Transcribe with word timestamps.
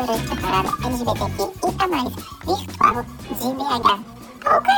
durante 0.00 0.32
a 0.32 0.36
parada 0.36 0.68
LGBTQ 0.86 1.42
e 1.66 1.82
a 1.82 1.88
mais 1.88 2.14
virtual 2.44 3.04
de 3.04 3.54
BH. 3.54 4.10
Ok? 4.46 4.74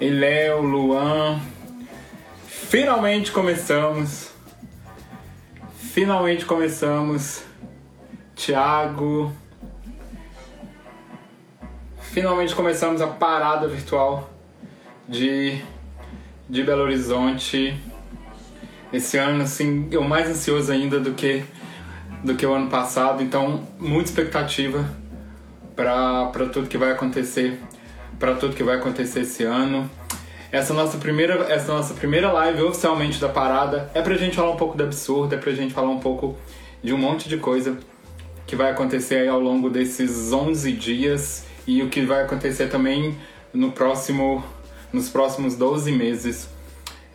E 0.00 0.10
Léo, 0.10 0.62
Luan, 0.62 1.40
finalmente 2.46 3.30
começamos. 3.30 4.32
Finalmente 5.76 6.44
começamos. 6.44 7.44
Tiago. 8.34 9.32
Finalmente 12.00 12.54
começamos 12.54 13.00
a 13.00 13.06
parada 13.06 13.68
virtual 13.68 14.28
de, 15.08 15.62
de 16.48 16.62
Belo 16.62 16.82
Horizonte. 16.82 17.80
Esse 18.92 19.16
ano, 19.16 19.44
assim, 19.44 19.88
eu 19.90 20.02
mais 20.02 20.28
ansioso 20.28 20.72
ainda 20.72 20.98
do 20.98 21.14
que, 21.14 21.44
do 22.22 22.34
que 22.34 22.46
o 22.46 22.54
ano 22.54 22.68
passado. 22.68 23.22
Então, 23.22 23.66
muita 23.78 24.10
expectativa 24.10 24.88
para 25.74 26.46
tudo 26.52 26.68
que 26.68 26.78
vai 26.78 26.92
acontecer 26.92 27.58
para 28.22 28.36
tudo 28.36 28.54
que 28.54 28.62
vai 28.62 28.76
acontecer 28.76 29.22
esse 29.22 29.42
ano. 29.42 29.90
Essa 30.52 30.72
nossa 30.72 30.96
primeira, 30.96 31.52
essa 31.52 31.72
nossa 31.72 31.92
primeira 31.92 32.30
live 32.30 32.62
oficialmente 32.62 33.20
da 33.20 33.28
parada 33.28 33.90
é 33.94 34.00
pra 34.00 34.16
gente 34.16 34.36
falar 34.36 34.52
um 34.52 34.56
pouco 34.56 34.76
do 34.76 34.84
absurdo, 34.84 35.34
é 35.34 35.38
pra 35.38 35.50
gente 35.52 35.74
falar 35.74 35.90
um 35.90 35.98
pouco 35.98 36.38
de 36.80 36.94
um 36.94 36.98
monte 36.98 37.28
de 37.28 37.36
coisa 37.38 37.76
que 38.46 38.54
vai 38.54 38.70
acontecer 38.70 39.16
aí 39.16 39.28
ao 39.28 39.40
longo 39.40 39.68
desses 39.68 40.32
11 40.32 40.70
dias 40.70 41.44
e 41.66 41.82
o 41.82 41.88
que 41.88 42.02
vai 42.02 42.22
acontecer 42.22 42.68
também 42.68 43.18
no 43.52 43.72
próximo, 43.72 44.44
nos 44.92 45.08
próximos 45.08 45.56
12 45.56 45.90
meses 45.90 46.48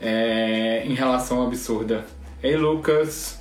é, 0.02 0.84
em 0.86 0.94
relação 0.94 1.40
ao 1.40 1.48
absurda. 1.48 2.06
Ei, 2.44 2.58
Lucas! 2.58 3.37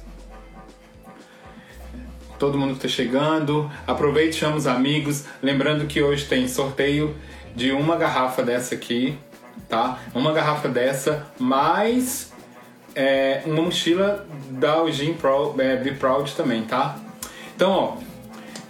Todo 2.38 2.58
mundo 2.58 2.78
que 2.78 2.86
está 2.86 2.88
chegando, 2.88 3.70
aproveite 3.86 4.36
chama 4.36 4.56
os 4.56 4.66
amigos. 4.66 5.24
Lembrando 5.42 5.86
que 5.86 6.02
hoje 6.02 6.24
tem 6.26 6.46
sorteio 6.48 7.16
de 7.54 7.72
uma 7.72 7.96
garrafa 7.96 8.42
dessa 8.42 8.74
aqui, 8.74 9.16
tá? 9.68 9.98
Uma 10.14 10.32
garrafa 10.32 10.68
dessa, 10.68 11.26
mais 11.38 12.32
é, 12.94 13.42
uma 13.46 13.62
mochila 13.62 14.26
da 14.50 14.76
Eugene 14.78 15.14
Pro, 15.14 15.54
é, 15.58 15.76
Be 15.76 15.92
Proud 15.92 16.34
também, 16.34 16.62
tá? 16.62 16.96
Então, 17.54 17.70
ó, 17.72 17.96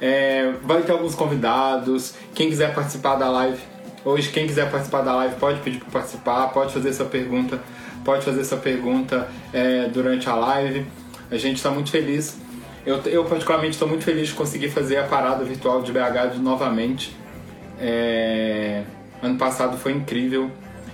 é, 0.00 0.52
vai 0.62 0.82
ter 0.82 0.92
alguns 0.92 1.14
convidados. 1.14 2.14
Quem 2.34 2.48
quiser 2.48 2.74
participar 2.74 3.16
da 3.16 3.28
live, 3.30 3.58
hoje, 4.04 4.30
quem 4.30 4.46
quiser 4.46 4.70
participar 4.70 5.02
da 5.02 5.14
live 5.14 5.34
pode 5.36 5.60
pedir 5.60 5.78
para 5.80 5.90
participar, 5.90 6.48
pode 6.48 6.72
fazer 6.72 6.90
essa 6.90 7.04
pergunta, 7.04 7.60
pode 8.04 8.24
fazer 8.24 8.40
essa 8.40 8.56
pergunta 8.56 9.28
é, 9.52 9.88
durante 9.88 10.28
a 10.28 10.34
live. 10.34 10.86
A 11.30 11.36
gente 11.36 11.56
está 11.56 11.70
muito 11.70 11.90
feliz. 11.90 12.36
Eu, 12.86 13.00
eu 13.06 13.24
particularmente 13.24 13.72
estou 13.72 13.88
muito 13.88 14.04
feliz 14.04 14.28
de 14.28 14.34
conseguir 14.34 14.70
fazer 14.70 14.96
a 14.98 15.02
parada 15.02 15.44
virtual 15.44 15.82
de 15.82 15.90
BH 15.90 16.38
novamente. 16.40 17.16
É... 17.80 18.84
Ano 19.20 19.36
passado 19.36 19.76
foi 19.76 19.90
incrível. 19.90 20.48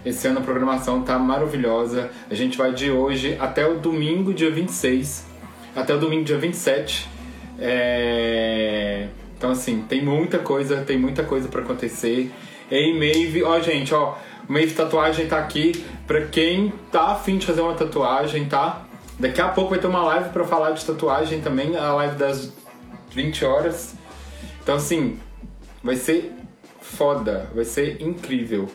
Esse 0.04 0.26
ano 0.26 0.38
a 0.38 0.42
programação 0.42 1.02
tá 1.02 1.18
maravilhosa. 1.18 2.10
A 2.30 2.34
gente 2.34 2.56
vai 2.56 2.72
de 2.72 2.90
hoje 2.90 3.36
até 3.38 3.66
o 3.66 3.74
domingo, 3.74 4.32
dia 4.32 4.50
26. 4.50 5.26
Até 5.76 5.94
o 5.94 5.98
domingo, 5.98 6.24
dia 6.24 6.38
27. 6.38 7.06
É... 7.58 9.08
Então, 9.36 9.50
assim, 9.50 9.84
tem 9.86 10.02
muita 10.02 10.38
coisa, 10.38 10.78
tem 10.78 10.98
muita 10.98 11.24
coisa 11.24 11.46
para 11.48 11.60
acontecer. 11.60 12.32
Ei, 12.70 12.98
Maeve, 12.98 13.42
ó, 13.42 13.60
gente, 13.60 13.92
ó, 13.92 14.14
Maeve 14.48 14.72
Tatuagem 14.72 15.26
tá 15.26 15.36
aqui 15.36 15.84
pra 16.06 16.22
quem 16.22 16.72
tá 16.90 17.12
afim 17.12 17.36
de 17.36 17.44
fazer 17.44 17.60
uma 17.60 17.74
tatuagem, 17.74 18.46
tá? 18.46 18.86
Daqui 19.22 19.40
a 19.40 19.46
pouco 19.46 19.70
vai 19.70 19.78
ter 19.78 19.86
uma 19.86 20.02
live 20.02 20.30
para 20.30 20.42
falar 20.42 20.72
de 20.72 20.84
tatuagem 20.84 21.40
também, 21.40 21.76
a 21.76 21.94
live 21.94 22.16
das 22.16 22.52
20 23.12 23.44
horas. 23.44 23.94
Então, 24.60 24.74
assim, 24.74 25.16
vai 25.80 25.94
ser 25.94 26.32
foda, 26.80 27.48
vai 27.54 27.64
ser 27.64 28.02
incrível, 28.02 28.68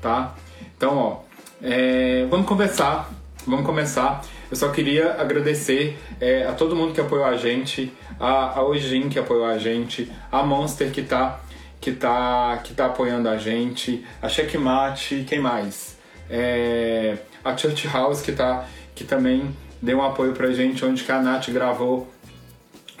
tá? 0.00 0.36
Então, 0.76 0.96
ó, 0.96 1.20
é, 1.60 2.24
vamos 2.30 2.46
conversar, 2.46 3.10
vamos 3.44 3.66
começar. 3.66 4.24
Eu 4.48 4.56
só 4.56 4.68
queria 4.68 5.20
agradecer 5.20 5.98
é, 6.20 6.46
a 6.46 6.52
todo 6.52 6.76
mundo 6.76 6.94
que 6.94 7.00
apoiou 7.00 7.24
a 7.24 7.36
gente, 7.36 7.92
a, 8.20 8.60
a 8.60 8.62
Ojin 8.64 9.08
que 9.08 9.18
apoiou 9.18 9.44
a 9.44 9.58
gente, 9.58 10.08
a 10.30 10.44
Monster 10.44 10.92
que 10.92 11.02
tá, 11.02 11.40
que 11.80 11.90
tá, 11.90 12.60
que 12.62 12.74
tá 12.74 12.86
apoiando 12.86 13.28
a 13.28 13.36
gente, 13.36 14.06
a 14.22 14.28
Checkmate, 14.28 15.24
quem 15.28 15.40
mais? 15.40 15.98
É, 16.30 17.18
a 17.44 17.56
Church 17.56 17.88
House 17.88 18.22
que, 18.22 18.30
tá, 18.30 18.66
que 18.94 19.02
também 19.02 19.52
deu 19.80 19.98
um 19.98 20.02
apoio 20.02 20.32
pra 20.32 20.52
gente, 20.52 20.84
onde 20.84 21.04
que 21.04 21.12
a 21.12 21.20
Nath 21.20 21.50
gravou 21.50 22.08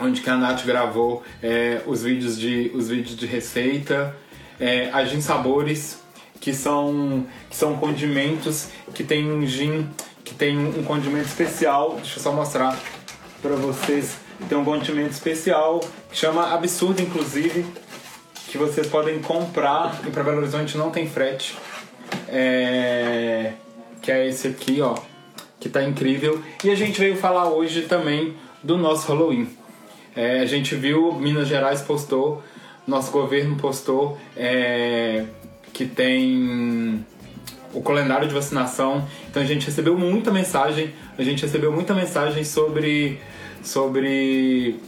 onde 0.02 0.22
que 0.22 0.30
a 0.30 0.36
Nath 0.36 0.64
gravou 0.64 1.22
é, 1.42 1.82
os, 1.86 2.02
vídeos 2.02 2.38
de, 2.38 2.70
os 2.74 2.88
vídeos 2.88 3.14
de 3.16 3.26
receita 3.26 4.16
é, 4.60 4.90
a 4.92 5.04
gin 5.04 5.20
sabores, 5.20 5.98
que 6.38 6.52
são, 6.52 7.26
que 7.48 7.56
são 7.56 7.76
condimentos 7.76 8.68
que 8.94 9.02
tem 9.02 9.30
um 9.30 9.44
gin, 9.46 9.88
que 10.22 10.34
tem 10.34 10.56
um 10.58 10.84
condimento 10.84 11.26
especial. 11.26 11.96
Deixa 11.96 12.18
eu 12.18 12.22
só 12.22 12.32
mostrar 12.32 12.78
para 13.40 13.56
vocês. 13.56 14.16
Tem 14.48 14.56
um 14.56 14.64
condimento 14.64 15.10
especial 15.10 15.80
que 16.10 16.16
chama 16.16 16.52
Absurdo, 16.52 17.02
inclusive, 17.02 17.66
que 18.48 18.58
vocês 18.58 18.86
podem 18.86 19.20
comprar. 19.20 20.00
E 20.06 20.10
para 20.10 20.22
Belo 20.22 20.38
Horizonte 20.38 20.76
não 20.76 20.90
tem 20.90 21.08
frete. 21.08 21.56
É, 22.28 23.52
que 24.02 24.10
é 24.10 24.26
esse 24.28 24.48
aqui, 24.48 24.80
ó, 24.80 24.96
que 25.60 25.68
tá 25.68 25.84
incrível. 25.84 26.42
E 26.64 26.70
a 26.70 26.74
gente 26.74 26.98
veio 26.98 27.16
falar 27.16 27.48
hoje 27.48 27.82
também 27.82 28.34
do 28.64 28.76
nosso 28.76 29.06
Halloween. 29.06 29.48
É, 30.16 30.40
a 30.40 30.46
gente 30.46 30.74
viu, 30.74 31.12
Minas 31.12 31.46
Gerais 31.46 31.82
postou 31.82 32.42
nosso 32.90 33.12
governo 33.12 33.56
postou 33.56 34.18
é, 34.36 35.24
que 35.72 35.86
tem 35.86 37.04
o 37.72 37.80
calendário 37.80 38.26
de 38.26 38.34
vacinação. 38.34 39.06
Então 39.30 39.42
a 39.42 39.46
gente 39.46 39.66
recebeu 39.66 39.96
muita 39.96 40.30
mensagem, 40.30 40.92
a 41.16 41.22
gente 41.22 41.42
recebeu 41.42 41.72
muita 41.72 41.94
mensagem 41.94 42.42
sobre, 42.42 43.18
sobre 43.62 44.80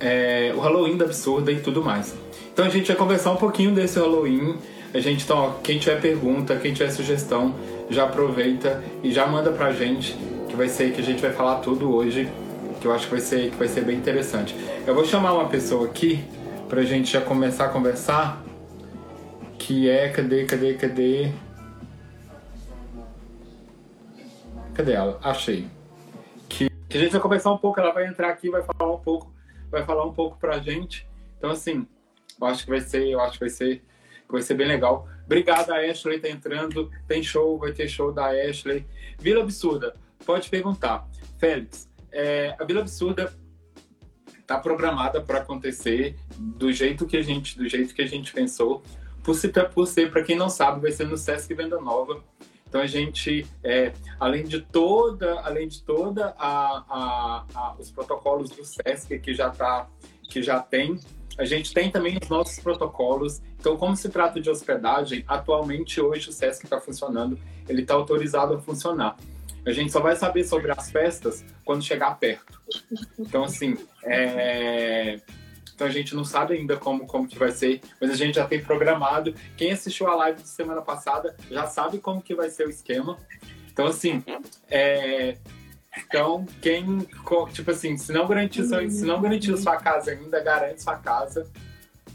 é, 0.00 0.52
o 0.56 0.60
Halloween 0.60 0.96
da 0.96 1.04
absurda 1.04 1.52
e 1.52 1.60
tudo 1.60 1.84
mais. 1.84 2.14
Então 2.52 2.64
a 2.64 2.70
gente 2.70 2.86
vai 2.88 2.96
conversar 2.96 3.32
um 3.32 3.36
pouquinho 3.36 3.72
desse 3.72 3.98
Halloween. 3.98 4.56
A 4.92 4.98
gente, 4.98 5.22
então, 5.24 5.38
ó, 5.38 5.50
quem 5.62 5.78
tiver 5.78 6.00
pergunta, 6.00 6.56
quem 6.56 6.72
tiver 6.72 6.90
sugestão, 6.90 7.54
já 7.90 8.04
aproveita 8.04 8.82
e 9.02 9.10
já 9.12 9.26
manda 9.26 9.50
pra 9.50 9.72
gente, 9.72 10.16
que 10.48 10.56
vai 10.56 10.68
ser 10.68 10.92
que 10.92 11.00
a 11.00 11.04
gente 11.04 11.20
vai 11.20 11.32
falar 11.32 11.56
tudo 11.56 11.92
hoje, 11.92 12.30
que 12.80 12.86
eu 12.86 12.92
acho 12.92 13.04
que 13.06 13.10
vai 13.10 13.20
ser, 13.20 13.50
que 13.50 13.56
vai 13.56 13.68
ser 13.68 13.84
bem 13.84 13.96
interessante. 13.96 14.54
Eu 14.86 14.94
vou 14.94 15.04
chamar 15.04 15.34
uma 15.34 15.48
pessoa 15.48 15.86
aqui 15.86 16.24
pra 16.68 16.82
gente 16.82 17.12
já 17.12 17.20
começar 17.20 17.66
a 17.66 17.68
conversar, 17.68 18.42
que 19.58 19.90
é, 19.90 20.08
cadê, 20.08 20.44
cadê, 20.44 20.74
cadê? 20.74 21.32
Cadê 24.72 24.92
ela? 24.92 25.18
Achei. 25.22 25.68
Que, 26.48 26.70
que 26.88 26.96
a 26.96 27.00
gente 27.00 27.12
vai 27.12 27.20
conversar 27.20 27.52
um 27.52 27.58
pouco, 27.58 27.80
ela 27.80 27.92
vai 27.92 28.06
entrar 28.06 28.30
aqui, 28.30 28.48
vai 28.48 28.62
falar 28.62 28.94
um 28.94 28.98
pouco, 28.98 29.32
vai 29.70 29.84
falar 29.84 30.06
um 30.06 30.12
pouco 30.12 30.38
pra 30.38 30.58
gente. 30.60 31.06
Então 31.36 31.50
assim, 31.50 31.86
eu 32.40 32.46
acho 32.46 32.64
que 32.64 32.70
vai 32.70 32.80
ser, 32.80 33.08
eu 33.08 33.20
acho 33.20 33.34
que 33.34 33.40
vai 33.40 33.50
ser, 33.50 33.82
vai 34.32 34.42
ser 34.42 34.54
bem 34.54 34.66
legal. 34.66 35.08
Obrigada, 35.24 35.74
a 35.74 35.90
Ashley 35.90 36.18
tá 36.18 36.28
entrando. 36.28 36.90
Tem 37.06 37.22
show, 37.22 37.58
vai 37.58 37.72
ter 37.72 37.88
show 37.88 38.12
da 38.12 38.30
Ashley. 38.30 38.86
Vila 39.18 39.42
Absurda, 39.42 39.94
pode 40.24 40.48
perguntar. 40.48 41.08
Félix, 41.38 41.88
é, 42.12 42.54
a 42.58 42.64
Vila 42.64 42.80
Absurda 42.80 43.32
está 44.40 44.58
programada 44.58 45.20
para 45.20 45.38
acontecer 45.38 46.16
do 46.36 46.72
jeito 46.72 47.06
que 47.06 47.16
a 47.16 47.22
gente, 47.22 47.56
do 47.56 47.68
jeito 47.68 47.94
que 47.94 48.02
a 48.02 48.06
gente 48.06 48.32
pensou. 48.32 48.82
Por 49.22 49.34
ser, 49.34 49.52
por 49.70 49.86
ser 49.86 50.10
para 50.10 50.22
quem 50.22 50.36
não 50.36 50.48
sabe, 50.48 50.80
vai 50.80 50.90
ser 50.90 51.06
no 51.06 51.16
Sesc 51.16 51.52
Venda 51.54 51.80
Nova. 51.80 52.24
Então 52.66 52.80
a 52.80 52.86
gente, 52.86 53.46
é, 53.62 53.92
além 54.18 54.44
de 54.44 54.60
toda, 54.60 55.40
além 55.40 55.68
de 55.68 55.82
toda 55.82 56.34
a, 56.38 56.84
a, 56.88 57.46
a, 57.54 57.74
os 57.78 57.90
protocolos 57.90 58.50
do 58.50 58.64
Sesc 58.64 59.18
que 59.18 59.34
já 59.34 59.50
tá, 59.50 59.88
que 60.22 60.42
já 60.42 60.60
tem, 60.60 60.98
a 61.40 61.44
gente 61.46 61.72
tem 61.72 61.90
também 61.90 62.18
os 62.20 62.28
nossos 62.28 62.58
protocolos. 62.58 63.40
Então, 63.58 63.74
como 63.74 63.96
se 63.96 64.10
trata 64.10 64.38
de 64.38 64.50
hospedagem, 64.50 65.24
atualmente 65.26 65.98
hoje 65.98 66.28
o 66.28 66.32
Sesc 66.32 66.66
está 66.66 66.78
funcionando, 66.78 67.38
ele 67.66 67.80
está 67.80 67.94
autorizado 67.94 68.52
a 68.52 68.60
funcionar. 68.60 69.16
A 69.64 69.72
gente 69.72 69.90
só 69.90 70.00
vai 70.00 70.14
saber 70.16 70.44
sobre 70.44 70.70
as 70.70 70.90
festas 70.90 71.42
quando 71.64 71.82
chegar 71.82 72.18
perto. 72.18 72.60
Então, 73.18 73.42
assim, 73.42 73.74
é... 74.04 75.18
então 75.74 75.86
a 75.86 75.90
gente 75.90 76.14
não 76.14 76.26
sabe 76.26 76.58
ainda 76.58 76.76
como, 76.76 77.06
como 77.06 77.26
que 77.26 77.38
vai 77.38 77.52
ser, 77.52 77.80
mas 77.98 78.10
a 78.10 78.14
gente 78.14 78.34
já 78.34 78.46
tem 78.46 78.62
programado. 78.62 79.34
Quem 79.56 79.72
assistiu 79.72 80.08
a 80.08 80.14
live 80.16 80.42
de 80.42 80.48
semana 80.48 80.82
passada 80.82 81.34
já 81.50 81.66
sabe 81.66 81.96
como 81.98 82.20
que 82.20 82.34
vai 82.34 82.50
ser 82.50 82.66
o 82.66 82.70
esquema. 82.70 83.16
Então, 83.72 83.86
assim, 83.86 84.22
é... 84.68 85.38
Então, 85.96 86.46
quem, 86.62 87.06
tipo 87.52 87.70
assim, 87.70 87.96
se 87.96 88.12
não 88.12 88.26
garantiu, 88.26 88.64
se 88.64 89.04
não 89.04 89.20
garantiu 89.20 89.56
sua 89.56 89.76
casa 89.76 90.12
ainda, 90.12 90.40
garante 90.40 90.82
sua 90.82 90.96
casa, 90.96 91.50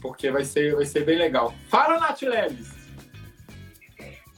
porque 0.00 0.30
vai 0.30 0.44
ser, 0.44 0.74
vai 0.74 0.86
ser 0.86 1.04
bem 1.04 1.18
legal. 1.18 1.54
Fala, 1.68 2.00
Nath 2.00 2.22
Leves! 2.22 2.74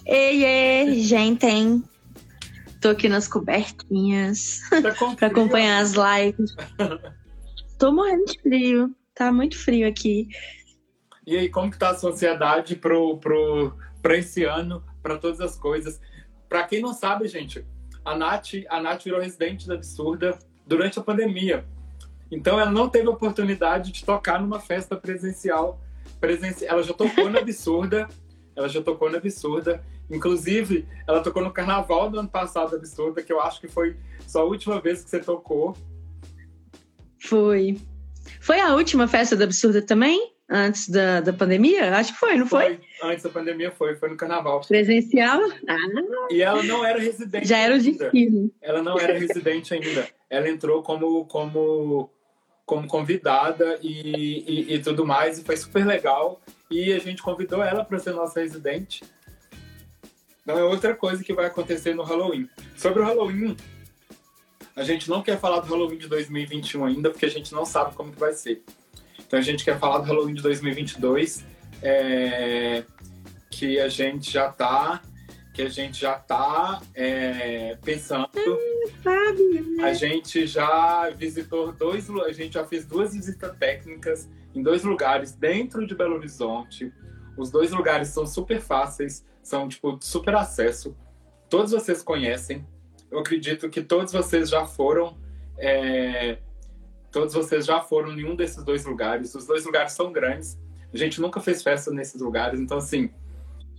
Ei, 0.05 0.44
ei, 0.44 1.02
gente, 1.02 1.46
hein? 1.46 1.85
Tô 2.81 2.90
aqui 2.90 3.08
nas 3.08 3.29
cobertinhas 3.29 4.61
tá 4.70 4.94
para 5.17 5.26
acompanhar 5.26 5.81
as 5.81 5.93
lives. 5.93 6.55
Tô 7.79 7.93
morrendo 7.93 8.25
de 8.25 8.40
frio. 8.40 8.96
Tá 9.14 9.32
muito 9.32 9.58
frio 9.58 9.87
aqui. 9.88 10.29
E 11.26 11.37
aí, 11.37 11.49
como 11.49 11.70
que 11.70 11.79
tá 11.79 11.90
a 11.90 11.99
sociedade 11.99 12.76
pro, 12.76 13.19
pro, 13.19 13.76
pra 14.00 14.17
esse 14.17 14.44
ano, 14.44 14.82
para 15.02 15.19
todas 15.19 15.40
as 15.40 15.56
coisas? 15.56 16.00
Para 16.49 16.62
quem 16.62 16.81
não 16.81 16.94
sabe, 16.94 17.29
gente, 17.29 17.67
a 18.08 18.16
Nath, 18.16 18.55
a 18.69 18.81
Nath 18.81 19.05
virou 19.05 19.20
residente 19.20 19.69
da 19.69 19.75
Absurda 19.75 20.38
durante 20.66 20.99
a 20.99 21.02
pandemia. 21.02 21.64
Então 22.31 22.58
ela 22.58 22.70
não 22.70 22.88
teve 22.88 23.06
oportunidade 23.08 23.93
de 23.93 24.05
tocar 24.05 24.40
numa 24.40 24.60
festa 24.60 24.96
presencial. 24.96 25.81
Presenci... 26.19 26.64
Ela 26.64 26.82
já 26.82 26.94
tocou 26.94 27.28
na 27.28 27.40
Absurda, 27.40 28.08
ela 28.56 28.69
já 28.69 28.82
tocou 28.82 29.10
na 29.10 29.19
Absurda. 29.19 29.84
Inclusive, 30.10 30.88
ela 31.06 31.22
tocou 31.22 31.43
no 31.43 31.52
carnaval 31.52 32.08
do 32.08 32.19
ano 32.19 32.28
passado, 32.28 32.76
Absurda, 32.76 33.22
que 33.22 33.32
eu 33.32 33.40
acho 33.40 33.60
que 33.60 33.69
foi 33.69 33.96
só 34.26 34.40
a 34.40 34.44
última 34.44 34.81
vez 34.81 35.04
que 35.04 35.11
você 35.11 35.20
tocou. 35.20 35.76
Foi. 37.19 37.78
Foi 38.40 38.58
a 38.58 38.75
última 38.75 39.06
festa 39.06 39.37
da 39.37 39.44
Absurda 39.44 39.82
também? 39.82 40.32
Antes 40.50 40.89
da, 40.89 41.21
da 41.21 41.33
pandemia? 41.33 41.95
Acho 41.95 42.15
que 42.15 42.19
foi, 42.19 42.37
não 42.37 42.47
foi? 42.47 42.77
foi? 43.00 43.11
Antes 43.11 43.23
da 43.23 43.29
pandemia 43.29 43.71
foi, 43.71 43.97
foi 43.97 44.09
no 44.09 44.17
carnaval. 44.17 44.62
Presencial? 44.67 45.41
Ah, 45.69 45.77
e 46.31 46.41
ela 46.41 46.62
não 46.62 46.83
era 46.83 46.99
residente. 46.99 47.47
Já 47.47 47.59
era 47.59 47.77
o 47.77 47.79
destino. 47.79 48.50
Ela 48.62 48.83
não 48.83 48.99
era 48.99 49.19
residente 49.19 49.75
ainda. 49.75 50.09
Ela 50.31 50.49
entrou 50.49 50.83
como, 50.83 51.27
como, 51.27 52.11
como 52.65 52.89
convidada 52.89 53.79
e, 53.83 54.71
e, 54.71 54.75
e 54.75 54.79
tudo 54.79 55.06
mais, 55.06 55.39
e 55.39 55.45
foi 55.45 55.56
super 55.56 55.87
legal. 55.87 56.41
E 56.71 56.95
a 56.95 56.99
gente 56.99 57.23
convidou 57.23 57.62
ela 57.62 57.85
para 57.85 57.99
ser 57.99 58.12
nossa 58.12 58.41
residente. 58.41 59.05
Então 60.43 60.59
é 60.59 60.65
outra 60.65 60.95
coisa 60.95 61.23
que 61.23 61.35
vai 61.35 61.45
acontecer 61.45 61.95
no 61.95 62.03
Halloween. 62.03 62.49
Sobre 62.75 63.03
o 63.03 63.05
Halloween, 63.05 63.55
a 64.75 64.83
gente 64.83 65.11
não 65.11 65.23
quer 65.23 65.39
falar 65.39 65.61
do 65.61 65.67
Halloween 65.67 65.99
de 65.99 66.09
2021 66.09 66.87
ainda, 66.87 67.11
porque 67.11 67.27
a 67.27 67.31
gente 67.31 67.53
não 67.53 67.67
sabe 67.67 67.95
como 67.95 68.11
que 68.11 68.19
vai 68.19 68.33
ser. 68.33 68.62
Então 69.28 69.38
a 69.38 69.42
gente 69.42 69.62
quer 69.62 69.78
falar 69.78 69.98
do 69.98 70.04
Halloween 70.04 70.32
de 70.32 70.40
2022, 70.40 71.44
é, 71.82 72.82
que 73.50 73.78
a 73.78 73.86
gente 73.86 74.32
já 74.32 74.50
tá 74.50 75.02
que 75.52 75.62
a 75.62 75.69
gente 75.69 76.00
já 76.00 76.14
tá 76.14 76.80
é, 76.94 77.76
pensando. 77.84 78.30
A 79.82 79.92
gente 79.92 80.46
já 80.46 81.10
visitou 81.10 81.72
dois, 81.72 82.08
a 82.08 82.32
gente 82.32 82.54
já 82.54 82.64
fez 82.64 82.86
duas 82.86 83.12
visitas 83.12 83.56
técnicas 83.58 84.28
em 84.54 84.62
dois 84.62 84.84
lugares 84.84 85.32
dentro 85.32 85.84
de 85.84 85.96
Belo 85.96 86.14
Horizonte. 86.14 86.92
Os 87.36 87.50
dois 87.50 87.72
lugares 87.72 88.06
são 88.08 88.25
super 88.25 88.60
fáceis, 88.60 89.26
são 89.42 89.69
tipo 89.69 89.98
super 90.00 90.36
acesso. 90.36 90.96
Todos 91.50 91.72
vocês 91.72 92.02
conhecem. 92.02 92.64
Eu 93.10 93.19
acredito 93.19 93.69
que 93.69 93.82
todos 93.82 94.12
vocês 94.12 94.48
já 94.48 94.64
foram 94.64 95.19
é, 95.58 96.38
Todos 97.10 97.34
vocês 97.34 97.64
já 97.64 97.81
foram 97.81 98.12
em 98.12 98.25
um 98.25 98.37
desses 98.37 98.62
dois 98.62 98.84
lugares. 98.84 99.34
Os 99.34 99.46
dois 99.46 99.64
lugares 99.64 99.93
são 99.93 100.12
grandes. 100.12 100.58
A 100.93 100.96
gente 100.96 101.20
nunca 101.20 101.40
fez 101.40 101.62
festa 101.62 101.90
nesses 101.90 102.20
lugares, 102.20 102.60
então 102.60 102.78
assim, 102.78 103.10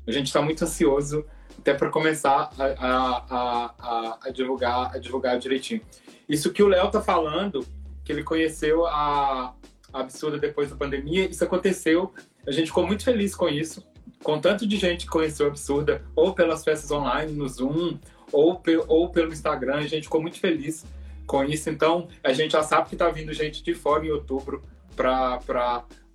a 0.08 0.12
gente 0.12 0.28
está 0.28 0.42
muito 0.42 0.64
ansioso 0.64 1.26
até 1.58 1.74
para 1.74 1.90
começar 1.90 2.52
a, 2.58 2.64
a, 2.64 3.76
a, 3.80 4.18
a, 4.24 4.30
divulgar, 4.30 4.96
a 4.96 5.00
divulgar 5.00 5.38
direitinho. 5.38 5.82
Isso 6.28 6.52
que 6.52 6.64
o 6.64 6.68
Léo 6.68 6.90
tá 6.90 7.02
falando, 7.02 7.66
que 8.04 8.12
ele 8.12 8.24
conheceu 8.24 8.86
a, 8.86 9.54
a 9.92 10.00
Absurda 10.00 10.38
depois 10.38 10.70
da 10.70 10.76
pandemia, 10.76 11.26
isso 11.26 11.44
aconteceu. 11.44 12.14
A 12.48 12.52
gente 12.52 12.68
ficou 12.68 12.86
muito 12.86 13.04
feliz 13.04 13.36
com 13.36 13.50
isso, 13.50 13.84
com 14.24 14.40
tanto 14.40 14.66
de 14.66 14.78
gente 14.78 15.06
que 15.06 15.12
conheceu 15.12 15.48
a 15.48 15.50
Absurda, 15.50 16.04
ou 16.16 16.34
pelas 16.34 16.64
festas 16.64 16.92
online, 16.92 17.34
no 17.34 17.48
Zoom, 17.48 17.98
ou, 18.32 18.62
ou 18.88 19.10
pelo 19.10 19.34
Instagram, 19.34 19.78
a 19.78 19.88
gente 19.88 20.04
ficou 20.04 20.22
muito 20.22 20.40
feliz 20.40 20.86
com 21.30 21.44
isso. 21.44 21.70
Então, 21.70 22.08
a 22.24 22.34
gente 22.34 22.54
já 22.54 22.64
sabe 22.64 22.90
que 22.90 22.96
está 22.96 23.08
vindo 23.12 23.32
gente 23.32 23.62
de 23.64 23.76
fora 23.76 24.04
em 24.04 24.10
outubro 24.10 24.64
para 24.96 25.40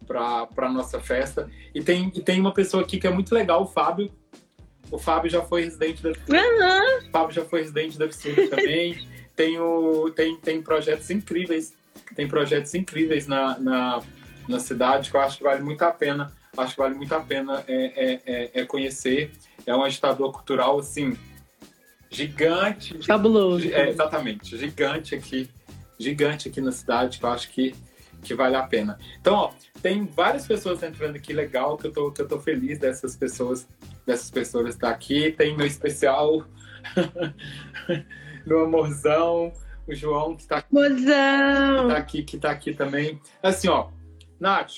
para 0.07 0.69
nossa 0.69 1.01
festa. 1.01 1.49
E 1.75 1.81
tem, 1.81 2.13
e 2.15 2.21
tem 2.21 2.39
uma 2.39 2.53
pessoa 2.53 2.83
aqui 2.83 2.99
que 2.99 3.07
é 3.07 3.11
muito 3.11 3.33
legal, 3.33 3.63
o 3.63 3.67
Fábio. 3.67 4.13
O 4.91 4.99
Fábio 4.99 5.31
já 5.31 5.41
foi 5.41 5.63
residente 5.63 6.03
da 6.03 6.11
uhum. 6.11 7.09
O 7.09 7.11
Fábio 7.11 7.35
já 7.35 7.45
foi 7.45 7.61
residente 7.61 7.97
da 7.97 8.07
Piscina 8.07 8.49
também. 8.49 9.09
tem, 9.35 9.59
o, 9.59 10.11
tem, 10.11 10.37
tem 10.37 10.61
projetos 10.61 11.09
incríveis. 11.09 11.73
Tem 12.15 12.29
projetos 12.29 12.75
incríveis 12.75 13.27
na, 13.27 13.59
na, 13.59 14.03
na 14.47 14.61
cidade 14.61 15.11
que 15.11 15.17
eu 15.17 15.21
acho 15.21 15.39
que 15.39 15.45
vale 15.45 15.63
muito 15.63 15.83
a 15.83 15.91
pena. 15.91 16.31
Acho 16.57 16.75
que 16.75 16.81
vale 16.83 16.95
muito 16.95 17.15
a 17.15 17.21
pena 17.21 17.65
é, 17.67 17.85
é, 17.85 18.21
é, 18.27 18.51
é 18.61 18.65
conhecer. 18.67 19.31
É 19.65 19.75
um 19.75 19.83
agitador 19.83 20.33
cultural, 20.33 20.79
assim, 20.79 21.17
gigante. 22.15 22.99
Fabuloso. 23.05 23.69
É, 23.69 23.91
exatamente, 23.91 24.57
gigante 24.57 25.15
aqui, 25.15 25.51
gigante 25.99 26.49
aqui 26.49 26.61
na 26.61 26.73
cidade, 26.73 27.19
que 27.19 27.25
eu 27.25 27.31
acho 27.31 27.51
que, 27.51 27.75
que 28.23 28.35
vale 28.35 28.57
a 28.57 28.63
pena. 28.63 28.99
Então, 29.21 29.35
ó, 29.35 29.53
tem 29.83 30.07
várias 30.07 30.47
pessoas 30.47 30.83
entrando 30.83 31.17
aqui, 31.17 31.33
legal, 31.33 31.77
que 31.77 31.87
eu 31.87 31.93
tô, 31.93 32.13
que 32.13 32.23
eu 32.23 32.29
tô 32.29 32.39
feliz 32.39 32.79
dessas 32.79 33.17
pessoas, 33.17 33.69
dessas 34.07 34.31
pessoas 34.31 34.75
estar 34.75 34.91
aqui. 34.91 35.33
Tem 35.33 35.57
meu 35.57 35.67
especial, 35.67 36.47
meu 38.47 38.65
amorzão, 38.65 39.53
o 39.87 39.95
João, 39.95 40.37
que 40.37 40.47
tá, 40.47 40.59
aqui, 40.59 40.69
que 40.71 41.05
tá 41.05 41.97
aqui, 41.97 42.23
que 42.23 42.39
tá 42.39 42.51
aqui 42.51 42.75
também. 42.75 43.21
Assim, 43.43 43.69
ó, 43.69 43.89
Nath, 44.39 44.73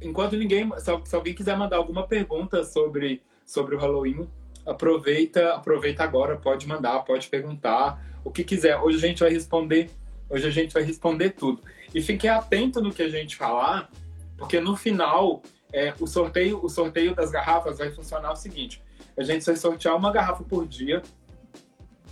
enquanto 0.00 0.36
ninguém, 0.36 0.70
se, 0.78 0.90
se 1.04 1.14
alguém 1.14 1.34
quiser 1.34 1.56
mandar 1.56 1.76
alguma 1.76 2.06
pergunta 2.06 2.64
sobre, 2.64 3.22
sobre 3.44 3.74
o 3.74 3.78
Halloween, 3.78 4.28
aproveita, 4.66 5.54
aproveita 5.54 6.02
agora, 6.02 6.36
pode 6.36 6.66
mandar, 6.66 7.00
pode 7.00 7.28
perguntar, 7.28 8.00
o 8.24 8.30
que 8.30 8.44
quiser. 8.44 8.78
Hoje 8.78 8.98
a 8.98 9.08
gente 9.08 9.20
vai 9.20 9.30
responder, 9.30 9.90
hoje 10.28 10.46
a 10.46 10.50
gente 10.50 10.72
vai 10.72 10.82
responder 10.82 11.30
tudo. 11.30 11.62
E 11.94 12.02
fique 12.02 12.28
atento 12.28 12.80
no 12.80 12.92
que 12.92 13.02
a 13.02 13.08
gente 13.08 13.36
falar, 13.36 13.90
porque 14.36 14.60
no 14.60 14.76
final 14.76 15.42
é, 15.72 15.94
o 16.00 16.06
sorteio, 16.06 16.64
o 16.64 16.68
sorteio 16.68 17.14
das 17.14 17.30
garrafas 17.30 17.78
vai 17.78 17.90
funcionar 17.90 18.32
o 18.32 18.36
seguinte: 18.36 18.82
a 19.16 19.22
gente 19.22 19.44
vai 19.44 19.56
sortear 19.56 19.96
uma 19.96 20.12
garrafa 20.12 20.44
por 20.44 20.66
dia 20.66 21.02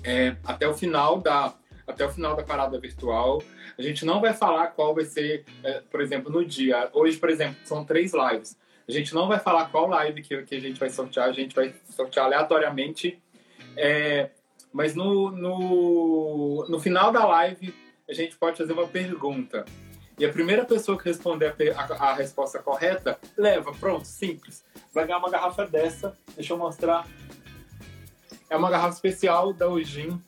é, 0.05 0.37
até 0.45 0.67
o 0.69 0.75
final 0.75 1.21
da 1.21 1.55
até 1.87 2.05
o 2.05 2.11
final 2.11 2.37
da 2.37 2.43
parada 2.43 2.79
virtual. 2.79 3.43
A 3.79 3.83
gente 3.83 4.05
não 4.05 4.21
vai 4.21 4.35
falar 4.35 4.69
qual 4.69 4.95
vai 4.95 5.06
ser, 5.06 5.45
é, 5.65 5.81
por 5.91 6.03
exemplo, 6.03 6.31
no 6.31 6.45
dia. 6.45 6.91
Hoje, 6.93 7.17
por 7.17 7.31
exemplo, 7.31 7.56
são 7.65 7.83
três 7.83 8.12
lives. 8.12 8.59
A 8.88 8.93
gente 8.93 9.14
não 9.14 9.29
vai 9.29 9.38
falar 9.38 9.67
qual 9.67 9.87
live 9.87 10.23
que, 10.23 10.42
que 10.45 10.54
a 10.54 10.61
gente 10.61 10.80
vai 10.80 10.88
sortear, 10.88 11.28
a 11.28 11.33
gente 11.33 11.54
vai 11.54 11.75
sortear 11.90 12.25
aleatoriamente. 12.25 13.23
É, 13.76 14.30
mas 14.73 14.95
no, 14.95 15.30
no, 15.30 16.66
no 16.66 16.80
final 16.80 17.12
da 17.12 17.26
live, 17.26 17.75
a 18.09 18.14
gente 18.14 18.35
pode 18.37 18.57
fazer 18.57 18.73
uma 18.73 18.88
pergunta. 18.88 19.66
E 20.18 20.25
a 20.25 20.33
primeira 20.33 20.64
pessoa 20.64 20.97
que 20.97 21.04
responder 21.04 21.54
a, 21.76 21.83
a, 21.83 22.11
a, 22.11 22.14
resposta 22.14 22.61
correta, 22.61 23.18
leva. 23.37 23.73
Pronto, 23.73 24.07
simples. 24.07 24.64
Vai 24.92 25.07
ganhar 25.07 25.18
uma 25.18 25.30
garrafa 25.30 25.66
dessa. 25.66 26.16
Deixa 26.35 26.54
eu 26.54 26.57
mostrar. 26.57 27.07
É 28.49 28.57
uma 28.57 28.71
garrafa 28.71 28.95
especial 28.95 29.52
da 29.52 29.68
Ujin. 29.68 30.18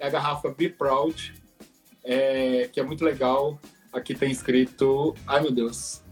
É 0.00 0.08
a 0.08 0.10
garrafa 0.10 0.50
Be 0.50 0.68
Proud, 0.68 1.32
é, 2.02 2.68
que 2.72 2.80
é 2.80 2.82
muito 2.82 3.04
legal. 3.04 3.58
Aqui 3.92 4.14
tem 4.14 4.32
escrito... 4.32 5.14
Ai, 5.26 5.40
meu 5.42 5.52
Deus. 5.52 6.02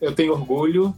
Eu 0.00 0.12
tenho 0.14 0.32
orgulho 0.32 0.96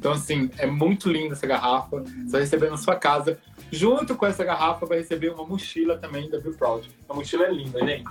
então, 0.00 0.12
assim, 0.12 0.50
é 0.56 0.64
muito 0.66 1.10
linda 1.10 1.34
essa 1.34 1.46
garrafa. 1.46 2.00
Você 2.00 2.30
vai 2.30 2.40
receber 2.40 2.70
na 2.70 2.78
sua 2.78 2.96
casa. 2.96 3.38
Junto 3.70 4.16
com 4.16 4.24
essa 4.24 4.42
garrafa, 4.42 4.86
vai 4.86 4.96
receber 4.96 5.28
uma 5.28 5.46
mochila 5.46 5.98
também 5.98 6.30
da 6.30 6.40
Be 6.40 6.52
Proud. 6.54 6.90
A 7.06 7.12
mochila 7.12 7.44
é 7.44 7.52
linda, 7.52 7.78
gente. 7.80 8.08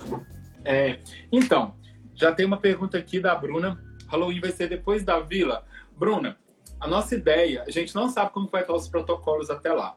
É, 0.64 1.00
então, 1.32 1.74
já 2.14 2.32
tem 2.32 2.46
uma 2.46 2.58
pergunta 2.58 2.96
aqui 2.96 3.20
da 3.20 3.34
Bruna. 3.34 3.84
Halloween 4.08 4.40
vai 4.40 4.52
ser 4.52 4.70
depois 4.70 5.04
da 5.04 5.20
vila? 5.20 5.66
Bruna, 5.98 6.38
a 6.80 6.88
nossa 6.88 7.16
ideia, 7.16 7.64
a 7.68 7.72
gente 7.72 7.96
não 7.96 8.08
sabe 8.08 8.30
como 8.34 8.48
vai 8.48 8.62
estar 8.62 8.76
os 8.76 8.88
protocolos 8.88 9.50
até 9.50 9.74
lá. 9.74 9.96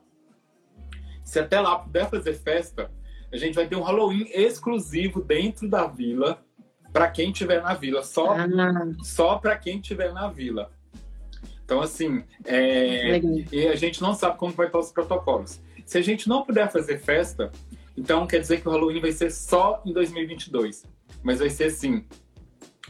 Se 1.22 1.40
até 1.40 1.60
lá 1.60 1.78
puder 1.78 2.08
fazer 2.08 2.32
festa, 2.32 2.90
a 3.30 3.36
gente 3.36 3.54
vai 3.54 3.66
ter 3.66 3.76
um 3.76 3.82
Halloween 3.82 4.30
exclusivo 4.32 5.20
dentro 5.20 5.68
da 5.68 5.86
vila 5.86 6.42
para 6.90 7.10
quem 7.10 7.32
estiver 7.32 7.62
na 7.62 7.74
vila, 7.74 8.02
só 8.02 8.32
ah. 8.32 8.46
só 9.02 9.36
para 9.36 9.58
quem 9.58 9.78
estiver 9.78 10.10
na 10.14 10.28
vila. 10.28 10.70
Então, 11.72 11.80
assim, 11.80 12.22
é, 12.44 13.18
e 13.50 13.66
a 13.66 13.74
gente 13.74 14.02
não 14.02 14.12
sabe 14.12 14.36
como 14.36 14.52
vai 14.52 14.66
estar 14.66 14.78
os 14.78 14.92
protocolos. 14.92 15.58
Se 15.86 15.96
a 15.96 16.02
gente 16.02 16.28
não 16.28 16.44
puder 16.44 16.70
fazer 16.70 16.98
festa, 16.98 17.50
então 17.96 18.26
quer 18.26 18.40
dizer 18.40 18.60
que 18.60 18.68
o 18.68 18.70
Halloween 18.70 19.00
vai 19.00 19.10
ser 19.10 19.32
só 19.32 19.82
em 19.86 19.90
2022. 19.90 20.84
Mas 21.22 21.38
vai 21.38 21.48
ser 21.48 21.64
assim, 21.64 22.04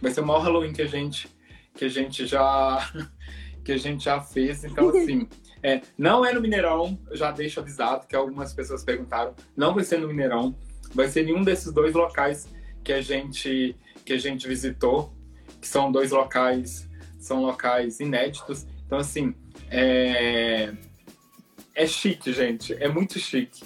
vai 0.00 0.10
ser 0.10 0.20
o 0.20 0.26
maior 0.26 0.40
Halloween 0.40 0.72
que 0.72 0.82
a 0.82 0.86
gente 0.86 1.28
que 1.76 1.84
a 1.84 1.88
gente 1.88 2.26
já 2.26 2.90
que 3.64 3.70
a 3.70 3.76
gente 3.76 4.02
já 4.02 4.20
fez. 4.20 4.64
Então, 4.64 4.88
assim, 4.90 5.28
é, 5.62 5.80
não 5.96 6.26
é 6.26 6.32
no 6.32 6.40
Mineirão, 6.40 6.98
já 7.12 7.30
deixo 7.30 7.60
avisado 7.60 8.08
que 8.08 8.16
algumas 8.16 8.52
pessoas 8.52 8.82
perguntaram. 8.82 9.32
Não 9.56 9.72
vai 9.74 9.84
ser 9.84 10.00
no 10.00 10.08
Mineirão, 10.08 10.56
vai 10.92 11.06
ser 11.06 11.28
em 11.28 11.32
um 11.32 11.44
desses 11.44 11.72
dois 11.72 11.94
locais 11.94 12.48
que 12.82 12.92
a 12.92 13.00
gente 13.00 13.76
que 14.04 14.12
a 14.12 14.18
gente 14.18 14.48
visitou, 14.48 15.14
que 15.60 15.68
são 15.68 15.92
dois 15.92 16.10
locais 16.10 16.90
são 17.22 17.40
locais 17.40 18.00
inéditos. 18.00 18.66
Então, 18.92 19.00
assim, 19.00 19.34
é, 19.70 20.70
é 21.74 21.86
chique, 21.86 22.30
gente. 22.30 22.74
É 22.74 22.88
muito 22.88 23.18
chique. 23.18 23.64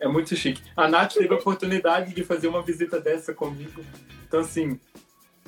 É 0.00 0.08
muito 0.08 0.34
chique. 0.34 0.60
A 0.76 0.88
Nath 0.88 1.14
teve 1.14 1.32
a 1.32 1.36
oportunidade 1.36 2.12
de 2.12 2.24
fazer 2.24 2.48
uma 2.48 2.60
visita 2.62 3.00
dessa 3.00 3.32
comigo. 3.32 3.80
Então, 4.26 4.40
assim, 4.40 4.76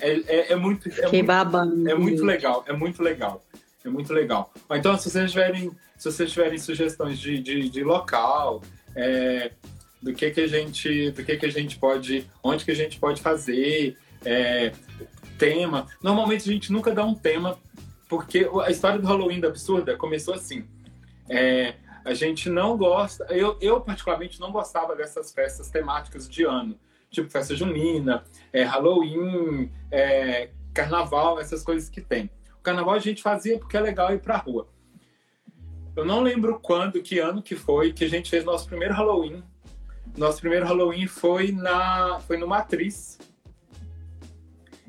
É, 0.00 0.12
é, 0.12 0.52
é 0.52 0.56
muito. 0.56 0.88
É 0.88 1.10
muito, 1.10 1.26
babando. 1.26 1.90
é 1.90 1.96
muito 1.96 2.24
legal, 2.24 2.64
é 2.68 2.72
muito 2.72 3.02
legal. 3.02 3.44
É 3.84 3.88
muito 3.88 4.12
legal. 4.12 4.54
Então, 4.70 4.96
se 4.96 5.10
vocês 5.10 5.32
tiverem, 5.32 5.72
se 5.96 6.12
vocês 6.12 6.30
tiverem 6.30 6.56
sugestões 6.56 7.18
de, 7.18 7.40
de, 7.40 7.68
de 7.68 7.82
local, 7.82 8.62
é, 8.94 9.50
do 10.00 10.14
que 10.14 10.30
que 10.30 10.42
a 10.42 10.46
gente, 10.46 11.10
do 11.10 11.24
que 11.24 11.36
que 11.36 11.46
a 11.46 11.50
gente 11.50 11.76
pode, 11.76 12.24
onde 12.40 12.64
que 12.64 12.70
a 12.70 12.76
gente 12.76 13.00
pode 13.00 13.20
fazer, 13.20 13.96
é, 14.24 14.70
tema. 15.36 15.88
Normalmente 16.00 16.48
a 16.48 16.52
gente 16.52 16.70
nunca 16.70 16.92
dá 16.94 17.04
um 17.04 17.14
tema, 17.14 17.58
porque 18.08 18.48
a 18.64 18.70
história 18.70 18.98
do 18.98 19.06
Halloween 19.06 19.40
da 19.40 19.48
Absurda 19.48 19.96
começou 19.96 20.34
assim. 20.34 20.66
É, 21.28 21.74
a 22.04 22.14
gente 22.14 22.48
não 22.48 22.76
gosta, 22.76 23.24
eu, 23.24 23.58
eu 23.60 23.80
particularmente 23.82 24.40
não 24.40 24.50
gostava 24.50 24.96
dessas 24.96 25.30
festas 25.30 25.68
temáticas 25.70 26.26
de 26.28 26.42
ano, 26.44 26.78
tipo 27.10 27.28
festa 27.28 27.54
junina, 27.54 28.24
é, 28.50 28.62
Halloween, 28.62 29.70
é, 29.90 30.48
carnaval, 30.72 31.38
essas 31.38 31.62
coisas 31.62 31.90
que 31.90 32.00
tem. 32.00 32.30
O 32.58 32.62
carnaval 32.62 32.94
a 32.94 32.98
gente 32.98 33.22
fazia 33.22 33.58
porque 33.58 33.76
é 33.76 33.80
legal 33.80 34.12
ir 34.14 34.20
pra 34.20 34.38
rua. 34.38 34.66
Eu 35.94 36.04
não 36.04 36.20
lembro 36.20 36.58
quando, 36.60 37.02
que 37.02 37.18
ano 37.18 37.42
que 37.42 37.56
foi, 37.56 37.92
que 37.92 38.04
a 38.04 38.08
gente 38.08 38.30
fez 38.30 38.44
nosso 38.44 38.66
primeiro 38.66 38.94
Halloween. 38.94 39.42
Nosso 40.16 40.40
primeiro 40.40 40.64
Halloween 40.64 41.06
foi 41.06 41.52
na, 41.52 42.20
foi 42.20 42.38
no 42.38 42.46
Matriz, 42.46 43.18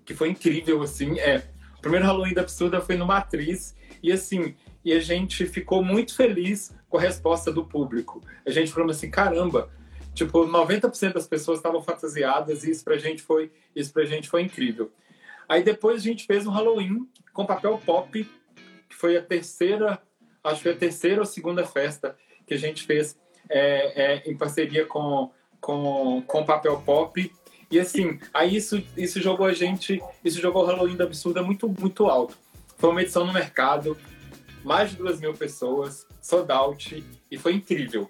que 0.05 0.13
foi 0.13 0.29
incrível, 0.29 0.81
assim. 0.81 1.19
É, 1.19 1.43
o 1.79 1.81
primeiro 1.81 2.05
Halloween 2.05 2.33
da 2.33 2.41
Absurda 2.41 2.81
foi 2.81 2.97
no 2.97 3.05
Matriz 3.05 3.73
e 4.03 4.11
assim, 4.11 4.53
e 4.83 4.91
a 4.91 4.99
gente 4.99 5.45
ficou 5.45 5.81
muito 5.81 6.13
feliz 6.13 6.75
com 6.89 6.97
a 6.97 7.01
resposta 7.01 7.53
do 7.53 7.63
público. 7.65 8.21
A 8.45 8.51
gente 8.51 8.71
falou 8.71 8.91
assim, 8.91 9.09
caramba, 9.09 9.69
tipo, 10.13 10.45
90% 10.45 11.13
das 11.13 11.25
pessoas 11.25 11.59
estavam 11.59 11.81
fantasiadas 11.81 12.65
e 12.65 12.71
isso 12.71 12.83
pra 12.83 12.97
gente 12.97 13.21
foi, 13.21 13.49
isso 13.73 13.93
pra 13.93 14.03
gente 14.03 14.27
foi 14.27 14.41
incrível. 14.41 14.91
Aí 15.47 15.63
depois 15.63 16.01
a 16.01 16.03
gente 16.03 16.25
fez 16.25 16.45
um 16.45 16.51
Halloween 16.51 17.07
com 17.31 17.45
papel 17.45 17.81
pop, 17.85 18.29
que 18.89 18.95
foi 18.95 19.15
a 19.15 19.21
terceira, 19.21 20.01
acho 20.43 20.57
que 20.57 20.63
foi 20.63 20.73
a 20.73 20.77
terceira 20.77 21.21
ou 21.21 21.25
segunda 21.25 21.65
festa 21.65 22.13
que 22.45 22.53
a 22.53 22.57
gente 22.57 22.83
fez 22.83 23.17
é, 23.49 24.17
é, 24.17 24.29
em 24.29 24.35
parceria 24.35 24.85
com, 24.85 25.31
com, 25.61 26.21
com 26.27 26.43
papel 26.43 26.81
pop. 26.81 27.31
E 27.71 27.79
assim, 27.79 28.19
aí 28.33 28.55
isso, 28.55 28.81
isso 28.97 29.21
jogou 29.21 29.45
a 29.45 29.53
gente, 29.53 30.01
isso 30.23 30.41
jogou 30.41 30.63
o 30.63 30.65
Halloween 30.65 30.95
da 30.95 31.03
Absurda 31.05 31.43
muito, 31.43 31.67
muito 31.79 32.05
alto. 32.07 32.35
Foi 32.77 32.89
uma 32.89 33.01
edição 33.01 33.25
no 33.25 33.33
mercado, 33.33 33.95
mais 34.63 34.91
de 34.91 34.95
duas 34.97 35.19
mil 35.19 35.33
pessoas, 35.33 36.07
sold 36.21 36.51
out, 36.51 37.03
e 37.29 37.37
foi 37.37 37.53
incrível. 37.53 38.09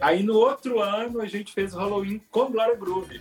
Aí 0.00 0.22
no 0.22 0.34
outro 0.34 0.80
ano 0.80 1.20
a 1.20 1.26
gente 1.26 1.52
fez 1.52 1.74
o 1.74 1.78
Halloween 1.78 2.20
com 2.30 2.50
Glória 2.50 2.74
Groove, 2.76 3.20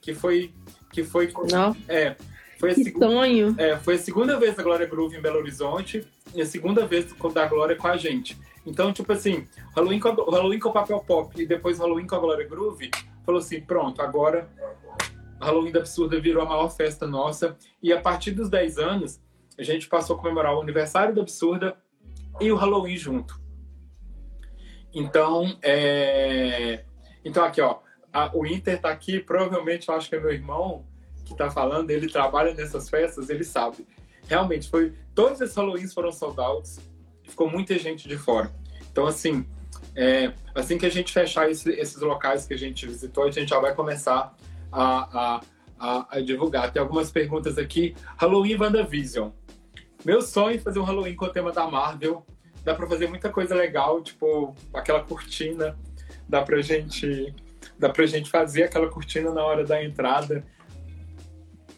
que 0.00 0.14
foi 0.14 0.52
que 0.92 1.04
foi 1.04 1.30
Não, 1.50 1.76
é, 1.86 2.16
foi 2.58 2.70
a, 2.70 2.74
que 2.74 2.92
sonho. 2.92 3.54
é, 3.58 3.76
foi 3.76 3.94
a 3.96 3.98
segunda 3.98 4.38
vez 4.38 4.54
da 4.56 4.62
Glória 4.62 4.86
Groove 4.86 5.16
em 5.16 5.20
Belo 5.20 5.38
Horizonte 5.38 6.06
e 6.34 6.40
a 6.40 6.46
segunda 6.46 6.86
vez 6.86 7.12
da 7.34 7.46
Glória 7.46 7.76
com 7.76 7.88
a 7.88 7.96
gente. 7.96 8.38
Então, 8.64 8.92
tipo 8.92 9.12
assim, 9.12 9.46
Halloween 9.76 10.00
com, 10.00 10.08
a- 10.08 10.14
Halloween 10.14 10.58
com 10.58 10.70
o 10.70 10.72
papel 10.72 10.98
pop 11.00 11.40
e 11.40 11.46
depois 11.46 11.78
Halloween 11.78 12.06
com 12.06 12.14
a 12.16 12.18
Glória 12.18 12.46
Groove, 12.48 12.90
falou 13.28 13.40
assim, 13.40 13.60
pronto, 13.60 14.00
agora 14.00 14.48
Halloween 15.38 15.70
da 15.70 15.80
Absurda 15.80 16.18
virou 16.18 16.42
a 16.42 16.46
maior 16.46 16.70
festa 16.70 17.06
nossa. 17.06 17.58
E 17.82 17.92
a 17.92 18.00
partir 18.00 18.30
dos 18.30 18.48
10 18.48 18.78
anos, 18.78 19.20
a 19.58 19.62
gente 19.62 19.86
passou 19.86 20.16
a 20.16 20.18
comemorar 20.18 20.56
o 20.56 20.62
aniversário 20.62 21.14
da 21.14 21.20
Absurda 21.20 21.76
e 22.40 22.50
o 22.50 22.56
Halloween 22.56 22.96
junto. 22.96 23.38
Então, 24.94 25.58
é... 25.60 26.84
Então 27.22 27.44
aqui, 27.44 27.60
ó, 27.60 27.80
a- 28.10 28.30
o 28.32 28.46
Inter 28.46 28.80
tá 28.80 28.88
aqui, 28.88 29.20
provavelmente 29.20 29.90
eu 29.90 29.94
acho 29.94 30.08
que 30.08 30.16
é 30.16 30.20
meu 30.20 30.32
irmão 30.32 30.86
que 31.26 31.36
tá 31.36 31.50
falando, 31.50 31.90
ele 31.90 32.08
trabalha 32.08 32.54
nessas 32.54 32.88
festas, 32.88 33.28
ele 33.28 33.44
sabe. 33.44 33.86
Realmente, 34.26 34.70
foi 34.70 34.94
todos 35.14 35.38
esses 35.42 35.54
Halloweens 35.54 35.92
foram 35.92 36.10
sold 36.10 36.40
outs, 36.40 36.80
ficou 37.24 37.50
muita 37.50 37.78
gente 37.78 38.08
de 38.08 38.16
fora. 38.16 38.50
Então, 38.90 39.06
assim, 39.06 39.46
é, 40.00 40.32
assim 40.54 40.78
que 40.78 40.86
a 40.86 40.90
gente 40.90 41.12
fechar 41.12 41.50
esse- 41.50 41.72
esses 41.72 42.00
locais 42.00 42.46
que 42.46 42.54
a 42.54 42.56
gente 42.56 42.86
visitou, 42.86 43.24
a 43.24 43.30
gente 43.32 43.48
já 43.48 43.58
vai 43.58 43.74
começar 43.74 44.32
a, 44.70 45.18
a, 45.36 45.40
a, 45.78 46.06
a 46.16 46.20
divulgar. 46.20 46.70
Tem 46.72 46.80
algumas 46.80 47.10
perguntas 47.10 47.58
aqui. 47.58 47.96
Halloween 48.16 48.56
WandaVision. 48.56 49.30
Meu 50.04 50.22
sonho 50.22 50.54
é 50.56 50.58
fazer 50.60 50.78
um 50.78 50.84
Halloween 50.84 51.16
com 51.16 51.24
o 51.24 51.28
tema 51.32 51.50
da 51.50 51.66
Marvel. 51.66 52.24
Dá 52.62 52.74
pra 52.74 52.86
fazer 52.86 53.08
muita 53.08 53.28
coisa 53.30 53.54
legal, 53.56 54.00
tipo 54.00 54.54
aquela 54.72 55.02
cortina. 55.02 55.76
Dá 56.28 56.42
pra 56.42 56.60
gente, 56.60 57.34
dá 57.78 57.88
pra 57.88 58.06
gente 58.06 58.30
fazer 58.30 58.64
aquela 58.64 58.88
cortina 58.88 59.32
na 59.32 59.42
hora 59.44 59.64
da 59.64 59.82
entrada. 59.82 60.44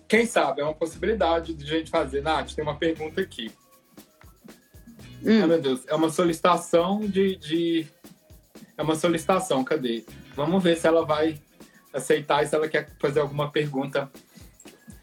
Quem 0.07 0.27
sabe? 0.27 0.61
É 0.61 0.65
uma 0.65 0.75
possibilidade 0.75 1.55
de 1.55 1.65
a 1.65 1.79
gente 1.79 1.91
fazer. 1.91 2.21
Nath, 2.21 2.53
tem 2.53 2.63
uma 2.65 2.77
pergunta 2.77 3.21
aqui. 3.21 3.51
Hum. 5.25 5.41
Ai, 5.43 5.47
meu 5.47 5.61
Deus. 5.61 5.87
É 5.87 5.95
uma 5.95 6.11
solicitação 6.11 7.01
de, 7.01 7.37
de. 7.37 7.87
É 8.81 8.83
uma 8.83 8.95
solicitação, 8.95 9.63
cadê? 9.63 10.07
Vamos 10.35 10.63
ver 10.63 10.75
se 10.75 10.87
ela 10.87 11.05
vai 11.05 11.39
aceitar 11.93 12.43
e 12.43 12.47
se 12.47 12.55
ela 12.55 12.67
quer 12.67 12.89
fazer 12.99 13.21
alguma 13.21 13.51
pergunta. 13.51 14.11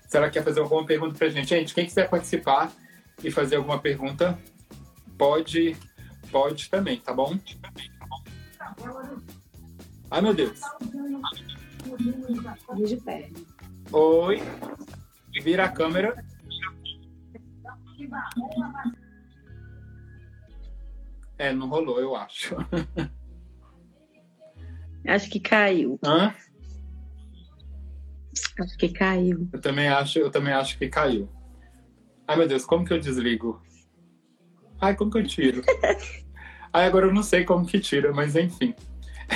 Se 0.07 0.17
ela 0.17 0.31
quer 0.31 0.43
fazer 0.43 0.61
alguma 0.61 0.83
pergunta 0.83 1.15
pra 1.15 1.29
gente. 1.29 1.49
Gente, 1.49 1.75
quem 1.75 1.85
quiser 1.85 2.09
participar 2.09 2.71
e 3.23 3.29
fazer 3.29 3.57
alguma 3.57 3.77
pergunta, 3.77 4.35
pode, 5.15 5.77
pode 6.31 6.71
também, 6.71 6.99
tá 6.99 7.13
bom? 7.13 7.37
Ai, 10.09 10.21
meu 10.21 10.33
Deus. 10.33 10.59
De 12.83 12.97
pé. 12.97 13.29
Oi. 13.91 14.41
Vira 15.43 15.65
a 15.65 15.69
câmera. 15.69 16.25
É, 21.37 21.53
não 21.53 21.69
rolou, 21.69 21.99
eu 21.99 22.15
acho. 22.15 22.55
Acho 25.07 25.29
que 25.29 25.39
caiu. 25.39 25.97
Hã? 26.03 26.33
Acho 28.59 28.77
que 28.77 28.89
caiu. 28.89 29.47
Eu 29.53 29.61
também 29.61 29.87
acho, 29.87 30.19
eu 30.19 30.29
também 30.29 30.53
acho 30.53 30.77
que 30.77 30.89
caiu. 30.89 31.29
Ai, 32.27 32.35
meu 32.35 32.47
Deus, 32.47 32.65
como 32.65 32.85
que 32.85 32.93
eu 32.93 32.99
desligo? 32.99 33.61
Ai, 34.81 34.95
como 34.95 35.09
que 35.09 35.17
eu 35.17 35.25
tiro? 35.25 35.61
Ai, 36.73 36.85
agora 36.85 37.07
eu 37.07 37.13
não 37.13 37.23
sei 37.23 37.45
como 37.45 37.65
que 37.65 37.79
tira, 37.79 38.11
mas 38.11 38.35
enfim. 38.35 38.73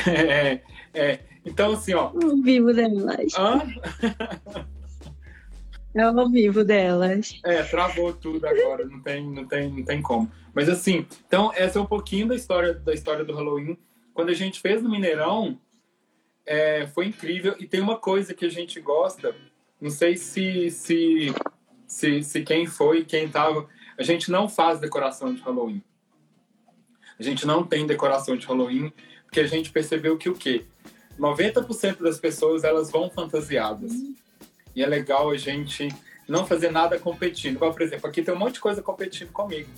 É, 0.07 0.61
é, 0.93 1.19
então, 1.45 1.73
assim, 1.73 1.93
ó. 1.93 2.13
Ao 2.13 2.41
vivo 2.41 2.73
delas. 2.73 3.33
Hã? 3.37 3.61
É 5.93 6.03
ao 6.03 6.29
vivo 6.29 6.63
delas. 6.63 7.41
É, 7.43 7.61
travou 7.63 8.13
tudo 8.13 8.47
agora, 8.47 8.85
não 8.85 9.01
tem, 9.01 9.29
não 9.29 9.45
tem, 9.45 9.69
não 9.69 9.83
tem 9.83 10.01
como. 10.01 10.31
Mas 10.53 10.69
assim, 10.69 11.05
então 11.27 11.51
essa 11.53 11.79
é 11.79 11.81
um 11.81 11.85
pouquinho 11.85 12.29
da 12.29 12.35
história 12.35 12.73
da 12.73 12.93
história 12.93 13.25
do 13.25 13.33
Halloween. 13.33 13.77
Quando 14.21 14.29
a 14.29 14.35
gente 14.35 14.61
fez 14.61 14.83
no 14.83 14.87
Mineirão, 14.87 15.59
é, 16.45 16.85
foi 16.85 17.07
incrível. 17.07 17.55
E 17.57 17.65
tem 17.65 17.81
uma 17.81 17.97
coisa 17.97 18.35
que 18.35 18.45
a 18.45 18.49
gente 18.49 18.79
gosta, 18.79 19.35
não 19.81 19.89
sei 19.89 20.15
se 20.15 20.69
se, 20.69 21.33
se, 21.87 22.21
se 22.21 22.43
quem 22.43 22.67
foi, 22.67 23.03
quem 23.03 23.27
tava. 23.27 23.67
A 23.97 24.03
gente 24.03 24.29
não 24.29 24.47
faz 24.47 24.79
decoração 24.79 25.33
de 25.33 25.41
Halloween. 25.41 25.81
A 27.17 27.23
gente 27.23 27.47
não 27.47 27.65
tem 27.65 27.87
decoração 27.87 28.37
de 28.37 28.45
Halloween, 28.45 28.93
porque 29.23 29.39
a 29.39 29.47
gente 29.47 29.71
percebeu 29.71 30.15
que 30.19 30.29
o 30.29 30.35
quê? 30.35 30.67
90% 31.19 32.03
das 32.03 32.19
pessoas 32.19 32.63
elas 32.63 32.91
vão 32.91 33.09
fantasiadas. 33.09 33.91
E 34.75 34.83
é 34.83 34.85
legal 34.85 35.31
a 35.31 35.37
gente 35.37 35.89
não 36.27 36.45
fazer 36.45 36.69
nada 36.69 36.99
competindo. 36.99 37.57
Por 37.57 37.81
exemplo, 37.81 38.07
aqui 38.07 38.21
tem 38.21 38.35
um 38.35 38.37
monte 38.37 38.53
de 38.53 38.59
coisa 38.59 38.83
competindo 38.83 39.31
comigo. 39.31 39.71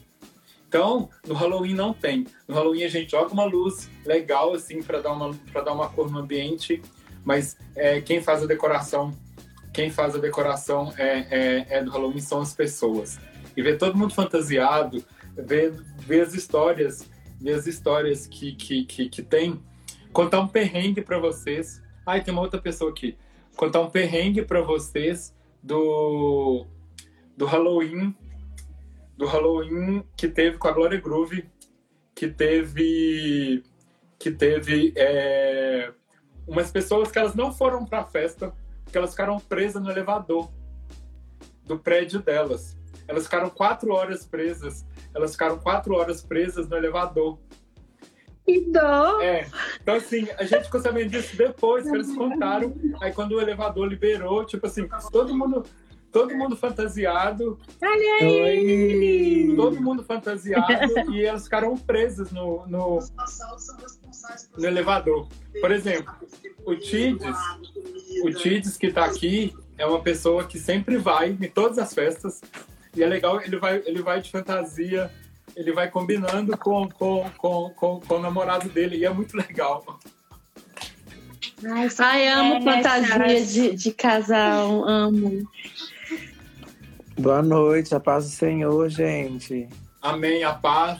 Então, 0.74 1.08
no 1.28 1.36
Halloween 1.36 1.76
não 1.76 1.94
tem. 1.94 2.26
No 2.48 2.56
Halloween 2.56 2.84
a 2.84 2.88
gente 2.88 3.12
joga 3.12 3.32
uma 3.32 3.46
luz 3.46 3.92
legal, 4.04 4.56
assim, 4.56 4.82
para 4.82 5.00
dar, 5.00 5.12
uma, 5.12 5.32
pra 5.52 5.62
dar 5.62 5.72
uma 5.72 5.88
cor 5.88 6.10
no 6.10 6.18
ambiente, 6.18 6.82
mas 7.24 7.56
é, 7.76 8.02
quem 8.02 8.24
faz 8.24 8.42
a 8.42 8.48
decoração, 8.48 9.14
quem 9.72 9.92
faz 9.92 10.16
a 10.16 10.18
decoração 10.18 10.92
é, 10.98 11.28
é, 11.30 11.78
é 11.78 11.84
do 11.84 11.92
Halloween 11.92 12.20
são 12.20 12.42
as 12.42 12.56
pessoas. 12.56 13.20
E 13.56 13.62
ver 13.62 13.78
todo 13.78 13.96
mundo 13.96 14.16
fantasiado, 14.16 15.06
ver, 15.38 15.74
ver 16.00 16.22
as 16.22 16.34
histórias, 16.34 17.08
ver 17.40 17.54
as 17.54 17.68
histórias 17.68 18.26
que, 18.26 18.56
que, 18.56 18.84
que, 18.84 19.10
que 19.10 19.22
tem, 19.22 19.62
contar 20.12 20.40
um 20.40 20.48
perrengue 20.48 21.04
para 21.04 21.20
vocês. 21.20 21.84
Ai, 22.04 22.24
tem 22.24 22.34
uma 22.34 22.42
outra 22.42 22.60
pessoa 22.60 22.90
aqui. 22.90 23.16
Contar 23.56 23.80
um 23.80 23.92
perrengue 23.92 24.42
para 24.42 24.62
vocês 24.62 25.36
do, 25.62 26.66
do 27.38 27.46
Halloween 27.46 28.16
do 29.18 29.26
Halloween 29.26 30.04
que 30.16 30.28
teve 30.28 30.58
com 30.58 30.68
a 30.68 30.72
Glória 30.72 31.00
Groove, 31.00 31.50
que 32.16 32.28
teve 32.28 33.64
que 34.20 34.32
teve 34.32 34.94
é, 34.96 35.92
umas 36.48 36.72
pessoas 36.72 37.12
que 37.12 37.20
elas 37.20 37.36
não 37.36 37.52
foram 37.52 37.86
para 37.86 38.00
a 38.00 38.06
festa, 38.06 38.54
porque 38.84 38.98
elas 38.98 39.12
ficaram 39.12 39.40
presas 39.40 39.84
no 39.84 39.92
elevador 39.92 40.50
do 41.66 41.78
prédio 41.78 42.22
delas. 42.22 42.78
Elas 43.08 43.24
ficaram 43.24 43.50
quatro 43.50 43.94
horas 43.94 44.26
presas. 44.26 44.86
Elas 45.14 45.34
ficaram 45.34 45.60
quatro 45.60 45.96
horas 45.96 46.22
presas 46.22 46.68
no 46.68 46.78
elevador. 46.78 47.38
Que 48.46 48.62
dó! 48.72 49.22
É. 49.22 49.48
Então, 49.82 49.96
assim, 49.96 50.28
a 50.38 50.44
gente 50.44 50.66
ficou 50.66 50.82
sabendo 50.82 51.10
disso 51.10 51.36
depois 51.36 51.84
que 51.84 51.96
eles 51.96 52.14
contaram. 52.16 52.74
Aí, 53.02 53.12
quando 53.12 53.34
o 53.34 53.42
elevador 53.42 53.88
liberou, 53.88 54.46
tipo 54.46 54.68
assim, 54.68 54.88
todo 55.12 55.34
mundo, 55.34 55.64
todo 56.14 56.36
mundo 56.36 56.56
fantasiado, 56.56 57.60
Olha 57.82 58.14
aí! 58.22 59.50
Oi! 59.50 59.56
todo 59.58 59.82
mundo 59.82 60.04
fantasiado, 60.04 60.72
e 61.12 61.26
elas 61.26 61.46
ficaram 61.46 61.76
presas 61.76 62.32
no, 62.32 62.66
no, 62.68 63.00
no 64.56 64.66
elevador. 64.66 65.28
Por 65.60 65.72
exemplo, 65.72 66.14
o 66.66 66.76
Tides, 66.76 67.36
o 68.24 68.32
Tides 68.32 68.78
que 68.78 68.94
tá 68.94 69.06
aqui, 69.06 69.54
é 69.78 69.86
uma 69.86 70.02
pessoa 70.02 70.46
que 70.46 70.60
sempre 70.60 70.98
vai 70.98 71.32
em 71.32 71.50
todas 71.50 71.80
as 71.80 71.94
festas. 71.94 72.42
E 72.96 73.02
é 73.02 73.08
legal, 73.08 73.42
ele 73.42 73.58
vai, 73.58 73.82
ele 73.86 74.04
vai 74.04 74.22
de 74.22 74.30
fantasia, 74.30 75.12
ele 75.56 75.74
vai 75.74 75.90
combinando 75.90 76.56
com, 76.56 76.88
com, 76.88 77.28
com, 77.36 77.70
com, 77.72 78.00
com 78.00 78.16
o 78.16 78.20
namorado 78.20 78.70
dele, 78.70 78.98
e 78.98 79.06
é 79.06 79.10
muito 79.10 79.36
legal. 79.36 80.00
Ai, 81.66 82.28
amo 82.28 82.56
É, 82.56 82.62
fantasia 82.62 83.08
cara. 83.08 83.42
de, 83.42 83.76
de 83.76 83.92
casal, 83.94 84.88
amo. 84.88 85.50
Boa 87.24 87.42
noite, 87.42 87.96
a 87.96 88.02
paz 88.02 88.26
do 88.26 88.32
Senhor, 88.32 88.90
gente. 88.90 89.70
Amém, 90.02 90.44
a 90.44 90.54
paz. 90.56 91.00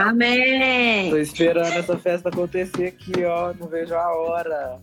Amém! 0.00 1.10
Tô 1.10 1.18
esperando 1.18 1.74
essa 1.74 1.98
festa 1.98 2.30
acontecer 2.30 2.86
aqui, 2.86 3.22
ó. 3.26 3.52
Não 3.52 3.68
vejo 3.68 3.94
a 3.94 4.10
hora. 4.16 4.80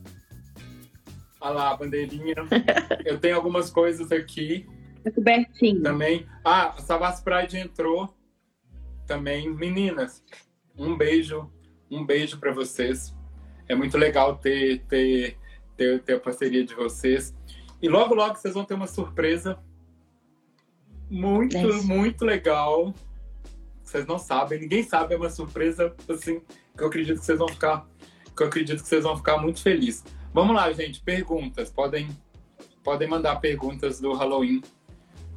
Olha 1.42 1.52
lá, 1.52 1.72
a 1.72 1.76
bandeirinha. 1.78 2.36
Eu 3.04 3.20
tenho 3.20 3.36
algumas 3.36 3.72
coisas 3.72 4.12
aqui 4.12 4.68
Tá 5.04 5.10
cobertinho. 5.10 5.82
também. 5.82 6.28
Ah, 6.44 6.76
a 6.78 6.82
Savas 6.84 7.22
Pride 7.22 7.58
entrou 7.58 8.16
também. 9.08 9.50
Meninas, 9.52 10.24
um 10.78 10.96
beijo, 10.96 11.52
um 11.90 12.06
beijo 12.06 12.38
para 12.40 12.54
vocês. 12.54 13.16
É 13.68 13.74
muito 13.74 13.98
legal 13.98 14.36
ter, 14.38 14.84
ter, 14.88 15.40
ter, 15.76 16.04
ter 16.04 16.14
a 16.14 16.20
parceria 16.20 16.64
de 16.64 16.76
vocês. 16.76 17.36
E 17.82 17.90
logo, 17.90 18.14
logo 18.14 18.36
vocês 18.36 18.54
vão 18.54 18.64
ter 18.64 18.76
uma 18.76 18.86
surpresa 18.86 19.58
muito, 21.10 21.56
Yes. 21.56 21.86
muito 21.86 22.26
legal. 22.26 22.94
Vocês 23.84 24.06
não 24.06 24.18
sabem, 24.18 24.60
ninguém 24.60 24.84
sabe, 24.84 25.14
é 25.14 25.18
uma 25.18 25.30
surpresa 25.30 25.96
assim 26.10 26.42
que 26.76 26.84
eu 26.84 26.88
acredito 26.88 27.20
que 27.20 27.26
vocês 27.26 27.38
vão 27.38 27.48
ficar, 27.48 27.88
que 28.36 28.44
eu 28.44 28.48
acredito 28.48 28.82
que 28.82 28.88
vocês 28.90 29.04
vão 29.04 29.16
ficar 29.16 29.38
muito 29.38 29.62
felizes. 29.62 30.04
Vamos 30.34 30.56
lá, 30.56 30.72
gente, 30.74 31.02
perguntas. 31.02 31.70
Podem, 31.70 32.10
podem 32.84 33.08
mandar 33.08 33.38
perguntas 33.38 34.00
do 34.02 34.14
Halloween 34.14 34.62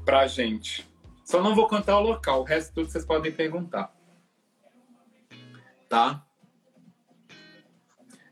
pra 0.04 0.26
gente. 0.26 0.86
Só 1.24 1.42
não 1.42 1.54
vou 1.54 1.68
contar 1.68 1.98
o 1.98 2.02
local, 2.02 2.40
o 2.40 2.44
resto 2.44 2.72
tudo 2.74 2.90
vocês 2.90 3.04
podem 3.04 3.30
perguntar. 3.30 3.94
Tá? 5.88 6.24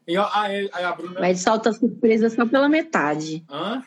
E 0.08 0.16
ó, 0.16 0.28
ah, 0.32 0.50
é- 0.52 0.68
a 0.72 0.92
Bruna. 0.92 1.20
Mas 1.20 1.40
solta 1.42 1.72
surpresa 1.72 2.30
só 2.30 2.46
pela 2.46 2.68
metade. 2.68 3.44
Hã? 3.50 3.82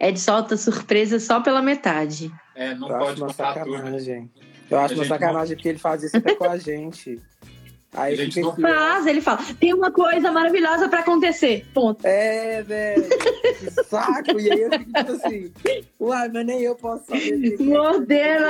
Ed 0.00 0.18
solta 0.20 0.56
surpresa 0.56 1.18
só 1.20 1.40
pela 1.40 1.60
metade. 1.62 2.32
É, 2.54 2.74
não 2.74 2.88
Eu 2.90 2.98
pode 2.98 3.20
contar 3.20 3.54
tudo. 3.64 3.72
sacanagem. 3.76 4.30
Eu 4.70 4.78
acho 4.78 4.94
A 4.94 4.96
uma 4.96 5.04
sacanagem 5.04 5.56
porque 5.56 5.68
ele 5.68 5.78
faz 5.78 6.02
isso 6.02 6.16
até 6.16 6.34
com 6.34 6.44
a 6.44 6.56
gente. 6.56 7.20
Aí 7.92 8.12
A 8.14 8.16
gente 8.16 8.40
não 8.40 8.54
Mas 8.58 9.06
ele 9.06 9.20
fala: 9.20 9.40
tem 9.58 9.72
uma 9.72 9.90
coisa 9.90 10.30
maravilhosa 10.32 10.88
pra 10.88 11.00
acontecer. 11.00 11.64
Ponto. 11.72 12.04
É, 12.04 12.62
velho. 12.62 13.04
Que 13.08 13.70
saco. 13.84 14.38
E 14.38 14.52
aí 14.52 14.60
eu 14.62 14.70
fico 14.72 14.92
tipo 14.92 15.12
assim, 15.12 15.52
uai, 16.00 16.28
mas 16.28 16.46
nem 16.46 16.62
eu 16.62 16.74
posso 16.74 17.06
saber. 17.06 17.56
Modelo 17.58 18.44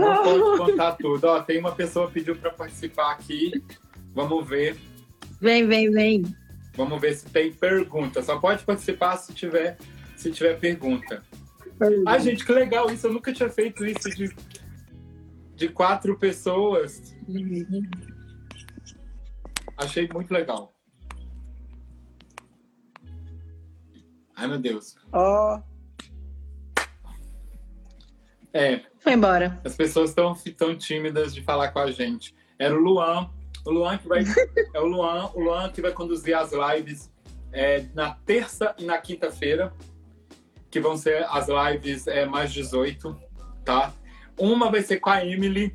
Não 0.00 0.10
azul. 0.22 0.44
pode 0.56 0.70
contar 0.70 0.92
tudo. 0.92 1.24
Ó, 1.26 1.40
tem 1.42 1.58
uma 1.60 1.72
pessoa 1.72 2.06
que 2.08 2.14
pediu 2.14 2.34
pra 2.36 2.50
participar 2.50 3.12
aqui. 3.12 3.62
Vamos 4.14 4.48
ver. 4.48 4.76
Vem, 5.40 5.66
vem, 5.66 5.90
vem. 5.92 6.24
Vamos 6.74 7.00
ver 7.00 7.14
se 7.14 7.26
tem 7.26 7.52
pergunta. 7.52 8.22
Só 8.22 8.38
pode 8.38 8.64
participar 8.64 9.16
se 9.18 9.32
tiver, 9.32 9.76
se 10.18 10.32
tiver 10.32 10.58
pergunta. 10.58 11.22
Ai, 12.06 12.20
gente, 12.20 12.44
que 12.44 12.52
legal 12.52 12.90
isso. 12.90 13.06
Eu 13.06 13.12
nunca 13.12 13.32
tinha 13.32 13.48
feito 13.48 13.84
isso 13.86 14.10
de, 14.10 14.34
de 15.54 15.68
quatro 15.68 16.18
pessoas. 16.18 17.14
Achei 19.76 20.08
muito 20.12 20.32
legal. 20.32 20.74
Ai, 24.34 24.48
meu 24.48 24.58
Deus. 24.58 24.96
Ó, 25.12 25.60
É, 28.52 28.80
Foi 28.98 29.12
embora. 29.12 29.60
as 29.64 29.76
pessoas 29.76 30.10
estão 30.10 30.34
tão 30.56 30.76
tímidas 30.76 31.32
de 31.32 31.42
falar 31.42 31.68
com 31.70 31.78
a 31.78 31.90
gente. 31.92 32.34
Era 32.58 32.74
o 32.74 32.78
Luan. 32.78 33.30
O 33.64 33.70
Luan 33.70 33.98
que 33.98 34.08
vai. 34.08 34.24
é 34.74 34.80
o 34.80 34.86
Luan, 34.86 35.30
o 35.34 35.40
Luan 35.40 35.70
que 35.70 35.80
vai 35.80 35.92
conduzir 35.92 36.36
as 36.36 36.50
lives 36.52 37.12
é, 37.52 37.86
na 37.94 38.14
terça 38.14 38.74
e 38.78 38.84
na 38.84 38.98
quinta-feira. 38.98 39.72
Que 40.70 40.80
vão 40.80 40.96
ser 40.96 41.24
as 41.30 41.46
lives 41.48 42.06
é, 42.06 42.24
mais 42.26 42.52
18, 42.52 43.16
tá? 43.64 43.92
Uma 44.38 44.70
vai 44.70 44.82
ser 44.82 44.98
com 45.00 45.10
a 45.10 45.24
Emily. 45.24 45.74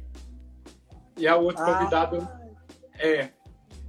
E 1.17 1.27
a 1.27 1.35
outra 1.35 1.63
Ah. 1.65 1.77
convidada 1.77 2.39
é. 2.97 3.29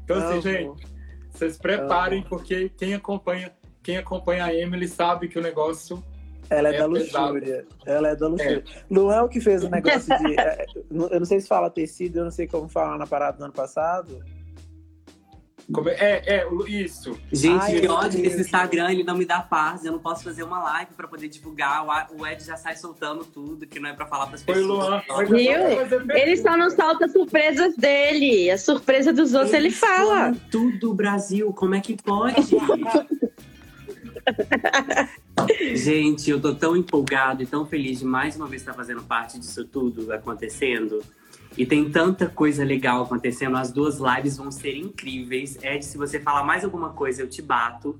Então, 0.04 0.16
assim, 0.18 0.32
amo. 0.32 0.42
gente, 0.42 0.86
vocês 1.30 1.56
preparem, 1.58 2.22
porque 2.22 2.68
quem 2.70 2.94
acompanha, 2.94 3.52
quem 3.82 3.96
acompanha 3.96 4.44
a 4.44 4.54
Emily 4.54 4.86
sabe 4.88 5.28
que 5.28 5.38
o 5.38 5.42
negócio 5.42 6.02
Ela 6.50 6.68
é, 6.68 6.76
É 6.76 6.78
da 6.78 6.88
pesado. 6.90 7.32
luxúria. 7.34 7.66
Ela 7.86 8.08
é 8.08 8.16
da 8.16 8.28
luxúria. 8.28 8.64
Luan 8.90 9.14
é 9.14 9.22
o 9.22 9.28
que 9.30 9.40
fez 9.40 9.64
o 9.64 9.68
negócio 9.70 10.18
de. 10.18 10.38
é, 10.38 10.66
eu 10.90 11.18
não 11.18 11.24
sei 11.24 11.40
se 11.40 11.48
fala 11.48 11.70
tecido, 11.70 12.18
eu 12.18 12.24
não 12.24 12.30
sei 12.30 12.46
como 12.46 12.68
falar 12.68 12.98
na 12.98 13.06
parada 13.06 13.38
do 13.38 13.44
ano 13.44 13.52
passado. 13.54 14.22
Como 15.72 15.88
é, 15.88 15.94
é, 15.94 16.22
é, 16.26 16.46
isso. 16.68 17.18
Gente, 17.32 17.62
Ai, 17.62 17.80
que 17.80 17.88
ódio 17.88 18.24
esse 18.24 18.40
Instagram, 18.40 18.90
ele 18.90 19.02
não 19.02 19.16
me 19.16 19.24
dá 19.24 19.40
paz. 19.40 19.84
Eu 19.84 19.92
não 19.92 19.98
posso 19.98 20.22
fazer 20.24 20.42
uma 20.42 20.62
live 20.62 20.92
pra 20.96 21.08
poder 21.08 21.28
divulgar. 21.28 21.84
O 22.12 22.26
Ed 22.26 22.44
já 22.44 22.56
sai 22.56 22.76
soltando 22.76 23.24
tudo 23.24 23.66
que 23.66 23.80
não 23.80 23.88
é 23.88 23.94
pra 23.94 24.06
falar 24.06 24.26
pras 24.26 24.42
Foi 24.42 24.54
pessoas. 24.54 25.02
o 25.08 25.12
Luan. 25.12 25.24
Viu? 25.26 26.16
Ele 26.16 26.36
só 26.36 26.56
não 26.56 26.70
solta 26.70 27.08
surpresas 27.08 27.76
dele. 27.76 28.50
A 28.50 28.58
surpresa 28.58 29.12
dos 29.12 29.34
outros 29.34 29.52
ele 29.52 29.70
fala. 29.70 29.94
falam 29.94 30.34
Tudo, 30.50 30.92
Brasil. 30.92 31.52
Como 31.52 31.74
é 31.74 31.80
que 31.80 31.96
pode? 31.96 32.34
Gente, 35.74 36.30
eu 36.30 36.40
tô 36.40 36.54
tão 36.54 36.76
empolgado 36.76 37.42
e 37.42 37.46
tão 37.46 37.66
feliz 37.66 37.98
de 37.98 38.04
mais 38.04 38.36
uma 38.36 38.46
vez 38.46 38.62
estar 38.62 38.72
fazendo 38.74 39.02
parte 39.02 39.38
disso 39.38 39.64
tudo 39.64 40.12
acontecendo. 40.12 41.02
E 41.56 41.64
tem 41.64 41.88
tanta 41.90 42.26
coisa 42.28 42.64
legal 42.64 43.02
acontecendo. 43.02 43.56
As 43.56 43.70
duas 43.70 43.98
lives 43.98 44.36
vão 44.36 44.50
ser 44.50 44.76
incríveis. 44.76 45.56
Ed, 45.62 45.84
se 45.84 45.96
você 45.96 46.18
falar 46.18 46.42
mais 46.44 46.64
alguma 46.64 46.90
coisa, 46.90 47.22
eu 47.22 47.28
te 47.28 47.40
bato. 47.40 47.98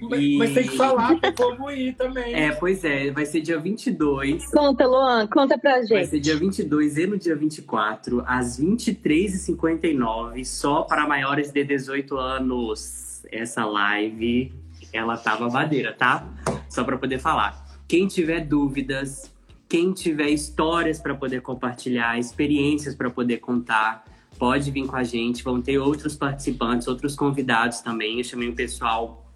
Mas, 0.00 0.20
E- 0.20 0.36
mas 0.36 0.52
tem 0.52 0.66
que 0.66 0.76
falar 0.76 1.14
pro 1.20 1.32
povo 1.32 1.70
ir 1.70 1.94
também. 1.94 2.34
É, 2.34 2.50
pois 2.50 2.82
é, 2.84 3.12
vai 3.12 3.24
ser 3.24 3.40
dia 3.40 3.56
22. 3.60 4.46
Conta, 4.46 4.84
Luan, 4.84 5.28
conta 5.28 5.56
pra 5.56 5.74
Vai 5.74 5.86
gente. 5.86 6.06
ser 6.08 6.18
dia 6.18 6.36
22 6.36 6.96
e 6.98 7.06
no 7.06 7.16
dia 7.16 7.36
24, 7.36 8.20
às 8.26 8.58
23h59, 8.58 10.44
só 10.44 10.82
para 10.82 11.06
maiores 11.06 11.52
de 11.52 11.64
18 11.64 12.16
anos. 12.16 13.22
Essa 13.30 13.64
live, 13.64 14.52
ela 14.92 15.16
tá 15.16 15.36
babadeira, 15.36 15.92
tá? 15.92 16.26
Só 16.68 16.82
para 16.84 16.98
poder 16.98 17.18
falar. 17.20 17.64
Quem 17.86 18.06
tiver 18.08 18.40
dúvidas, 18.44 19.31
quem 19.72 19.90
tiver 19.90 20.28
histórias 20.28 20.98
para 20.98 21.14
poder 21.14 21.40
compartilhar, 21.40 22.18
experiências 22.18 22.94
para 22.94 23.08
poder 23.08 23.38
contar, 23.38 24.04
pode 24.38 24.70
vir 24.70 24.86
com 24.86 24.96
a 24.96 25.02
gente. 25.02 25.42
Vão 25.42 25.62
ter 25.62 25.78
outros 25.78 26.14
participantes, 26.14 26.86
outros 26.86 27.16
convidados 27.16 27.80
também. 27.80 28.18
Eu 28.18 28.24
chamei 28.24 28.50
um 28.50 28.54
pessoal 28.54 29.32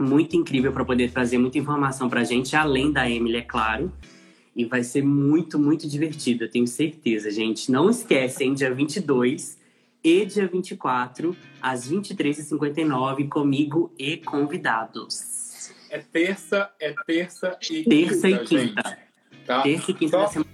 muito 0.00 0.34
incrível 0.36 0.72
para 0.72 0.84
poder 0.84 1.12
trazer 1.12 1.38
muita 1.38 1.56
informação 1.58 2.08
pra 2.08 2.24
gente, 2.24 2.56
além 2.56 2.90
da 2.90 3.08
Emily, 3.08 3.36
é 3.36 3.42
claro. 3.42 3.92
E 4.56 4.64
vai 4.64 4.82
ser 4.82 5.04
muito, 5.04 5.56
muito 5.56 5.88
divertido, 5.88 6.42
eu 6.42 6.50
tenho 6.50 6.66
certeza, 6.66 7.30
gente. 7.30 7.70
Não 7.70 7.88
esquecem, 7.88 8.54
dia 8.54 8.74
22 8.74 9.56
e 10.02 10.26
dia 10.26 10.48
24, 10.48 11.36
às 11.62 11.88
23h59, 11.88 13.28
comigo 13.28 13.94
e 13.96 14.16
convidados. 14.16 15.70
É 15.88 15.98
terça, 15.98 16.72
é 16.80 16.92
terça 17.06 17.56
e 17.70 17.84
Terça 17.84 18.28
quinta, 18.28 18.42
e 18.42 18.44
quinta. 18.46 18.82
gente. 18.88 19.05
Tá? 19.46 19.62
Terça 19.62 19.90
e 19.90 19.94
quinta 19.94 20.16
Só- 20.16 20.22
da 20.22 20.28
semana. 20.28 20.50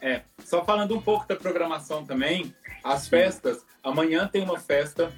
É, 0.00 0.22
só 0.44 0.64
falando 0.64 0.96
um 0.96 1.00
pouco 1.00 1.26
da 1.28 1.36
programação 1.36 2.04
também, 2.04 2.52
as 2.82 3.06
festas, 3.06 3.64
amanhã 3.82 4.26
tem 4.26 4.42
uma 4.42 4.58
festa, 4.58 5.12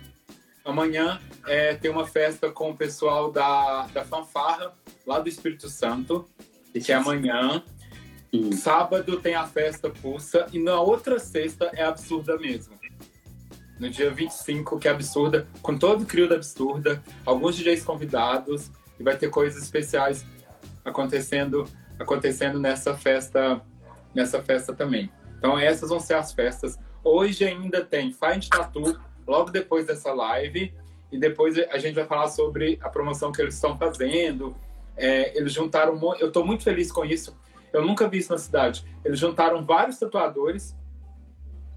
amanhã 0.62 1.18
é, 1.46 1.74
tem 1.74 1.90
uma 1.90 2.06
festa 2.06 2.50
com 2.50 2.70
o 2.70 2.76
pessoal 2.76 3.32
da, 3.32 3.86
da 3.86 4.04
fanfarra, 4.04 4.74
lá 5.06 5.18
do 5.18 5.28
Espírito 5.28 5.68
Santo, 5.70 6.28
que 6.72 6.92
é 6.92 6.94
amanhã. 6.94 7.62
Hum. 8.32 8.52
Sábado 8.52 9.18
tem 9.20 9.34
a 9.34 9.46
festa 9.46 9.88
Pulsa 9.88 10.46
e 10.52 10.58
na 10.58 10.78
outra 10.80 11.18
sexta 11.18 11.70
é 11.72 11.84
absurda 11.84 12.36
mesmo. 12.36 12.78
No 13.78 13.88
dia 13.88 14.10
25, 14.10 14.78
que 14.78 14.86
é 14.86 14.90
absurda, 14.90 15.48
com 15.62 15.78
todo 15.78 16.02
o 16.02 16.06
crio 16.06 16.28
da 16.28 16.34
absurda, 16.34 17.02
alguns 17.24 17.56
DJs 17.56 17.84
convidados 17.84 18.70
e 18.98 19.02
vai 19.02 19.16
ter 19.16 19.30
coisas 19.30 19.62
especiais 19.62 20.26
acontecendo 20.84 21.64
acontecendo 21.98 22.58
nessa 22.58 22.94
festa 22.96 23.62
nessa 24.14 24.42
festa 24.42 24.72
também. 24.72 25.10
Então 25.38 25.58
essas 25.58 25.90
vão 25.90 26.00
ser 26.00 26.14
as 26.14 26.32
festas. 26.32 26.78
Hoje 27.02 27.44
ainda 27.44 27.84
tem 27.84 28.12
Find 28.12 28.48
Tattoo, 28.48 28.98
logo 29.26 29.50
depois 29.50 29.86
dessa 29.86 30.12
live. 30.12 30.72
E 31.10 31.18
depois 31.18 31.56
a 31.58 31.78
gente 31.78 31.94
vai 31.94 32.06
falar 32.06 32.28
sobre 32.28 32.78
a 32.82 32.88
promoção 32.88 33.30
que 33.30 33.40
eles 33.40 33.54
estão 33.54 33.76
fazendo. 33.76 34.56
É, 34.96 35.36
eles 35.36 35.52
juntaram. 35.52 35.98
Eu 36.18 36.28
estou 36.28 36.44
muito 36.44 36.64
feliz 36.64 36.90
com 36.90 37.04
isso. 37.04 37.36
Eu 37.72 37.84
nunca 37.84 38.08
vi 38.08 38.18
isso 38.18 38.32
na 38.32 38.38
cidade. 38.38 38.84
Eles 39.04 39.18
juntaram 39.18 39.64
vários 39.64 39.98
tatuadores. 39.98 40.76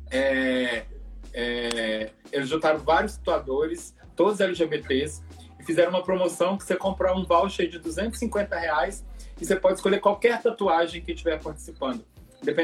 É, 0.09 0.85
é, 1.33 2.11
eles 2.31 2.47
juntaram 2.47 2.79
vários 2.79 3.17
tatuadores, 3.17 3.93
todos 4.15 4.39
LGBTs, 4.39 5.21
e 5.59 5.63
fizeram 5.63 5.89
uma 5.89 6.01
promoção 6.01 6.57
que 6.57 6.63
você 6.63 6.75
compra 6.75 7.13
um 7.13 7.25
voucher 7.25 7.67
de 7.67 7.77
250 7.77 8.57
reais 8.57 9.05
e 9.39 9.45
você 9.45 9.55
pode 9.55 9.75
escolher 9.75 9.99
qualquer 9.99 10.41
tatuagem 10.41 11.01
que 11.01 11.11
estiver 11.11 11.41
participando. 11.41 12.03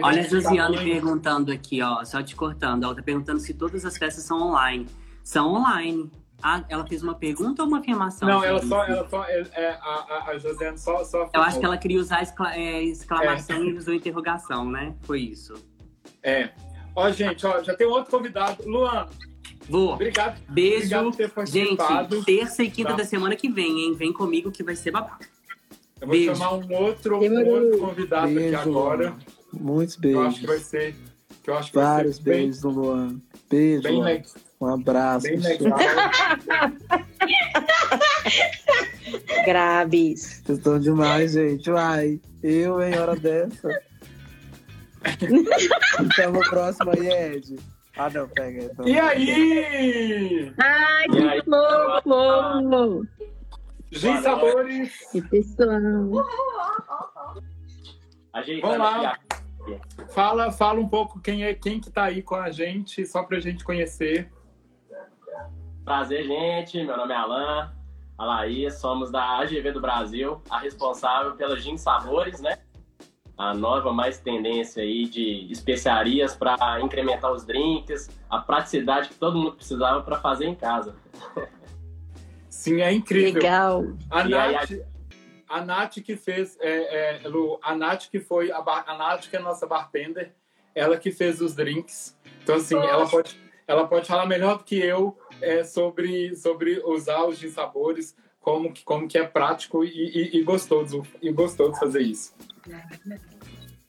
Olha 0.04 0.22
a 0.22 0.24
Josiane 0.24 0.78
perguntando 0.78 1.52
aqui, 1.52 1.82
ó, 1.82 2.04
só 2.06 2.22
te 2.22 2.36
cortando. 2.36 2.84
Ela 2.84 2.96
tá 2.96 3.02
perguntando 3.02 3.40
se 3.40 3.54
todas 3.54 3.86
as 3.86 3.98
festas 3.98 4.24
são 4.24 4.42
online. 4.42 4.88
São 5.24 5.54
online. 5.54 6.12
Ah, 6.42 6.64
ela 6.68 6.86
fez 6.86 7.02
uma 7.02 7.16
pergunta 7.16 7.64
ou 7.64 7.70
uma 7.70 7.80
afirmação? 7.80 8.28
Não, 8.28 8.44
ela 8.44 8.62
só, 8.62 8.84
ela 8.84 9.08
só, 9.10 9.24
é, 9.24 9.48
é, 9.54 9.70
a, 9.82 10.26
a 10.28 10.38
Josiane 10.38 10.78
só, 10.78 11.04
só 11.06 11.30
Eu 11.34 11.42
acho 11.42 11.58
que 11.58 11.66
ela 11.66 11.78
queria 11.78 12.00
usar 12.00 12.22
excla, 12.22 12.54
é, 12.54 12.84
exclamação 12.84 13.56
é. 13.56 13.66
e 13.68 13.78
usou 13.78 13.94
interrogação, 13.94 14.70
né? 14.70 14.94
Foi 15.04 15.22
isso. 15.22 15.54
É. 16.22 16.50
Ó, 16.96 17.10
gente, 17.12 17.46
ó, 17.46 17.64
já 17.64 17.74
tem 17.74 17.88
outro 17.88 18.12
convidado. 18.12 18.62
Luan. 18.66 19.08
Vou. 19.70 19.94
Obrigado. 19.94 20.40
Beijo. 20.50 20.78
Obrigado 20.78 21.04
por 21.06 21.16
ter 21.16 21.30
participado. 21.30 22.16
Gente, 22.18 22.26
terça 22.26 22.64
e 22.64 22.70
quinta 22.70 22.92
tá. 22.92 22.98
da 22.98 23.06
semana 23.06 23.36
que 23.36 23.50
vem, 23.50 23.80
hein? 23.80 23.94
Vem 23.94 24.12
comigo 24.12 24.52
que 24.52 24.64
vai 24.64 24.76
ser 24.76 24.92
babado. 24.92 25.26
Eu 26.04 26.08
vou 26.08 26.18
Beijo. 26.18 26.36
chamar 26.36 26.54
um 26.56 26.74
outro, 26.74 27.18
um 27.18 27.48
outro 27.48 27.78
convidado 27.80 28.28
Beijo. 28.28 28.58
aqui 28.58 28.70
agora. 28.70 29.14
Muitos 29.54 29.96
beijos. 29.96 30.20
Eu 30.22 30.28
acho 30.28 30.40
que 30.42 30.48
vai 30.48 30.60
ser. 30.60 30.94
Que 31.42 31.50
eu 31.50 31.56
acho 31.56 31.72
que 31.72 31.78
Vários 31.78 32.18
vai 32.20 32.26
ser 32.26 32.30
beijos 32.42 32.62
bem, 32.62 32.72
do 32.74 32.82
Luan. 32.82 33.22
Beijo. 33.50 33.84
Bem 33.84 34.04
legal. 34.04 34.32
Um 34.60 34.68
abraço. 34.68 35.28
Bem 35.28 35.40
legal. 35.40 35.80
Graves. 39.46 40.42
Vocês 40.46 40.58
estão 40.58 40.78
demais, 40.78 41.32
gente. 41.32 41.72
Uai, 41.72 42.20
eu 42.42 42.82
em 42.82 42.98
hora 42.98 43.16
dessa. 43.16 43.70
então, 46.02 46.34
no 46.34 46.42
próximo 46.50 46.92
aí, 46.92 47.08
Ed. 47.36 47.56
Ah, 47.96 48.10
não, 48.10 48.28
pega. 48.28 48.66
Então. 48.66 48.86
E 48.86 49.00
aí? 49.00 50.52
Ai, 50.58 51.08
que 51.08 51.44
fofo! 51.46 53.08
Gin 53.94 54.22
Sabores. 54.22 55.14
E 55.14 55.22
pessoal. 55.22 55.80
Vamos 58.62 58.78
lá. 58.78 59.20
Fala, 60.10 60.52
fala 60.52 60.80
um 60.80 60.90
pouco 60.90 61.20
quem 61.22 61.46
é 61.46 61.54
quem 61.54 61.80
que 61.80 61.90
tá 61.90 62.04
aí 62.06 62.22
com 62.22 62.36
a 62.36 62.50
gente, 62.52 63.06
só 63.06 63.24
pra 63.24 63.40
gente 63.40 63.64
conhecer. 63.64 64.32
Prazer, 65.86 66.26
gente. 66.26 66.84
Meu 66.84 66.98
nome 66.98 67.14
é 67.14 67.18
Alan, 67.18 67.72
a 68.18 68.26
Laís, 68.26 68.76
somos 68.76 69.12
da 69.12 69.40
AGV 69.40 69.72
do 69.72 69.82
Brasil, 69.82 70.42
a 70.50 70.60
responsável 70.60 71.36
pela 71.36 71.56
Gin 71.60 71.78
Sabores, 71.78 72.42
né? 72.42 72.58
A 73.38 73.54
nova 73.54 73.92
mais 73.92 74.20
tendência 74.20 74.84
aí 74.84 75.08
de 75.08 75.52
especiarias 75.52 76.36
para 76.36 76.80
incrementar 76.82 77.32
os 77.32 77.46
drinks, 77.46 78.10
a 78.30 78.40
praticidade 78.40 79.10
que 79.10 79.16
todo 79.16 79.38
mundo 79.38 79.54
precisava 79.54 80.02
para 80.02 80.20
fazer 80.20 80.46
em 80.46 80.56
casa. 80.56 80.96
Sim, 82.54 82.82
é 82.82 82.94
incrível. 82.94 83.34
Legal. 83.34 83.84
A 84.10 84.24
Nath, 84.24 84.72
a 85.50 85.66
Nath 85.66 85.96
que 85.96 86.16
fez, 86.16 86.56
é, 86.62 87.26
é, 87.26 87.28
Lu, 87.28 87.60
a 87.62 87.76
Nath 87.76 88.10
que 88.10 88.20
foi, 88.20 88.52
a, 88.52 88.60
a 88.60 88.98
Nath 88.98 89.28
que 89.28 89.36
é 89.36 89.40
a 89.40 89.42
nossa 89.42 89.66
bartender, 89.66 90.32
ela 90.74 90.96
que 90.96 91.12
fez 91.12 91.42
os 91.42 91.56
drinks. 91.56 92.16
Então, 92.42 92.56
assim, 92.56 92.76
ela 92.76 93.10
pode, 93.10 93.38
ela 93.68 93.88
pode 93.88 94.08
falar 94.08 94.28
melhor 94.28 94.60
do 94.60 94.64
que 94.64 94.78
eu 94.78 95.18
é, 95.42 95.64
sobre, 95.64 96.36
sobre 96.36 96.80
usar 96.86 97.26
os 97.26 97.40
de 97.40 97.50
sabores, 97.50 98.16
como 98.40 98.72
que, 98.72 98.84
como 98.84 99.08
que 99.08 99.18
é 99.18 99.26
prático 99.26 99.84
e, 99.84 99.90
e, 99.90 100.38
e 100.38 100.44
gostoso, 100.44 101.04
e 101.22 101.32
gostoso 101.32 101.78
fazer 101.78 102.02
isso. 102.02 102.34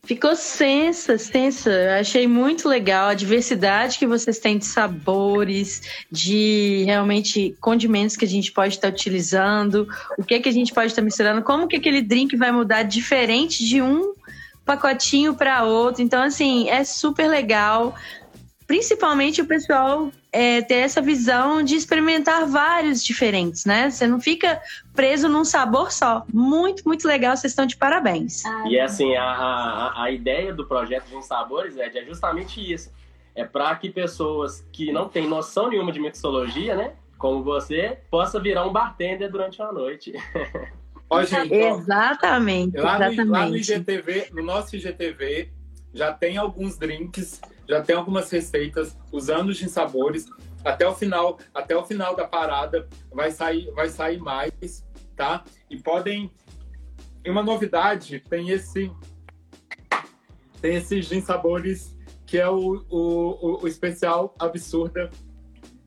Ficou 0.06 0.36
sensa, 0.36 1.16
sensa. 1.16 1.70
Eu 1.70 2.00
achei 2.00 2.26
muito 2.26 2.68
legal 2.68 3.08
a 3.08 3.14
diversidade 3.14 3.98
que 3.98 4.06
vocês 4.06 4.38
têm 4.38 4.58
de 4.58 4.66
sabores, 4.66 5.82
de 6.10 6.84
realmente 6.84 7.56
condimentos 7.60 8.16
que 8.16 8.24
a 8.24 8.28
gente 8.28 8.52
pode 8.52 8.74
estar 8.74 8.88
utilizando, 8.88 9.88
o 10.18 10.22
que 10.22 10.38
que 10.40 10.48
a 10.48 10.52
gente 10.52 10.74
pode 10.74 10.88
estar 10.88 11.00
misturando, 11.00 11.42
como 11.42 11.66
que 11.66 11.76
aquele 11.76 12.02
drink 12.02 12.36
vai 12.36 12.52
mudar 12.52 12.82
diferente 12.82 13.64
de 13.64 13.80
um 13.80 14.12
pacotinho 14.64 15.34
para 15.34 15.64
outro. 15.64 16.02
Então, 16.02 16.22
assim, 16.22 16.68
é 16.68 16.84
super 16.84 17.28
legal. 17.28 17.94
Principalmente 18.66 19.42
o 19.42 19.46
pessoal 19.46 20.10
é, 20.32 20.62
ter 20.62 20.76
essa 20.76 21.00
visão 21.02 21.62
de 21.62 21.76
experimentar 21.76 22.46
vários 22.46 23.04
diferentes, 23.04 23.64
né? 23.66 23.90
Você 23.90 24.06
não 24.06 24.18
fica 24.20 24.60
preso 24.94 25.28
num 25.28 25.44
sabor 25.44 25.92
só. 25.92 26.24
Muito, 26.32 26.82
muito 26.86 27.06
legal, 27.06 27.36
vocês 27.36 27.52
estão 27.52 27.66
de 27.66 27.76
parabéns. 27.76 28.42
E 28.66 28.80
assim, 28.80 29.14
a, 29.16 29.24
a, 29.24 30.04
a 30.04 30.10
ideia 30.10 30.52
do 30.52 30.66
projeto 30.66 31.04
de 31.06 31.24
Sabores 31.26 31.76
Ed, 31.76 31.98
é 31.98 32.04
justamente 32.04 32.60
isso. 32.60 32.90
É 33.34 33.44
para 33.44 33.74
que 33.76 33.90
pessoas 33.90 34.66
que 34.72 34.90
não 34.92 35.08
têm 35.08 35.28
noção 35.28 35.68
nenhuma 35.68 35.92
de 35.92 36.00
mixologia, 36.00 36.74
né? 36.74 36.92
Como 37.18 37.42
você, 37.42 37.98
possa 38.10 38.40
virar 38.40 38.66
um 38.66 38.72
bartender 38.72 39.30
durante 39.30 39.60
a 39.60 39.70
noite. 39.70 40.12
Ó, 41.10 41.22
gente, 41.22 41.52
exatamente, 41.52 42.76
lá, 42.78 42.96
exatamente. 42.96 43.24
No, 43.24 43.32
lá 43.32 43.46
no 43.46 43.56
IGTV, 43.56 44.28
no 44.32 44.42
nosso 44.42 44.74
IGTV, 44.74 45.50
já 45.92 46.12
tem 46.12 46.38
alguns 46.38 46.78
drinks 46.78 47.40
já 47.68 47.82
tem 47.82 47.96
algumas 47.96 48.30
receitas 48.30 48.96
usando 49.12 49.50
os 49.50 49.58
sabores. 49.70 50.26
Até 50.64 50.86
o 50.88 50.94
final, 50.94 51.38
até 51.52 51.76
o 51.76 51.84
final 51.84 52.16
da 52.16 52.26
parada 52.26 52.88
vai 53.12 53.30
sair, 53.30 53.70
vai 53.72 53.88
sair 53.88 54.18
mais, 54.18 54.84
tá? 55.14 55.44
E 55.68 55.76
podem. 55.76 56.30
E 57.24 57.30
uma 57.30 57.42
novidade, 57.42 58.20
tem 58.28 58.50
esse 58.50 58.90
tem 60.60 60.76
esse 60.76 61.02
gin 61.02 61.20
sabores 61.20 61.94
que 62.26 62.38
é 62.38 62.48
o, 62.48 62.84
o, 62.88 63.62
o 63.62 63.68
especial 63.68 64.34
absurda 64.38 65.10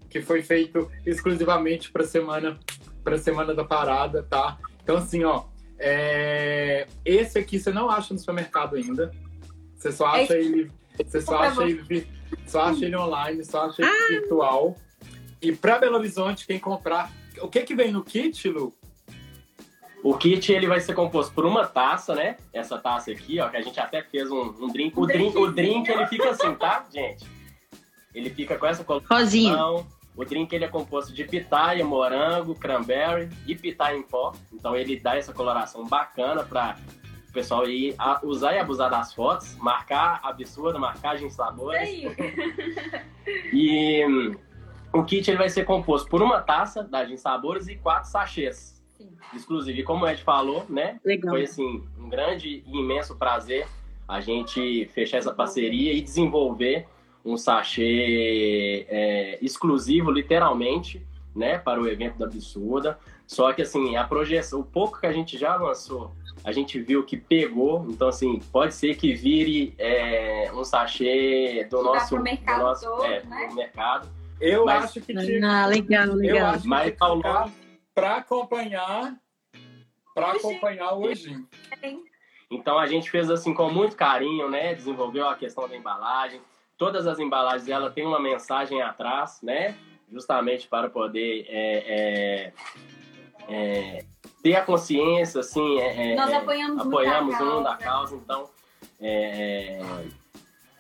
que 0.08 0.22
foi 0.22 0.44
feito 0.44 0.90
exclusivamente 1.06 1.92
para 1.92 2.04
semana 2.04 2.60
para 3.04 3.18
semana 3.18 3.56
da 3.56 3.64
parada, 3.64 4.22
tá? 4.24 4.58
Então 4.84 4.98
assim, 4.98 5.24
ó, 5.24 5.46
é... 5.80 6.88
esse 7.04 7.40
aqui 7.40 7.60
você 7.60 7.72
não 7.72 7.90
acha 7.90 8.14
no 8.14 8.20
supermercado 8.20 8.76
ainda. 8.76 9.12
Você 9.76 9.92
só 9.92 10.06
acha 10.08 10.36
é... 10.36 10.42
ele 10.42 10.72
você 11.04 11.22
só 11.22 11.38
acha, 11.38 11.64
ele, 11.64 12.08
só 12.46 12.62
acha 12.64 12.86
ele 12.86 12.96
online, 12.96 13.44
só 13.44 13.66
acha 13.66 13.82
ele 13.82 13.92
ah. 13.92 14.08
virtual. 14.10 14.76
E 15.42 15.52
para 15.52 15.80
Belo 15.80 15.98
Horizonte, 15.98 16.48
quem 16.48 16.60
comprar. 16.60 17.12
O 17.42 17.48
que 17.48 17.62
que 17.62 17.76
vem 17.76 17.92
no 17.92 18.04
kit, 18.04 18.50
Lu? 18.50 18.74
O 20.04 20.16
kit 20.18 20.52
ele 20.52 20.68
vai 20.68 20.80
ser 20.80 20.94
composto 20.94 21.34
por 21.34 21.46
uma 21.46 21.66
taça, 21.66 22.16
né? 22.16 22.38
Essa 22.54 22.78
taça 22.78 23.12
aqui, 23.12 23.40
ó, 23.40 23.50
que 23.50 23.58
a 23.58 23.62
gente 23.62 23.80
até 23.80 24.02
fez 24.02 24.32
um, 24.32 24.54
um 24.60 24.68
drink. 24.68 24.98
O 24.98 25.06
drink, 25.06 25.38
o 25.38 25.52
drink 25.52 25.90
ele 25.90 26.08
fica 26.08 26.30
assim, 26.30 26.54
tá, 26.56 26.86
gente? 26.92 27.26
Ele 28.14 28.30
fica 28.30 28.58
com 28.58 28.66
essa 28.66 28.84
coloração. 28.84 29.18
Rosinha. 29.18 29.58
O 30.16 30.26
drink 30.26 30.52
ele 30.52 30.66
é 30.66 30.68
composto 30.68 31.14
de 31.14 31.24
pitaia, 31.24 31.86
morango, 31.86 32.56
cranberry 32.56 33.30
e 33.46 33.56
pitaia 33.56 33.96
em 33.96 34.02
pó. 34.02 34.34
Então 34.52 34.76
ele 34.76 35.00
dá 35.00 35.16
essa 35.16 35.32
coloração 35.32 35.86
bacana 35.86 36.44
para 36.44 36.76
pessoal 37.38 37.70
ir 37.70 37.94
a, 38.00 38.20
usar 38.24 38.56
e 38.56 38.58
abusar 38.58 38.90
das 38.90 39.14
fotos, 39.14 39.56
marcar 39.58 40.20
absurdo, 40.24 40.80
marcagem 40.80 41.30
sabores. 41.30 41.88
e 43.54 44.04
hum, 44.04 44.36
o 44.92 45.04
kit 45.04 45.30
ele 45.30 45.38
vai 45.38 45.48
ser 45.48 45.64
composto 45.64 46.10
por 46.10 46.20
uma 46.24 46.42
taça 46.42 46.84
da 46.84 47.06
Gin 47.06 47.16
Sabores 47.16 47.68
e 47.68 47.76
quatro 47.76 48.10
sachês. 48.10 48.84
Exclusivo. 49.36 49.78
E 49.78 49.84
como 49.84 50.04
o 50.04 50.10
Ed 50.10 50.24
falou, 50.24 50.66
né? 50.68 51.00
Legal. 51.06 51.36
Foi 51.36 51.44
assim, 51.44 51.84
um 52.00 52.10
grande 52.10 52.64
e 52.66 52.80
imenso 52.80 53.16
prazer 53.16 53.68
a 54.08 54.20
gente 54.20 54.88
fechar 54.96 55.20
essa 55.20 55.32
parceria 55.32 55.94
e 55.94 56.02
desenvolver 56.02 56.88
um 57.24 57.38
sachê 57.38 58.88
é, 58.90 59.38
exclusivo, 59.44 60.10
literalmente, 60.10 61.06
né, 61.36 61.60
para 61.60 61.80
o 61.80 61.88
evento 61.88 62.18
da 62.18 62.26
Absurda. 62.26 62.98
Só 63.28 63.54
que 63.54 63.62
assim, 63.62 63.96
a 63.96 64.06
projeção, 64.06 64.62
o 64.62 64.64
pouco 64.64 65.00
que 65.00 65.06
a 65.06 65.12
gente 65.12 65.38
já 65.38 65.56
lançou 65.56 66.16
a 66.48 66.54
gente 66.54 66.80
viu 66.80 67.04
que 67.04 67.18
pegou, 67.18 67.86
então 67.90 68.08
assim, 68.08 68.40
pode 68.54 68.74
ser 68.74 68.96
que 68.96 69.14
vire 69.14 69.76
é, 69.78 70.50
um 70.54 70.64
sachê 70.64 71.68
do 71.70 71.84
nosso, 71.84 72.16
do 72.16 72.24
nosso 72.58 72.86
todo, 72.86 73.04
é, 73.04 73.22
né? 73.26 73.50
mercado. 73.54 74.10
Eu 74.40 74.64
mas, 74.64 74.86
acho 74.86 75.02
que 75.02 75.14
tinha, 75.14 75.64
ah, 75.64 75.66
legal, 75.66 76.08
legal. 76.14 76.38
Eu 76.38 76.46
acho 76.46 76.62
que 76.62 76.68
mas 76.70 76.96
ao 77.02 77.16
longo 77.16 77.52
para 77.94 78.16
acompanhar 78.16 79.14
para 80.16 80.32
acompanhar 80.32 80.94
hoje. 80.94 81.36
Então 82.50 82.80
a 82.80 82.88
gente 82.88 83.12
fez 83.12 83.30
assim 83.30 83.54
com 83.54 83.70
muito 83.70 83.98
carinho, 83.98 84.50
né? 84.50 84.74
Desenvolveu 84.74 85.28
a 85.28 85.36
questão 85.36 85.68
da 85.68 85.76
embalagem. 85.76 86.40
Todas 86.78 87.08
as 87.08 87.20
embalagens 87.20 87.68
ela 87.68 87.90
tem 87.90 88.06
uma 88.06 88.22
mensagem 88.22 88.82
atrás, 88.82 89.42
né? 89.44 89.76
Justamente 90.10 90.66
para 90.66 90.90
poder 90.90 91.46
é, 91.50 92.54
é, 93.50 93.54
é 93.54 94.06
ter 94.42 94.56
a 94.56 94.62
consciência, 94.62 95.42
assim, 95.42 95.80
é, 95.80 96.14
é 96.14 96.16
nós 96.16 96.30
é, 96.30 96.36
apoiamos, 96.36 96.82
apoiamos 96.82 97.42
um 97.42 97.64
da 97.64 97.76
causa, 97.76 98.16
então 98.16 98.50
é, 99.00 99.80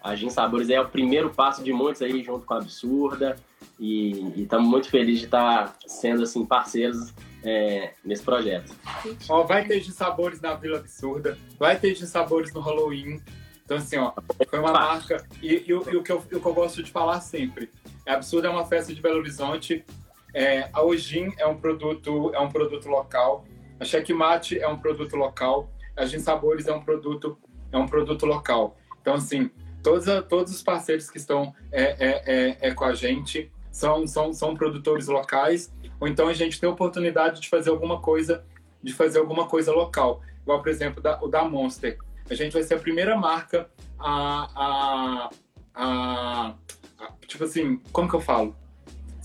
A 0.01 0.15
Gin 0.15 0.29
Sabores 0.29 0.69
é 0.69 0.79
o 0.79 0.87
primeiro 0.87 1.29
passo 1.29 1.63
de 1.63 1.73
muitos 1.73 2.01
aí 2.01 2.23
junto 2.23 2.45
com 2.45 2.53
a 2.53 2.57
Absurda. 2.57 3.35
E 3.79 4.41
estamos 4.41 4.67
muito 4.67 4.89
felizes 4.89 5.19
de 5.19 5.25
estar 5.25 5.75
sendo 5.85 6.23
assim 6.23 6.45
parceiros 6.45 7.13
é, 7.43 7.93
nesse 8.03 8.23
projeto. 8.23 8.73
Ó, 9.29 9.43
vai 9.43 9.65
ter 9.65 9.79
de 9.79 9.91
sabores 9.91 10.41
na 10.41 10.55
Vila 10.55 10.79
Absurda, 10.79 11.37
vai 11.59 11.77
ter 11.77 11.93
de 11.93 12.07
sabores 12.07 12.51
no 12.53 12.59
Halloween. 12.59 13.21
Então, 13.63 13.77
assim, 13.77 13.97
ó, 13.97 14.13
foi 14.49 14.59
uma 14.59 14.71
marca. 14.71 15.23
E, 15.41 15.63
e, 15.67 15.73
o, 15.73 15.87
e 15.91 15.95
o, 15.95 16.01
que 16.01 16.11
eu, 16.11 16.17
o 16.17 16.21
que 16.21 16.45
eu 16.45 16.53
gosto 16.53 16.81
de 16.81 16.91
falar 16.91 17.21
sempre: 17.21 17.69
é 18.05 18.13
Absurda 18.13 18.47
é 18.47 18.51
uma 18.51 18.65
festa 18.65 18.93
de 18.93 19.01
Belo 19.01 19.19
Horizonte. 19.19 19.85
É, 20.37 20.69
a 20.71 20.83
Ojin 20.83 21.33
é 21.39 21.47
um 21.47 21.57
produto, 21.57 22.31
é 22.31 22.39
um 22.39 22.47
produto 22.47 22.87
local. 22.87 23.43
A 23.79 23.83
Checkmate 23.83 24.59
é 24.59 24.67
um 24.67 24.77
produto 24.77 25.15
local. 25.15 25.67
A 25.95 26.05
Gin 26.05 26.19
Sabores 26.19 26.67
é 26.67 26.73
um 26.73 26.79
produto, 26.79 27.39
é 27.71 27.77
um 27.77 27.87
produto 27.87 28.23
local. 28.23 28.77
Então, 29.01 29.15
assim, 29.15 29.49
todos, 29.81 30.05
todos 30.29 30.53
os 30.53 30.61
parceiros 30.61 31.09
que 31.09 31.17
estão 31.17 31.55
é, 31.71 31.81
é, 31.83 32.23
é, 32.27 32.57
é 32.69 32.71
com 32.71 32.85
a 32.85 32.93
gente 32.93 33.51
são, 33.71 34.05
são, 34.05 34.31
são 34.31 34.53
produtores 34.53 35.07
locais, 35.07 35.73
ou 35.99 36.07
então 36.07 36.27
a 36.27 36.33
gente 36.33 36.59
tem 36.59 36.69
a 36.69 36.71
oportunidade 36.71 37.41
de 37.41 37.49
fazer 37.49 37.71
alguma 37.71 37.99
coisa, 37.99 38.45
de 38.83 38.93
fazer 38.93 39.17
alguma 39.17 39.47
coisa 39.47 39.71
local. 39.71 40.21
Igual, 40.43 40.61
por 40.61 40.69
exemplo, 40.69 41.01
da, 41.01 41.19
o 41.19 41.27
da 41.27 41.45
Monster. 41.45 41.97
A 42.29 42.35
gente 42.35 42.53
vai 42.53 42.61
ser 42.61 42.75
a 42.75 42.79
primeira 42.79 43.17
marca 43.17 43.71
a, 43.97 44.49
a, 44.55 45.29
a, 45.73 46.55
a 46.99 47.11
tipo 47.25 47.43
assim, 47.43 47.81
como 47.91 48.07
que 48.07 48.15
eu 48.15 48.21
falo? 48.21 48.55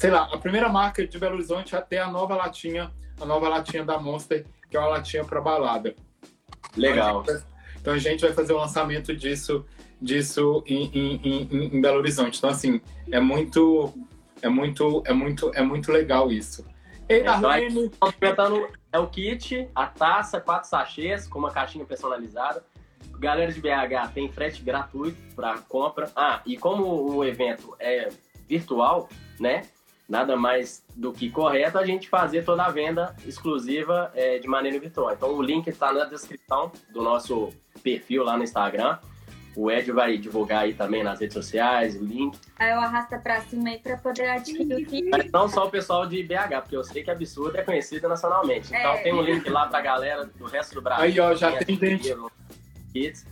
Sei 0.03 0.11
lá, 0.11 0.29
a 0.33 0.37
primeira 0.37 0.69
marca 0.69 1.07
de 1.07 1.17
Belo 1.17 1.37
Horizonte 1.37 1.77
até 1.77 2.01
a 2.01 2.11
nova 2.11 2.35
latinha, 2.35 2.91
a 3.21 3.25
nova 3.25 3.49
latinha 3.49 3.85
da 3.85 4.01
Monster, 4.01 4.45
que 4.69 4.77
é 4.77 4.81
uma 4.81 4.89
latinha 4.89 5.25
para 5.25 5.41
balada. 5.41 5.95
Legal. 6.77 7.23
Então 7.23 7.35
a, 7.35 7.39
gente, 7.39 7.47
então 7.81 7.93
a 7.95 7.99
gente 7.99 8.21
vai 8.23 8.33
fazer 8.33 8.53
o 8.53 8.57
lançamento 8.57 9.15
disso, 9.15 9.65
disso 10.01 10.65
em, 10.67 10.91
em, 10.93 11.21
em, 11.23 11.77
em 11.77 11.81
Belo 11.81 11.99
Horizonte. 11.99 12.37
Então 12.37 12.51
assim, 12.51 12.81
é 13.13 13.21
muito 13.21 13.95
é 14.43 14.49
muito, 14.49 15.05
é 15.07 15.13
muito, 15.13 15.53
é 15.55 15.63
muito 15.63 15.93
legal 15.93 16.33
isso. 16.33 16.67
E, 17.09 17.15
é. 17.15 17.21
Então, 17.21 18.69
é 18.93 18.99
o 18.99 19.07
kit, 19.07 19.69
a 19.73 19.87
taça, 19.87 20.41
quatro 20.41 20.69
sachês 20.69 21.29
com 21.29 21.39
uma 21.39 21.53
caixinha 21.53 21.85
personalizada. 21.85 22.65
Galera 23.21 23.53
de 23.53 23.61
BH 23.61 24.11
tem 24.13 24.29
frete 24.29 24.65
gratuito 24.65 25.17
para 25.37 25.59
compra. 25.59 26.11
Ah, 26.17 26.43
e 26.45 26.57
como 26.57 27.15
o 27.15 27.25
evento 27.25 27.77
é 27.79 28.09
virtual, 28.49 29.09
né? 29.39 29.63
Nada 30.13 30.37
mais 30.37 30.85
do 30.95 31.11
que 31.11 31.31
correto 31.31 31.79
a 31.79 31.87
gente 31.87 32.07
fazer 32.07 32.45
toda 32.45 32.63
a 32.65 32.71
venda 32.71 33.17
exclusiva 33.25 34.13
é, 34.15 34.39
de 34.39 34.47
maneira 34.47 34.79
virtual. 34.79 35.11
Então 35.11 35.31
o 35.33 35.41
link 35.41 35.67
está 35.69 35.91
na 35.91 36.05
descrição 36.05 36.71
do 36.91 37.01
nosso 37.01 37.51
perfil 37.83 38.23
lá 38.23 38.37
no 38.37 38.45
Instagram. 38.45 38.99
O 39.57 39.71
Ed 39.71 39.91
vai 39.91 40.19
divulgar 40.19 40.65
aí 40.65 40.75
também 40.75 41.03
nas 41.03 41.19
redes 41.19 41.33
sociais, 41.33 41.97
o 41.97 42.05
link. 42.05 42.39
Aí 42.59 42.73
eu 42.73 42.81
arrasta 42.81 43.19
pra 43.21 43.41
cima 43.41 43.71
aí 43.71 43.79
pra 43.79 43.97
poder 43.97 44.29
adquirir 44.29 44.83
o 44.83 44.87
kit. 44.87 45.09
Mas 45.09 45.33
não 45.33 45.49
só 45.49 45.67
o 45.67 45.71
pessoal 45.71 46.07
de 46.07 46.23
BH, 46.23 46.61
porque 46.61 46.77
eu 46.77 46.85
sei 46.85 47.03
que 47.03 47.11
Absurdo 47.11 47.57
é 47.57 47.63
conhecido 47.63 48.07
nacionalmente. 48.07 48.69
Então 48.69 48.93
é. 48.93 49.03
tem 49.03 49.15
um 49.15 49.23
link 49.23 49.49
lá 49.49 49.67
pra 49.67 49.81
galera 49.81 50.27
do 50.27 50.45
resto 50.45 50.75
do 50.75 50.83
Brasil. 50.83 51.05
Aí, 51.05 51.19
ó, 51.21 51.35
já 51.35 51.57
tem 51.57 51.79
gente. 51.79 52.15
Kits. 52.93 53.25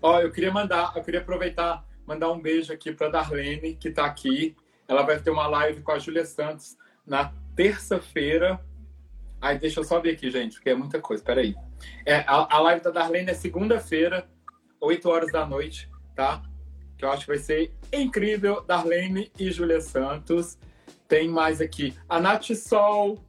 Ó, 0.00 0.20
eu 0.20 0.30
queria 0.30 0.52
mandar, 0.52 0.92
eu 0.94 1.02
queria 1.02 1.18
aproveitar, 1.18 1.84
mandar 2.08 2.32
um 2.32 2.40
beijo 2.40 2.72
aqui 2.72 2.90
pra 2.90 3.10
Darlene, 3.10 3.74
que 3.74 3.90
tá 3.90 4.06
aqui. 4.06 4.56
Ela 4.88 5.02
vai 5.02 5.20
ter 5.20 5.28
uma 5.28 5.46
live 5.46 5.82
com 5.82 5.92
a 5.92 5.98
Júlia 5.98 6.24
Santos 6.24 6.74
na 7.06 7.30
terça-feira. 7.54 8.58
Ai, 9.38 9.58
deixa 9.58 9.80
eu 9.80 9.84
só 9.84 10.00
ver 10.00 10.12
aqui, 10.12 10.30
gente, 10.30 10.54
porque 10.54 10.70
é 10.70 10.74
muita 10.74 10.98
coisa. 11.00 11.22
Peraí. 11.22 11.54
É, 12.06 12.20
a, 12.26 12.56
a 12.56 12.60
live 12.60 12.82
da 12.82 12.90
Darlene 12.90 13.30
é 13.30 13.34
segunda-feira, 13.34 14.26
8 14.80 15.06
horas 15.06 15.30
da 15.30 15.44
noite, 15.44 15.90
tá? 16.16 16.42
Que 16.96 17.04
eu 17.04 17.12
acho 17.12 17.26
que 17.26 17.32
vai 17.32 17.38
ser 17.38 17.74
incrível. 17.92 18.62
Darlene 18.62 19.30
e 19.38 19.50
Júlia 19.50 19.82
Santos. 19.82 20.58
Tem 21.06 21.28
mais 21.28 21.60
aqui 21.60 21.94
a 22.08 22.18
Nath 22.18 22.54
Sol, 22.54 23.22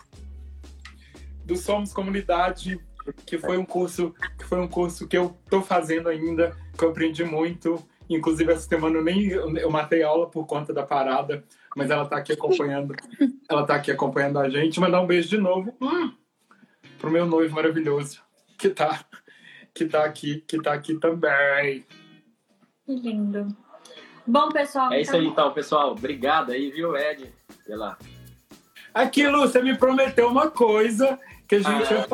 do 1.43 1.57
Somos 1.57 1.91
Comunidade, 1.91 2.79
que 3.25 3.37
foi 3.37 3.57
um 3.57 3.65
curso 3.65 4.13
que 4.37 4.45
foi 4.45 4.59
um 4.59 4.67
curso 4.67 5.07
que 5.07 5.17
eu 5.17 5.37
tô 5.49 5.61
fazendo 5.61 6.07
ainda, 6.07 6.55
que 6.77 6.83
eu 6.83 6.91
aprendi 6.91 7.25
muito. 7.25 7.85
Inclusive, 8.09 8.51
essa 8.51 8.67
semana 8.67 8.97
eu 8.97 9.03
nem 9.03 9.27
eu 9.27 9.69
matei 9.69 10.01
aula 10.01 10.29
por 10.29 10.47
conta 10.47 10.73
da 10.73 10.83
parada, 10.83 11.43
mas 11.75 11.91
ela 11.91 12.05
tá 12.05 12.17
aqui 12.17 12.33
acompanhando. 12.33 12.95
ela 13.47 13.65
tá 13.65 13.75
aqui 13.75 13.91
acompanhando 13.91 14.39
a 14.39 14.49
gente. 14.49 14.79
Mandar 14.79 15.01
um 15.01 15.07
beijo 15.07 15.29
de 15.29 15.37
novo 15.37 15.75
hum, 15.79 16.11
pro 16.97 17.11
meu 17.11 17.25
noivo 17.25 17.55
maravilhoso 17.55 18.21
que 18.59 18.69
tá, 18.69 19.05
que 19.73 19.85
tá 19.85 20.03
aqui, 20.03 20.43
que 20.45 20.61
tá 20.61 20.73
aqui 20.73 20.95
também. 20.95 21.85
Que 22.85 22.95
lindo. 22.95 23.47
Bom, 24.27 24.49
pessoal. 24.49 24.91
É 24.91 25.01
isso 25.01 25.15
aí, 25.15 25.25
então, 25.25 25.51
pessoal. 25.53 25.91
Obrigado 25.91 26.51
aí, 26.51 26.69
viu, 26.69 26.95
Ed? 26.95 27.33
Pela... 27.65 27.97
Aqui, 28.93 29.25
Lu, 29.27 29.39
você 29.39 29.61
me 29.61 29.77
prometeu 29.77 30.27
uma 30.27 30.51
coisa 30.51 31.17
que 31.47 31.55
a 31.55 31.59
gente 31.59 31.93
ah, 31.93 31.97
ia 31.97 32.07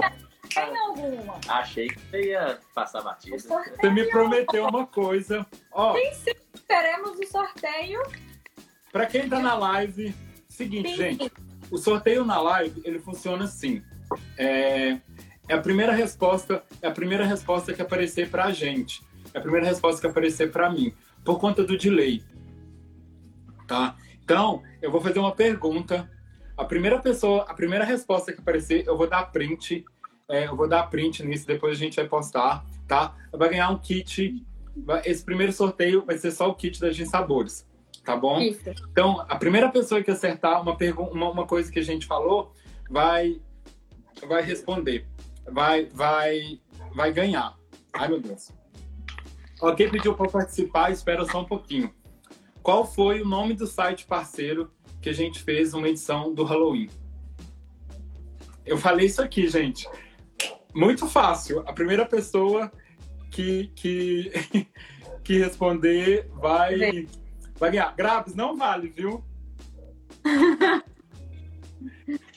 tem 0.61 0.77
alguma? 0.77 1.39
Achei 1.47 1.87
que 1.87 1.99
você 1.99 2.29
ia 2.29 2.59
passar 2.73 3.01
batida. 3.01 3.37
Você 3.37 3.89
me 3.89 4.05
prometeu 4.05 4.65
uma 4.67 4.85
coisa. 4.87 5.45
Ó, 5.71 5.93
Tem 5.93 6.13
sim, 6.13 6.31
teremos 6.67 7.17
o 7.19 7.25
sorteio. 7.25 8.01
Pra 8.91 9.05
quem 9.05 9.27
tá 9.27 9.39
na 9.39 9.55
live, 9.55 10.15
seguinte, 10.47 10.89
sim. 10.91 10.95
gente. 10.95 11.31
O 11.69 11.77
sorteio 11.77 12.23
na 12.23 12.39
live, 12.39 12.81
ele 12.85 12.99
funciona 12.99 13.45
assim. 13.45 13.83
É, 14.37 14.97
é 15.47 15.53
a 15.53 15.61
primeira 15.61 15.91
resposta, 15.91 16.63
é 16.81 16.87
a 16.87 16.91
primeira 16.91 17.25
resposta 17.25 17.73
que 17.73 17.81
aparecer 17.81 18.29
para 18.29 18.45
a 18.45 18.51
gente. 18.51 19.03
É 19.33 19.39
a 19.39 19.41
primeira 19.41 19.67
resposta 19.67 19.99
que 19.99 20.07
aparecer 20.07 20.51
para 20.51 20.69
mim, 20.69 20.93
por 21.23 21.39
conta 21.39 21.63
do 21.63 21.77
delay. 21.77 22.23
Tá? 23.67 23.95
Então, 24.23 24.63
eu 24.81 24.91
vou 24.91 25.01
fazer 25.01 25.19
uma 25.19 25.35
pergunta. 25.35 26.09
A 26.57 26.63
primeira 26.63 26.99
pessoa, 26.99 27.43
a 27.47 27.53
primeira 27.53 27.83
resposta 27.83 28.31
que 28.31 28.39
aparecer, 28.39 28.87
eu 28.87 28.97
vou 28.97 29.07
dar 29.07 29.31
print. 29.31 29.83
É, 30.29 30.47
eu 30.47 30.55
vou 30.55 30.67
dar 30.67 30.83
print 30.89 31.23
nisso, 31.23 31.45
depois 31.45 31.77
a 31.77 31.79
gente 31.79 31.95
vai 31.95 32.07
postar, 32.07 32.65
tá? 32.87 33.15
Vai 33.31 33.49
ganhar 33.49 33.69
um 33.69 33.77
kit. 33.77 34.43
Esse 35.03 35.23
primeiro 35.23 35.53
sorteio 35.53 36.03
vai 36.05 36.17
ser 36.17 36.31
só 36.31 36.49
o 36.49 36.55
kit 36.55 36.79
das 36.79 36.95
Gin 36.95 37.05
Sabores, 37.05 37.67
tá 38.03 38.15
bom? 38.15 38.39
Isso. 38.39 38.61
Então, 38.91 39.23
a 39.29 39.35
primeira 39.35 39.69
pessoa 39.69 40.03
que 40.03 40.11
acertar 40.11 40.61
uma, 40.61 40.75
uma, 41.11 41.29
uma 41.29 41.45
coisa 41.45 41.71
que 41.71 41.79
a 41.79 41.83
gente 41.83 42.05
falou 42.05 42.51
vai, 42.89 43.39
vai 44.27 44.41
responder 44.41 45.07
vai, 45.51 45.85
vai, 45.85 46.59
vai 46.93 47.11
ganhar. 47.11 47.57
Ai, 47.93 48.07
meu 48.07 48.19
Deus. 48.19 48.51
Alguém 49.61 49.89
pediu 49.89 50.15
para 50.15 50.29
participar, 50.29 50.91
espera 50.91 51.25
só 51.25 51.41
um 51.41 51.45
pouquinho. 51.45 51.93
Qual 52.61 52.85
foi 52.85 53.21
o 53.21 53.27
nome 53.27 53.53
do 53.53 53.67
site 53.67 54.05
parceiro 54.05 54.71
que 55.01 55.09
a 55.09 55.13
gente 55.13 55.41
fez 55.41 55.73
uma 55.73 55.87
edição 55.87 56.33
do 56.33 56.43
Halloween? 56.43 56.89
Eu 58.65 58.77
falei 58.77 59.05
isso 59.05 59.21
aqui, 59.21 59.47
gente. 59.47 59.87
Muito 60.75 61.07
fácil. 61.07 61.63
A 61.65 61.71
primeira 61.71 62.05
pessoa 62.05 62.69
que, 63.31 63.71
que, 63.73 64.67
que 65.23 65.37
responder 65.37 66.29
vai, 66.33 67.07
vai 67.57 67.71
ganhar. 67.71 67.95
Graves 67.95 68.35
não 68.35 68.57
vale, 68.57 68.89
viu? 68.89 69.23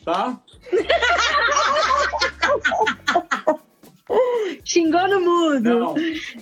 tá? 0.04 0.40
Xingou 4.64 5.08
no 5.08 5.20
mudo. 5.20 5.80
Não, 5.80 5.94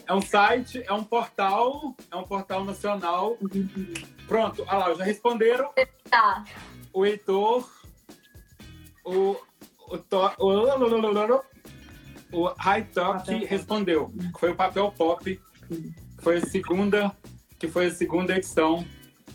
é 0.06 0.14
um 0.14 0.20
site, 0.20 0.82
é 0.86 0.92
um 0.92 1.02
portal, 1.02 1.96
é 2.10 2.16
um 2.16 2.24
portal 2.24 2.62
nacional. 2.62 3.38
Pronto, 4.28 4.64
olha 4.68 4.78
lá, 4.78 4.94
já 4.94 5.04
responderam. 5.04 5.72
Tá. 6.10 6.44
O 6.92 7.06
Heitor, 7.06 7.68
o, 9.04 9.36
o, 9.88 9.98
to, 9.98 10.30
o, 10.38 10.66
o 12.32 12.46
High 12.58 12.84
Top 12.92 13.44
respondeu. 13.44 14.12
Foi 14.38 14.50
o 14.52 14.56
papel 14.56 14.92
pop. 14.96 15.40
Foi 16.18 16.36
a 16.36 16.40
segunda, 16.40 17.12
que 17.58 17.68
foi 17.68 17.86
a 17.86 17.90
segunda 17.90 18.36
edição 18.36 18.84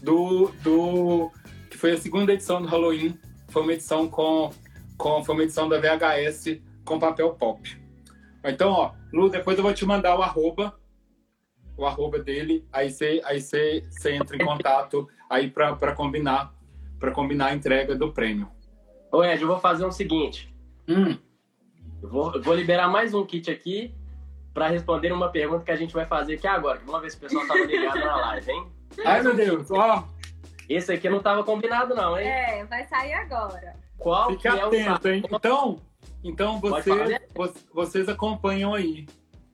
do, 0.01 0.51
do 0.63 1.32
que 1.69 1.77
foi 1.77 1.91
a 1.91 1.97
segunda 1.97 2.34
edição 2.34 2.62
do 2.62 2.67
Halloween. 2.67 3.17
Foi 3.49 3.62
uma 3.62 3.73
edição 3.73 4.08
com 4.08 4.51
com, 5.01 5.23
foi 5.23 5.34
uma 5.34 5.43
edição 5.43 5.67
da 5.67 5.80
VHS 5.80 6.62
com 6.86 6.99
papel 6.99 7.34
pop. 7.34 7.82
Então, 8.43 8.71
ó, 8.71 8.91
Lu, 9.12 9.30
depois 9.30 9.58
eu 9.58 9.63
vou 9.63 9.73
te 9.73 9.84
mandar 9.84 10.15
o 10.17 10.21
arroba, 10.21 10.80
o 11.75 11.86
arroba 11.86 12.19
dele, 12.19 12.67
aí 12.71 12.91
você 12.91 13.19
aí 13.25 13.41
você, 13.41 13.84
você 13.89 14.13
entra 14.13 14.36
em 14.36 14.45
contato 14.45 15.08
aí 15.27 15.49
para 15.49 15.95
combinar 15.95 16.54
para 16.99 17.12
combinar 17.12 17.47
a 17.47 17.56
entrega 17.56 17.95
do 17.95 18.13
prêmio. 18.13 18.47
Ô 19.12 19.23
Ed, 19.23 19.41
eu 19.41 19.47
vou 19.47 19.60
fazer 19.60 19.84
o 19.86 19.91
seguinte. 19.91 20.54
Hum. 20.88 21.17
Eu 22.01 22.09
vou, 22.09 22.33
eu 22.33 22.41
vou 22.41 22.53
liberar 22.55 22.87
mais 22.87 23.13
um 23.13 23.25
kit 23.25 23.49
aqui 23.51 23.93
para 24.53 24.67
responder 24.67 25.11
uma 25.11 25.29
pergunta 25.29 25.63
que 25.63 25.71
a 25.71 25.75
gente 25.75 25.93
vai 25.93 26.05
fazer 26.05 26.35
aqui 26.35 26.47
agora. 26.47 26.81
Vamos 26.85 27.01
ver 27.01 27.11
se 27.11 27.17
o 27.17 27.19
pessoal 27.19 27.47
tá 27.47 27.55
ligado 27.55 27.99
na 27.99 28.15
live, 28.15 28.51
hein? 28.51 28.67
Ai, 29.05 29.21
meu 29.21 29.35
Deus, 29.35 29.69
ó. 29.71 30.07
Esse 30.67 30.91
aqui 30.91 31.09
não 31.09 31.21
tava 31.21 31.43
combinado 31.43 31.93
não, 31.93 32.17
hein? 32.17 32.27
É, 32.27 32.65
vai 32.65 32.85
sair 32.87 33.13
agora. 33.13 33.75
Qual 33.97 34.29
Fique 34.31 34.41
que 34.41 34.47
atento, 34.47 35.07
é 35.07 35.11
o 35.11 35.13
hein? 35.13 35.23
Então, 35.31 35.79
então 36.23 36.59
você, 36.59 36.91
vocês 37.73 38.09
acompanham 38.09 38.73
aí. 38.73 39.07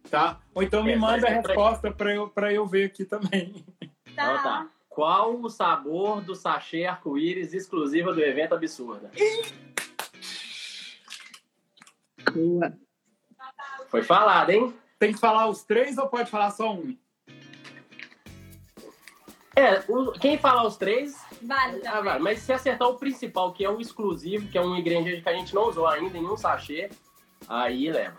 tá? 0.09 0.39
Ou 0.55 0.63
então 0.63 0.83
me 0.83 0.93
É, 0.93 0.95
manda 0.95 1.27
a 1.27 1.31
resposta 1.31 1.91
pra 1.91 2.15
eu, 2.15 2.29
pra 2.29 2.53
eu 2.53 2.65
ver 2.65 2.85
aqui 2.85 3.03
também. 3.03 3.65
Então 4.05 4.41
tá. 4.41 4.67
Qual 4.89 5.39
o 5.39 5.49
sabor 5.49 6.21
do 6.21 6.33
sachê 6.33 6.85
arco-íris 6.85 7.53
exclusivo 7.53 8.13
do 8.13 8.21
evento 8.21 8.55
Absurda? 8.55 9.11
Boa. 12.33 12.73
Foi 13.89 14.03
falado, 14.03 14.49
hein? 14.49 14.73
Tem 14.99 15.13
que 15.13 15.19
falar 15.19 15.47
os 15.47 15.63
três 15.63 15.97
ou 15.97 16.07
pode 16.07 16.29
falar 16.29 16.51
só 16.51 16.73
um? 16.73 16.97
É, 19.55 19.83
o- 19.87 20.11
quem 20.11 20.37
falar 20.37 20.65
os 20.67 20.77
três, 20.77 21.15
Vale 21.41 21.81
ah, 21.87 22.01
vai. 22.01 22.19
mas 22.19 22.39
se 22.39 22.53
acertar 22.53 22.87
o 22.89 22.97
principal, 22.97 23.53
que 23.53 23.65
é 23.65 23.69
o 23.69 23.81
exclusivo, 23.81 24.47
que 24.49 24.57
é 24.57 24.61
um 24.61 24.75
ingrediente 24.75 25.21
que 25.21 25.29
a 25.29 25.33
gente 25.33 25.53
não 25.55 25.63
usou 25.67 25.87
ainda 25.87 26.15
em 26.17 26.25
um 26.25 26.37
sachê, 26.37 26.89
aí 27.49 27.89
leva. 27.91 28.15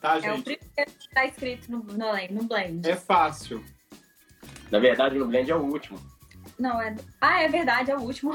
Tá, 0.00 0.14
É 0.14 0.18
o 0.18 0.36
gente? 0.36 0.42
primeiro 0.56 0.92
que 0.98 1.10
tá 1.10 1.26
escrito 1.26 1.70
no, 1.70 1.78
no, 1.82 2.12
no 2.30 2.44
blend. 2.44 2.88
É 2.88 2.96
fácil. 2.96 3.62
Na 4.70 4.78
verdade, 4.78 5.18
no 5.18 5.26
blend 5.26 5.50
é 5.50 5.54
o 5.56 5.60
último. 5.62 5.98
Não, 6.58 6.80
é. 6.80 6.96
Ah, 7.20 7.42
é 7.42 7.48
verdade, 7.48 7.90
é 7.90 7.96
o 7.96 8.00
último. 8.00 8.32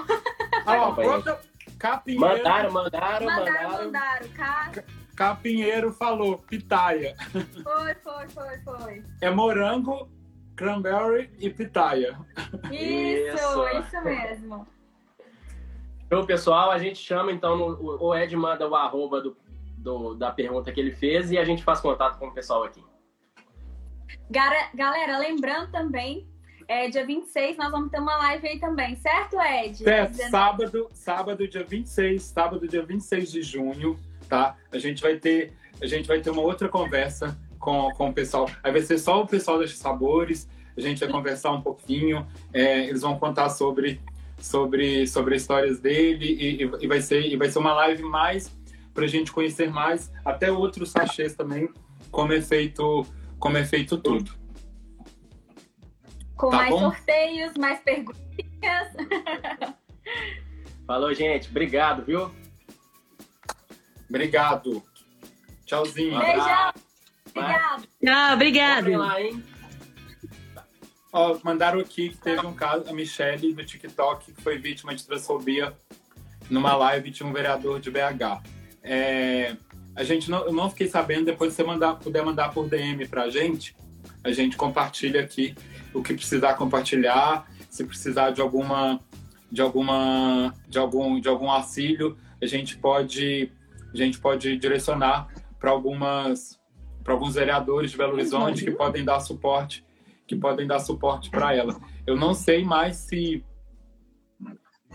Ah, 0.65 0.89
ó. 0.89 0.95
Capinheiro, 1.83 2.25
Mandaram, 2.37 2.71
mandaram, 2.71 3.25
Mandaram, 3.25 3.53
mandaram. 3.53 3.83
mandaram. 3.85 4.27
Cá. 4.29 4.71
Capinheiro 5.17 5.91
falou, 5.91 6.37
pitaia. 6.37 7.13
Foi, 7.61 7.93
foi, 7.95 8.27
foi, 8.29 8.57
foi. 8.59 9.03
É 9.21 9.29
morango, 9.29 10.09
cranberry 10.55 11.29
e 11.39 11.49
pitaia. 11.49 12.17
Isso, 12.71 13.35
Isso. 13.35 13.67
isso, 13.79 14.01
mesmo. 14.05 14.65
Então, 16.05 16.25
pessoal, 16.25 16.71
a 16.71 16.77
gente 16.79 16.99
chama, 16.99 17.33
então, 17.33 17.57
no- 17.57 18.01
o 18.01 18.15
Ed 18.15 18.33
manda 18.37 18.65
o 18.65 18.75
arroba 18.75 19.19
do, 19.19 19.35
do- 19.77 20.15
da 20.15 20.31
pergunta 20.31 20.71
que 20.71 20.79
ele 20.79 20.91
fez 20.93 21.31
e 21.31 21.37
a 21.37 21.43
gente 21.43 21.65
faz 21.65 21.81
contato 21.81 22.17
com 22.17 22.27
o 22.27 22.33
pessoal 22.33 22.63
aqui. 22.63 22.81
Galera, 24.73 25.17
lembrando 25.17 25.69
também, 25.69 26.25
é, 26.73 26.89
dia 26.89 27.05
26 27.05 27.57
nós 27.57 27.71
vamos 27.71 27.91
ter 27.91 27.99
uma 27.99 28.17
live 28.17 28.47
aí 28.47 28.59
também, 28.59 28.95
certo, 28.95 29.37
Ed? 29.39 29.87
É, 29.87 30.05
19 30.07 30.29
sábado, 30.31 30.89
sábado, 30.93 31.47
dia 31.47 31.63
26, 31.63 32.21
sábado, 32.23 32.67
dia 32.67 32.83
26 32.83 33.31
de 33.31 33.41
junho, 33.41 33.97
tá? 34.27 34.55
A 34.71 34.77
gente 34.77 35.01
vai 35.01 35.17
ter, 35.17 35.53
a 35.81 35.85
gente 35.85 36.07
vai 36.07 36.19
ter 36.19 36.29
uma 36.31 36.41
outra 36.41 36.67
conversa 36.67 37.37
com, 37.59 37.91
com 37.91 38.09
o 38.09 38.13
pessoal. 38.13 38.49
Aí 38.63 38.71
vai 38.71 38.81
ser 38.81 38.97
só 38.97 39.21
o 39.21 39.27
pessoal 39.27 39.57
dos 39.59 39.77
sabores, 39.77 40.49
a 40.75 40.81
gente 40.81 40.99
vai 40.99 41.09
conversar 41.09 41.51
um 41.51 41.61
pouquinho, 41.61 42.25
é, 42.51 42.87
eles 42.87 43.01
vão 43.01 43.17
contar 43.19 43.49
sobre, 43.49 44.01
sobre, 44.39 45.05
sobre 45.07 45.35
histórias 45.35 45.79
dele 45.79 46.25
e, 46.25 46.63
e- 46.63 46.71
e 46.81 46.87
vai 46.87 47.01
ser, 47.01 47.21
e 47.25 47.37
vai 47.37 47.49
ser 47.49 47.59
uma 47.59 47.73
live 47.73 48.03
mais 48.03 48.51
pra 48.93 49.07
gente 49.07 49.31
conhecer 49.31 49.69
mais, 49.71 50.11
até 50.25 50.51
outros 50.51 50.91
sachês 50.91 51.33
também, 51.35 51.69
como 52.11 52.33
é 52.33 52.41
feito, 52.41 53.05
como 53.39 53.57
é 53.57 53.63
feito 53.65 53.97
tudo. 53.97 54.31
Com 56.35 56.49
Tá 56.49 56.57
mais 56.57 56.69
bom? 56.71 56.79
sorteios, 56.79 57.53
mais 57.57 57.79
perguntas. 57.79 58.23
Falou, 60.87 61.13
gente. 61.13 61.49
Obrigado, 61.49 62.03
viu? 62.03 62.31
Obrigado. 64.09 64.83
Tchauzinho. 65.65 66.19
Beijão. 66.19 66.73
Obrigada. 67.35 67.83
Ah, 68.07 68.33
obrigado. 68.33 68.91
Lá, 68.91 69.21
hein? 69.21 69.43
Ó, 71.11 71.37
mandaram 71.43 71.79
aqui 71.79 72.09
que 72.09 72.17
teve 72.17 72.45
um 72.45 72.53
caso, 72.53 72.89
a 72.89 72.93
Michelle 72.93 73.53
do 73.53 73.63
TikTok, 73.65 74.33
que 74.33 74.41
foi 74.41 74.57
vítima 74.57 74.93
de 74.95 75.05
transfobia 75.05 75.73
numa 76.49 76.75
live 76.75 77.09
de 77.11 77.23
um 77.23 77.31
vereador 77.31 77.79
de 77.79 77.89
BH. 77.91 78.41
É, 78.83 79.55
a 79.95 80.03
gente 80.03 80.29
não, 80.29 80.45
eu 80.45 80.51
não 80.51 80.69
fiquei 80.69 80.87
sabendo, 80.87 81.25
depois 81.25 81.51
se 81.53 81.57
você 81.57 81.63
mandar, 81.63 81.95
puder 81.95 82.23
mandar 82.25 82.51
por 82.51 82.67
DM 82.67 83.07
pra 83.07 83.29
gente, 83.29 83.75
a 84.23 84.31
gente 84.31 84.57
compartilha 84.57 85.21
aqui 85.21 85.55
o 85.93 86.01
que 86.01 86.13
precisar 86.13 86.55
compartilhar, 86.55 87.47
se 87.69 87.83
precisar 87.83 88.31
de 88.31 88.41
alguma 88.41 88.99
de 89.51 89.61
alguma 89.61 90.53
de 90.67 90.79
algum 90.79 91.19
de 91.19 91.29
algum 91.29 91.49
auxílio, 91.49 92.17
a 92.41 92.45
gente 92.45 92.77
pode 92.77 93.51
a 93.93 93.97
gente 93.97 94.19
pode 94.19 94.57
direcionar 94.57 95.27
para 95.59 95.71
algumas 95.71 96.59
para 97.03 97.13
alguns 97.13 97.35
vereadores 97.35 97.91
de 97.91 97.97
Belo 97.97 98.13
Horizonte 98.13 98.63
que 98.63 98.71
podem 98.71 99.03
dar 99.03 99.19
suporte 99.19 99.85
que 100.25 100.35
podem 100.35 100.65
dar 100.65 100.79
suporte 100.79 101.29
para 101.29 101.53
ela. 101.53 101.75
Eu 102.07 102.15
não 102.15 102.33
sei 102.33 102.63
mais 102.63 102.95
se, 102.95 103.43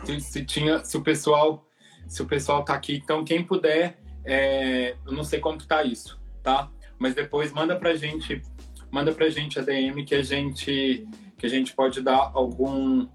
se 0.04 0.20
se 0.20 0.44
tinha 0.44 0.84
se 0.84 0.96
o 0.96 1.02
pessoal 1.02 1.64
se 2.08 2.22
o 2.22 2.26
pessoal 2.26 2.64
tá 2.64 2.74
aqui, 2.74 2.96
então 2.96 3.22
quem 3.22 3.44
puder, 3.44 3.98
é, 4.24 4.96
eu 5.06 5.12
não 5.12 5.22
sei 5.22 5.38
como 5.38 5.58
que 5.58 5.66
tá 5.66 5.82
isso, 5.82 6.18
tá? 6.42 6.70
Mas 6.98 7.14
depois 7.14 7.52
manda 7.52 7.76
pra 7.76 7.94
gente, 7.94 8.42
manda 8.90 9.12
pra 9.12 9.28
gente 9.28 9.58
a 9.58 9.62
DM 9.62 10.04
que 10.04 10.14
a 10.14 10.22
gente 10.22 11.06
que 11.36 11.46
a 11.46 11.48
gente 11.48 11.72
pode 11.72 12.00
dar 12.00 12.32
algum 12.34 13.06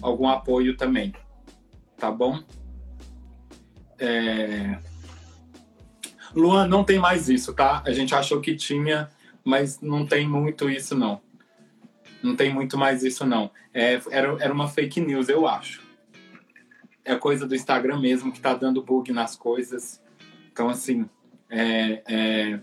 algum 0.00 0.28
apoio 0.28 0.76
também, 0.76 1.12
tá 1.96 2.10
bom? 2.10 2.42
É... 3.98 4.78
Luan, 6.34 6.68
não 6.68 6.84
tem 6.84 6.98
mais 6.98 7.28
isso, 7.28 7.54
tá? 7.54 7.82
A 7.86 7.92
gente 7.92 8.14
achou 8.14 8.40
que 8.40 8.54
tinha, 8.54 9.08
mas 9.44 9.80
não 9.80 10.06
tem 10.06 10.28
muito 10.28 10.68
isso 10.68 10.96
não. 10.96 11.20
Não 12.22 12.36
tem 12.36 12.52
muito 12.52 12.76
mais 12.76 13.02
isso 13.02 13.24
não. 13.24 13.50
É, 13.72 14.00
era, 14.10 14.36
era 14.40 14.52
uma 14.52 14.68
fake 14.68 15.00
news, 15.00 15.28
eu 15.28 15.46
acho 15.46 15.86
é 17.06 17.14
coisa 17.14 17.46
do 17.46 17.54
Instagram 17.54 18.00
mesmo 18.00 18.32
que 18.32 18.40
tá 18.40 18.52
dando 18.52 18.82
bug 18.82 19.12
nas 19.12 19.36
coisas. 19.36 20.02
Então, 20.52 20.68
assim, 20.68 21.08
é, 21.48 22.02
é, 22.06 22.60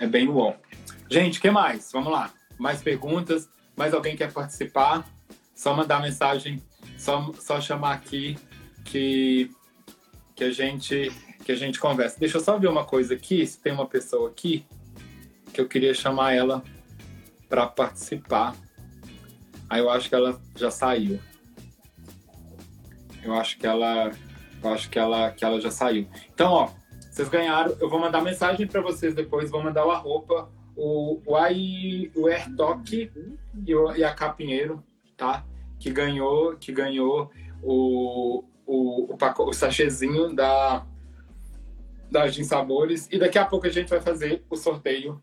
é 0.00 0.06
bem 0.06 0.26
uol. 0.26 0.56
Gente, 1.12 1.40
o 1.40 1.42
que 1.42 1.50
mais? 1.50 1.92
Vamos 1.92 2.10
lá. 2.10 2.32
Mais 2.58 2.80
perguntas? 2.80 3.46
Mais 3.76 3.92
alguém 3.92 4.16
quer 4.16 4.32
participar? 4.32 5.06
Só 5.54 5.76
mandar 5.76 6.00
mensagem, 6.00 6.62
só, 6.96 7.30
só 7.34 7.60
chamar 7.60 7.92
aqui 7.92 8.38
que, 8.82 9.50
que, 10.34 10.42
a 10.42 10.50
gente, 10.50 11.12
que 11.44 11.52
a 11.52 11.54
gente 11.54 11.78
conversa. 11.78 12.18
Deixa 12.18 12.38
eu 12.38 12.40
só 12.40 12.58
ver 12.58 12.68
uma 12.68 12.86
coisa 12.86 13.12
aqui, 13.12 13.46
se 13.46 13.60
tem 13.60 13.74
uma 13.74 13.84
pessoa 13.84 14.30
aqui 14.30 14.64
que 15.52 15.60
eu 15.60 15.68
queria 15.68 15.92
chamar 15.92 16.32
ela 16.32 16.64
para 17.46 17.66
participar. 17.66 18.56
Aí 19.68 19.80
eu 19.82 19.90
acho 19.90 20.08
que 20.08 20.14
ela 20.14 20.40
já 20.56 20.70
saiu. 20.70 21.20
Eu 23.22 23.34
acho 23.34 23.58
que 23.58 23.66
ela, 23.66 24.12
eu 24.64 24.72
acho 24.72 24.88
que 24.88 24.98
ela, 24.98 25.30
que 25.30 25.44
ela 25.44 25.60
já 25.60 25.70
saiu. 25.70 26.08
Então, 26.32 26.50
ó, 26.52 26.70
vocês 27.10 27.28
ganharam. 27.28 27.76
Eu 27.78 27.90
vou 27.90 28.00
mandar 28.00 28.22
mensagem 28.22 28.66
para 28.66 28.80
vocês 28.80 29.14
depois. 29.14 29.50
Vou 29.50 29.62
mandar 29.62 29.84
o 29.84 29.90
arroba, 29.90 30.50
o 30.76 31.20
o 31.26 31.36
AI, 31.36 32.10
o 32.14 32.28
e, 33.66 33.74
o, 33.74 33.96
e 33.96 34.02
a 34.04 34.14
Capinheiro, 34.14 34.82
tá? 35.16 35.44
Que 35.78 35.90
ganhou, 35.90 36.56
que 36.56 36.72
ganhou 36.72 37.30
o 37.62 38.44
o, 38.64 39.12
o, 39.12 39.16
paco- 39.16 39.44
o 39.48 39.52
sachêzinho 39.52 40.34
da 40.34 40.86
da 42.10 42.28
Gin 42.28 42.44
Sabores 42.44 43.08
e 43.10 43.18
daqui 43.18 43.38
a 43.38 43.44
pouco 43.44 43.66
a 43.66 43.70
gente 43.70 43.88
vai 43.88 44.00
fazer 44.00 44.44
o 44.48 44.56
sorteio 44.56 45.20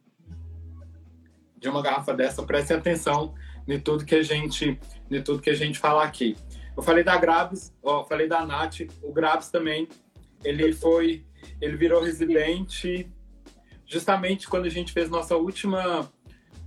de 1.58 1.70
uma 1.70 1.82
garrafa 1.82 2.14
dessa. 2.14 2.42
Prestem 2.44 2.78
atenção 2.78 3.34
em 3.68 3.80
tudo 3.80 4.06
que 4.06 4.16
a 4.16 4.24
gente, 4.24 4.80
em 5.12 5.22
tudo 5.22 5.42
que 5.42 5.50
a 5.50 5.56
gente 5.56 5.78
falar 5.78 6.04
aqui. 6.04 6.36
Eu 6.76 6.82
falei 6.82 7.04
da 7.04 7.18
Grabs, 7.18 7.74
ó, 7.84 8.04
falei 8.06 8.28
da 8.28 8.46
Nath, 8.46 8.82
o 9.04 9.12
Grabs 9.12 9.50
também, 9.52 9.88
ele 10.44 10.72
foi, 10.74 11.26
ele 11.62 11.76
virou 11.76 12.02
residente 12.02 13.12
justamente 13.90 14.48
quando 14.48 14.66
a 14.66 14.70
gente 14.70 14.94
fez 14.94 15.10
nossa 15.10 15.36
última, 15.36 16.10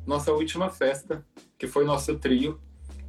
nossa 0.05 0.33
última 0.33 0.69
festa, 0.69 1.25
que 1.57 1.69
foi 1.69 1.85
nosso 1.85 2.19
trio. 2.19 2.61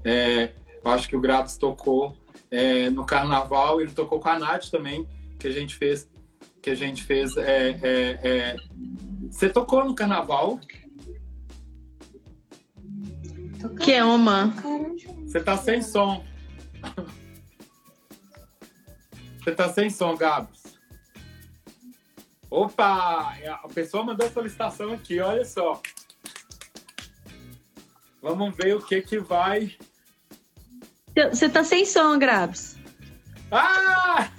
É, 0.05 0.53
eu 0.85 0.91
acho 0.91 1.09
que 1.09 1.15
o 1.15 1.19
Grabs 1.19 1.57
tocou 1.57 2.15
é, 2.51 2.89
no 2.91 3.03
carnaval, 3.05 3.81
ele 3.81 3.91
tocou 3.91 4.19
com 4.19 4.29
a 4.29 4.37
Nath 4.37 4.69
também, 4.69 5.07
que 5.39 5.47
a 5.47 5.51
gente 5.51 5.75
fez, 5.75 6.07
que 6.61 6.69
a 6.69 6.75
gente 6.75 7.03
fez. 7.03 7.35
é, 7.35 7.79
é, 7.81 8.19
é. 8.23 8.55
Você 9.31 9.49
tocou 9.49 9.83
no 9.83 9.95
carnaval? 9.95 10.59
Que 13.81 13.93
é 13.93 14.03
uma. 14.03 14.53
Você 15.25 15.39
tá 15.39 15.57
sem 15.57 15.81
som. 15.81 16.23
Você 19.39 19.51
tá 19.51 19.69
sem 19.73 19.89
som, 19.89 20.15
Gabs. 20.15 20.62
Opa! 22.53 23.33
A 23.63 23.67
pessoa 23.73 24.03
mandou 24.03 24.29
solicitação 24.29 24.93
aqui, 24.93 25.19
olha 25.19 25.43
só. 25.43 25.81
Vamos 28.21 28.55
ver 28.55 28.75
o 28.75 28.79
que 28.79 29.01
que 29.01 29.17
vai. 29.17 29.71
Você 31.31 31.49
tá 31.49 31.63
sem 31.63 31.83
som, 31.83 32.19
Grabs. 32.19 32.77
Ah! 33.51 34.29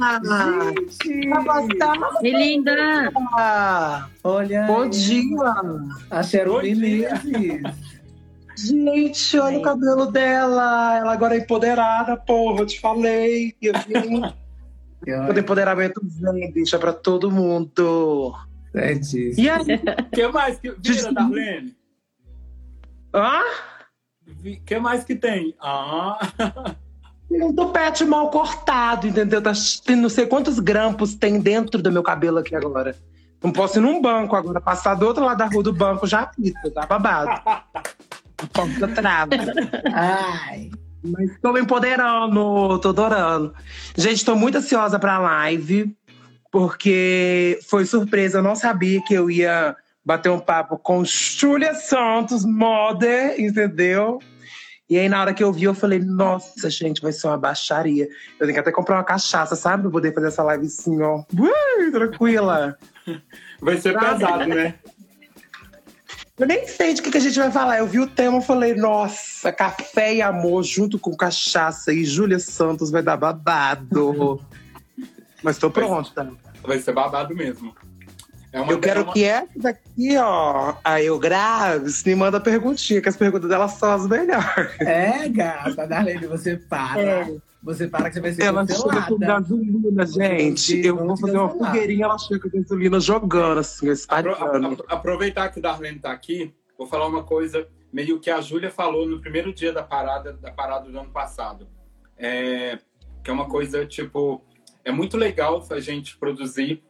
Nada! 0.00 0.72
Que 2.22 2.30
linda! 2.30 3.12
Olha 4.24 4.62
Bom 4.62 4.88
dia! 4.88 5.52
a. 6.10 6.22
Menezes. 6.62 7.76
Gente, 8.56 9.38
olha 9.38 9.58
o 9.58 9.62
cabelo 9.62 10.06
dela! 10.06 10.96
Ela 10.96 11.12
agora 11.12 11.34
é 11.34 11.40
empoderada, 11.40 12.16
porra, 12.16 12.62
eu 12.62 12.66
te 12.66 12.80
falei. 12.80 13.54
Eu 13.60 13.74
vim. 13.86 14.45
O 15.04 15.38
empoderamento 15.38 16.00
vem, 16.02 16.52
bicha, 16.52 16.78
pra 16.78 16.92
todo 16.92 17.30
mundo. 17.30 18.34
Certíssimo. 18.72 19.44
E 19.46 19.50
aí? 19.50 19.60
O 19.60 20.10
que 20.10 20.28
mais 20.28 20.58
que. 20.58 20.70
Vira, 20.78 21.12
Darlene? 21.12 21.76
Hã? 23.14 23.40
O 24.28 24.60
que 24.64 24.78
mais 24.78 25.04
que 25.04 25.14
tem? 25.14 25.54
Ah, 25.60 26.18
Um 27.30 27.52
topete 27.54 28.04
mal 28.04 28.30
cortado, 28.30 29.06
entendeu? 29.06 29.42
Tá, 29.42 29.52
tem 29.84 29.96
não 29.96 30.08
sei 30.08 30.26
quantos 30.26 30.58
grampos 30.58 31.14
tem 31.14 31.40
dentro 31.40 31.80
do 31.82 31.90
meu 31.92 32.02
cabelo 32.02 32.38
aqui 32.38 32.54
agora. 32.54 32.96
Não 33.42 33.52
posso 33.52 33.78
ir 33.78 33.82
num 33.82 34.00
banco 34.00 34.34
agora, 34.34 34.60
passar 34.60 34.94
do 34.94 35.06
outro 35.06 35.24
lado 35.24 35.38
da 35.38 35.46
rua 35.46 35.62
do 35.62 35.72
banco 35.72 36.06
já 36.06 36.20
apita, 36.22 36.70
tá 36.70 36.86
babado. 36.86 37.30
A 38.38 38.46
porta 38.52 38.86
trava. 38.88 39.30
Ai. 39.94 40.70
Mas 41.10 41.38
tô 41.40 41.52
me 41.52 41.60
empoderando, 41.60 42.78
tô 42.80 42.88
adorando. 42.90 43.54
Gente, 43.96 44.24
tô 44.24 44.34
muito 44.34 44.58
ansiosa 44.58 44.98
pra 44.98 45.18
live, 45.18 45.96
porque 46.50 47.58
foi 47.68 47.84
surpresa, 47.84 48.38
eu 48.38 48.42
não 48.42 48.54
sabia 48.54 49.02
que 49.02 49.14
eu 49.14 49.30
ia 49.30 49.76
bater 50.04 50.30
um 50.30 50.38
papo 50.38 50.78
com 50.78 51.04
Júlia 51.04 51.74
Santos, 51.74 52.44
model, 52.44 53.38
entendeu? 53.38 54.20
E 54.88 54.96
aí, 54.96 55.08
na 55.08 55.20
hora 55.20 55.34
que 55.34 55.42
eu 55.42 55.52
vi, 55.52 55.64
eu 55.64 55.74
falei, 55.74 55.98
nossa, 55.98 56.70
gente, 56.70 57.02
vai 57.02 57.10
ser 57.10 57.26
uma 57.26 57.36
baixaria. 57.36 58.08
Eu 58.38 58.46
tenho 58.46 58.52
que 58.52 58.60
até 58.60 58.70
comprar 58.70 58.96
uma 58.96 59.04
cachaça, 59.04 59.56
sabe? 59.56 59.82
Pra 59.82 59.90
poder 59.90 60.14
fazer 60.14 60.28
essa 60.28 60.44
live 60.44 60.66
assim, 60.66 61.02
ó. 61.02 61.24
Ui, 61.36 61.90
tranquila. 61.90 62.78
vai 63.60 63.78
ser 63.78 63.98
pesado, 63.98 64.46
né? 64.46 64.76
Eu 66.38 66.46
nem 66.46 66.66
sei 66.68 66.92
de 66.92 67.00
que, 67.00 67.10
que 67.10 67.16
a 67.16 67.20
gente 67.20 67.38
vai 67.38 67.50
falar. 67.50 67.78
Eu 67.78 67.86
vi 67.86 67.98
o 67.98 68.06
tema 68.06 68.38
e 68.38 68.42
falei, 68.42 68.74
nossa, 68.74 69.50
café 69.50 70.16
e 70.16 70.22
amor 70.22 70.62
junto 70.62 70.98
com 70.98 71.16
cachaça 71.16 71.92
e 71.92 72.04
Júlia 72.04 72.38
Santos 72.38 72.90
vai 72.90 73.02
dar 73.02 73.16
babado. 73.16 74.40
Mas 75.42 75.56
tô 75.56 75.70
pronta. 75.70 76.30
Vai 76.62 76.78
ser 76.78 76.92
babado 76.92 77.34
mesmo. 77.34 77.74
É 78.52 78.60
uma, 78.60 78.72
Eu 78.72 78.78
quero 78.80 79.00
é 79.00 79.02
uma- 79.02 79.12
que 79.12 79.24
essa 79.24 79.48
daqui, 79.56 80.16
ó, 80.18 80.74
a 80.84 81.02
Eu 81.02 81.18
Graves, 81.18 82.02
me 82.04 82.14
manda 82.14 82.40
perguntinha, 82.40 83.00
que 83.00 83.08
as 83.08 83.16
perguntas 83.16 83.48
dela 83.48 83.68
são 83.68 83.92
as 83.92 84.06
melhores. 84.06 84.80
É, 84.80 85.28
gata, 85.28 85.86
Darlene, 85.86 86.26
você 86.26 86.56
para. 86.56 87.00
É. 87.00 87.36
Você 87.62 87.88
para 87.88 88.08
que 88.08 88.14
você 88.14 88.20
vai 88.20 88.32
ser 88.32 88.42
Ela 88.44 88.66
chega 88.66 88.78
com 88.82 88.88
cancelada. 88.90 89.26
gasolina, 89.26 90.06
gente. 90.06 90.86
Eu 90.86 90.96
vou 90.96 91.16
fazer 91.16 91.36
uma 91.38 91.48
fogueirinha, 91.48 92.04
ela 92.04 92.18
chega 92.18 92.48
com 92.48 92.60
gasolina 92.60 93.00
jogando, 93.00 93.58
assim, 93.58 93.90
espalhando. 93.90 94.66
apro- 94.66 94.84
aproveitar 94.88 95.48
que 95.50 95.58
o 95.58 95.62
Darlene 95.62 95.98
tá 95.98 96.12
aqui, 96.12 96.54
vou 96.78 96.86
falar 96.86 97.06
uma 97.06 97.24
coisa 97.24 97.66
meio 97.92 98.20
que 98.20 98.30
a 98.30 98.40
Júlia 98.40 98.70
falou 98.70 99.06
no 99.08 99.20
primeiro 99.20 99.52
dia 99.52 99.72
da 99.72 99.82
parada, 99.82 100.34
da 100.34 100.50
parada 100.52 100.88
do 100.90 100.98
ano 100.98 101.10
passado. 101.10 101.66
É, 102.16 102.78
que 103.24 103.30
é 103.30 103.32
uma 103.32 103.46
coisa, 103.46 103.84
tipo, 103.84 104.42
é 104.84 104.92
muito 104.92 105.16
legal 105.16 105.64
a 105.70 105.80
gente 105.80 106.16
produzir 106.16 106.82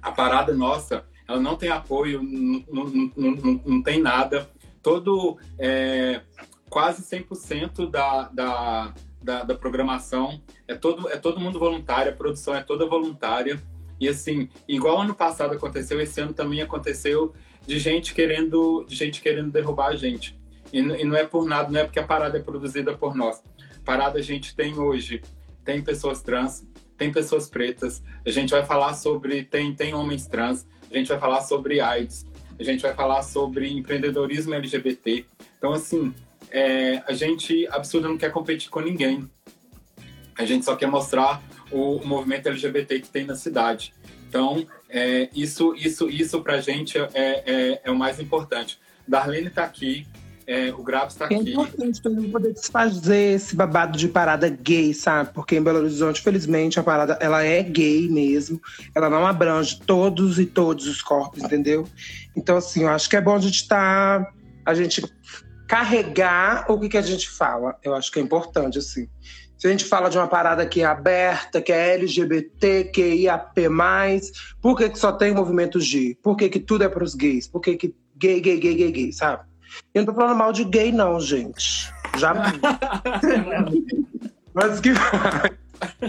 a 0.00 0.12
parada 0.12 0.54
nossa, 0.54 1.04
ela 1.26 1.40
não 1.40 1.56
tem 1.56 1.68
apoio, 1.70 2.22
não, 2.22 2.62
não, 2.70 2.84
não, 3.16 3.30
não- 3.32 3.60
não 3.66 3.82
tem 3.82 4.00
nada. 4.00 4.48
Todo, 4.82 5.36
é, 5.58 6.22
quase 6.68 7.02
100% 7.02 7.90
da, 7.90 8.28
da, 8.28 8.94
da, 9.22 9.42
da 9.42 9.54
programação 9.54 10.40
é 10.66 10.74
todo, 10.74 11.08
é 11.08 11.16
todo 11.16 11.40
mundo 11.40 11.58
voluntário, 11.58 12.12
a 12.12 12.16
produção 12.16 12.54
é 12.54 12.62
toda 12.62 12.86
voluntária. 12.86 13.60
E 13.98 14.08
assim, 14.08 14.48
igual 14.66 15.00
ano 15.00 15.14
passado 15.14 15.54
aconteceu, 15.54 16.00
esse 16.00 16.20
ano 16.20 16.32
também 16.32 16.62
aconteceu 16.62 17.34
de 17.66 17.78
gente 17.78 18.14
querendo, 18.14 18.84
de 18.88 18.96
gente 18.96 19.20
querendo 19.20 19.50
derrubar 19.50 19.88
a 19.88 19.96
gente. 19.96 20.38
E, 20.72 20.78
e 20.78 21.04
não 21.04 21.16
é 21.16 21.26
por 21.26 21.44
nada, 21.44 21.70
não 21.70 21.80
é 21.80 21.84
porque 21.84 21.98
a 21.98 22.06
parada 22.06 22.38
é 22.38 22.42
produzida 22.42 22.96
por 22.96 23.14
nós. 23.14 23.42
Parada 23.84 24.18
a 24.18 24.22
gente 24.22 24.54
tem 24.56 24.78
hoje, 24.78 25.20
tem 25.64 25.82
pessoas 25.82 26.22
trans, 26.22 26.66
tem 26.96 27.12
pessoas 27.12 27.48
pretas. 27.48 28.02
A 28.24 28.30
gente 28.30 28.50
vai 28.50 28.64
falar 28.64 28.94
sobre 28.94 29.44
tem 29.44 29.74
tem 29.74 29.94
homens 29.94 30.26
trans. 30.26 30.66
A 30.90 30.96
gente 30.96 31.08
vai 31.08 31.18
falar 31.18 31.42
sobre 31.42 31.80
AIDS. 31.80 32.26
A 32.58 32.62
gente 32.62 32.82
vai 32.82 32.94
falar 32.94 33.22
sobre 33.22 33.72
empreendedorismo 33.72 34.54
LGBT. 34.54 35.24
Então 35.58 35.72
assim, 35.72 36.14
é, 36.50 37.02
a 37.06 37.12
gente 37.12 37.66
absurdo 37.70 38.08
não 38.08 38.18
quer 38.18 38.30
competir 38.30 38.70
com 38.70 38.80
ninguém. 38.80 39.28
A 40.36 40.44
gente 40.44 40.64
só 40.64 40.74
quer 40.76 40.86
mostrar 40.86 41.42
o, 41.70 41.96
o 41.96 42.06
movimento 42.06 42.48
LGBT 42.48 43.00
que 43.00 43.08
tem 43.08 43.24
na 43.24 43.34
cidade. 43.36 43.92
Então, 44.28 44.66
é, 44.88 45.28
isso, 45.34 45.74
isso, 45.76 46.08
isso 46.08 46.40
para 46.42 46.54
a 46.54 46.60
gente 46.60 46.96
é, 46.98 47.08
é, 47.14 47.80
é 47.84 47.90
o 47.90 47.96
mais 47.96 48.20
importante. 48.20 48.78
Darlene 49.06 49.48
está 49.48 49.64
aqui, 49.64 50.06
é, 50.46 50.72
o 50.72 50.82
Grabs 50.82 51.14
está 51.14 51.26
É 51.26 51.36
aqui. 51.36 51.50
importante 51.52 52.00
pra 52.00 52.10
gente 52.12 52.28
poder 52.28 52.52
desfazer 52.52 53.34
esse 53.34 53.54
babado 53.54 53.96
de 53.98 54.08
parada 54.08 54.48
gay, 54.48 54.92
sabe? 54.94 55.32
Porque 55.32 55.56
em 55.56 55.62
Belo 55.62 55.78
Horizonte, 55.78 56.20
felizmente, 56.20 56.78
a 56.78 56.82
parada 56.82 57.16
ela 57.20 57.42
é 57.44 57.62
gay 57.62 58.08
mesmo. 58.08 58.60
Ela 58.94 59.08
não 59.10 59.26
abrange 59.26 59.78
todos 59.86 60.38
e 60.38 60.46
todos 60.46 60.86
os 60.86 61.02
corpos, 61.02 61.42
entendeu? 61.42 61.86
Então, 62.36 62.56
assim, 62.56 62.82
eu 62.82 62.88
acho 62.88 63.08
que 63.08 63.16
é 63.16 63.20
bom 63.20 63.34
a 63.34 63.40
gente 63.40 63.56
estar. 63.62 64.32
a 64.64 64.74
gente 64.74 65.02
carregar 65.70 66.64
o 66.68 66.80
que, 66.80 66.88
que 66.88 66.98
a 66.98 67.02
gente 67.02 67.30
fala. 67.30 67.76
Eu 67.80 67.94
acho 67.94 68.10
que 68.10 68.18
é 68.18 68.22
importante, 68.22 68.76
assim. 68.76 69.08
Se 69.56 69.68
a 69.68 69.70
gente 69.70 69.84
fala 69.84 70.10
de 70.10 70.18
uma 70.18 70.26
parada 70.26 70.66
que 70.66 70.82
é 70.82 70.84
aberta, 70.84 71.62
que 71.62 71.70
é 71.70 71.94
LGBT, 71.94 72.90
que 72.92 73.00
é 73.00 73.14
IAP+, 73.14 73.54
por 74.60 74.76
que, 74.76 74.90
que 74.90 74.98
só 74.98 75.12
tem 75.12 75.32
movimento 75.32 75.78
G? 75.78 76.18
Por 76.20 76.36
que, 76.36 76.48
que 76.48 76.58
tudo 76.58 76.82
é 76.82 76.88
para 76.88 77.04
os 77.04 77.14
gays? 77.14 77.46
Por 77.46 77.60
que, 77.60 77.76
que 77.76 77.94
gay, 78.16 78.40
gay, 78.40 78.58
gay, 78.58 78.74
gay, 78.74 78.90
gay, 78.90 79.12
sabe? 79.12 79.44
Eu 79.94 80.02
não 80.02 80.12
tô 80.12 80.20
falando 80.20 80.38
mal 80.38 80.52
de 80.52 80.64
gay, 80.64 80.90
não, 80.90 81.20
gente. 81.20 81.94
Jamais. 82.18 82.58
Mas 84.52 84.80
que. 84.80 84.90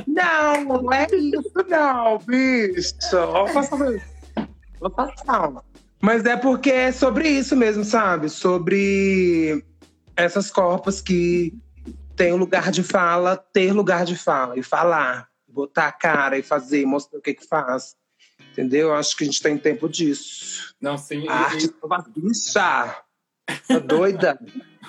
Não, 0.05 0.65
não 0.65 0.91
é 0.91 1.07
isso, 1.13 1.53
não, 1.69 2.17
bicho. 2.17 2.93
Vou 3.09 3.53
passar. 3.53 3.77
Vou 4.81 4.89
passar. 4.89 5.70
Mas 6.01 6.25
é 6.25 6.35
porque 6.35 6.71
é 6.71 6.91
sobre 6.91 7.29
isso 7.29 7.55
mesmo, 7.55 7.83
sabe? 7.83 8.27
Sobre 8.27 9.63
essas 10.15 10.49
corpos 10.49 10.99
que 10.99 11.53
têm 12.15 12.33
um 12.33 12.37
lugar 12.37 12.71
de 12.71 12.83
fala, 12.83 13.37
ter 13.37 13.71
lugar 13.71 14.03
de 14.03 14.15
fala 14.15 14.57
e 14.57 14.63
falar, 14.63 15.29
botar 15.47 15.87
a 15.87 15.91
cara 15.91 16.37
e 16.37 16.43
fazer, 16.43 16.85
mostrar 16.85 17.19
o 17.19 17.21
que 17.21 17.35
que 17.35 17.47
faz. 17.47 17.95
Entendeu? 18.51 18.89
Eu 18.89 18.95
Acho 18.95 19.15
que 19.15 19.23
a 19.23 19.27
gente 19.27 19.41
tem 19.41 19.57
tempo 19.57 19.87
disso. 19.87 20.73
Não, 20.81 20.97
sim. 20.97 21.27
A 21.29 21.33
e- 21.33 21.45
arte 21.45 21.67
tá 21.67 21.85
uma 21.87 21.99
bicha. 21.99 23.03
Tá 23.67 23.79
doida? 23.79 24.39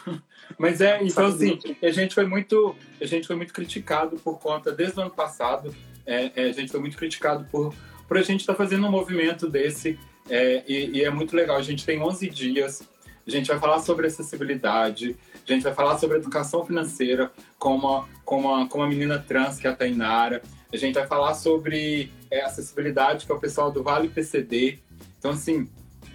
Mas 0.58 0.80
é, 0.80 1.02
então 1.02 1.26
assim, 1.26 1.58
a 1.82 1.90
gente 1.90 2.14
foi 2.14 2.26
muito, 2.26 2.76
a 3.00 3.06
gente 3.06 3.26
foi 3.26 3.34
muito 3.36 3.52
criticado 3.52 4.16
por 4.16 4.38
conta 4.38 4.70
desde 4.70 4.98
o 4.98 5.02
ano 5.02 5.10
passado. 5.10 5.74
é, 6.06 6.30
é, 6.36 6.50
a 6.50 6.52
gente 6.52 6.70
foi 6.70 6.80
muito 6.80 6.96
criticado 6.96 7.44
por 7.50 7.74
por 8.12 8.18
a 8.18 8.22
gente 8.22 8.40
estar 8.40 8.54
fazendo 8.54 8.86
um 8.86 8.90
movimento 8.90 9.48
desse 9.48 9.98
é, 10.32 10.64
e, 10.66 10.98
e 10.98 11.04
é 11.04 11.10
muito 11.10 11.36
legal. 11.36 11.58
A 11.58 11.62
gente 11.62 11.84
tem 11.84 12.00
11 12.00 12.30
dias. 12.30 12.82
A 13.26 13.30
gente 13.30 13.48
vai 13.48 13.58
falar 13.58 13.80
sobre 13.80 14.06
acessibilidade. 14.06 15.14
A 15.46 15.52
gente 15.52 15.62
vai 15.62 15.74
falar 15.74 15.98
sobre 15.98 16.16
educação 16.16 16.64
financeira 16.64 17.30
com 17.58 17.74
uma, 17.74 18.08
com 18.24 18.40
uma, 18.40 18.66
com 18.66 18.78
uma 18.78 18.88
menina 18.88 19.18
trans 19.18 19.58
que 19.58 19.66
é 19.66 19.70
a 19.70 19.76
Tainara. 19.76 20.40
A 20.72 20.76
gente 20.78 20.94
vai 20.94 21.06
falar 21.06 21.34
sobre 21.34 22.10
é, 22.30 22.40
acessibilidade 22.40 23.26
que 23.26 23.32
é 23.32 23.34
o 23.34 23.38
pessoal 23.38 23.70
do 23.70 23.82
Vale 23.82 24.08
PCD. 24.08 24.78
Então 25.18 25.32
assim, 25.32 25.68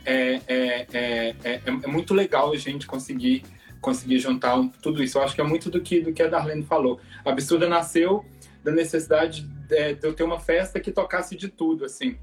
é, 0.03 0.41
é, 0.47 0.87
é, 0.91 1.35
é, 1.43 1.61
é 1.65 1.87
muito 1.87 2.15
legal 2.15 2.51
a 2.51 2.57
gente 2.57 2.87
conseguir 2.87 3.43
conseguir 3.79 4.17
juntar 4.17 4.57
tudo 4.81 5.03
isso. 5.03 5.19
Eu 5.19 5.21
acho 5.21 5.35
que 5.35 5.41
é 5.41 5.43
muito 5.43 5.69
do 5.69 5.79
que, 5.79 6.01
do 6.01 6.11
que 6.11 6.23
a 6.23 6.27
Darlene 6.27 6.63
falou. 6.63 6.99
A 7.23 7.29
Absurda 7.29 7.69
nasceu 7.69 8.25
da 8.63 8.71
necessidade 8.71 9.47
é, 9.69 9.93
de 9.93 10.05
eu 10.05 10.13
ter 10.13 10.23
uma 10.23 10.39
festa 10.39 10.79
que 10.79 10.91
tocasse 10.91 11.35
de 11.35 11.47
tudo, 11.47 11.85
assim. 11.85 12.17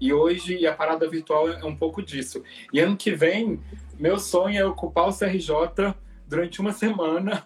E 0.00 0.12
hoje 0.12 0.56
e 0.56 0.66
a 0.66 0.74
parada 0.74 1.08
virtual 1.08 1.48
é 1.48 1.64
um 1.64 1.74
pouco 1.76 2.02
disso. 2.02 2.42
E 2.72 2.80
ano 2.80 2.96
que 2.96 3.10
vem, 3.10 3.60
meu 3.98 4.18
sonho 4.18 4.58
é 4.58 4.64
ocupar 4.64 5.08
o 5.08 5.16
CRJ 5.16 5.94
durante 6.26 6.60
uma 6.60 6.72
semana, 6.74 7.42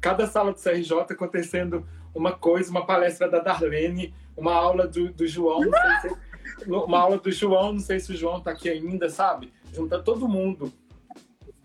cada 0.00 0.26
sala 0.26 0.52
do 0.52 0.60
CRJ 0.60 0.98
acontecendo 1.10 1.86
uma 2.14 2.32
coisa, 2.32 2.70
uma 2.70 2.84
palestra 2.86 3.28
da 3.28 3.38
Darlene, 3.38 4.14
uma 4.36 4.54
aula 4.54 4.86
do, 4.86 5.12
do 5.12 5.26
João, 5.26 5.60
se- 5.62 6.66
uma 6.66 6.98
aula 6.98 7.18
do 7.18 7.30
João, 7.30 7.72
não 7.72 7.80
sei 7.80 7.98
se 8.00 8.12
o 8.12 8.16
João 8.16 8.40
tá 8.40 8.50
aqui 8.50 8.68
ainda, 8.68 9.08
sabe? 9.08 9.52
Juntar 9.72 10.00
todo 10.00 10.28
mundo. 10.28 10.72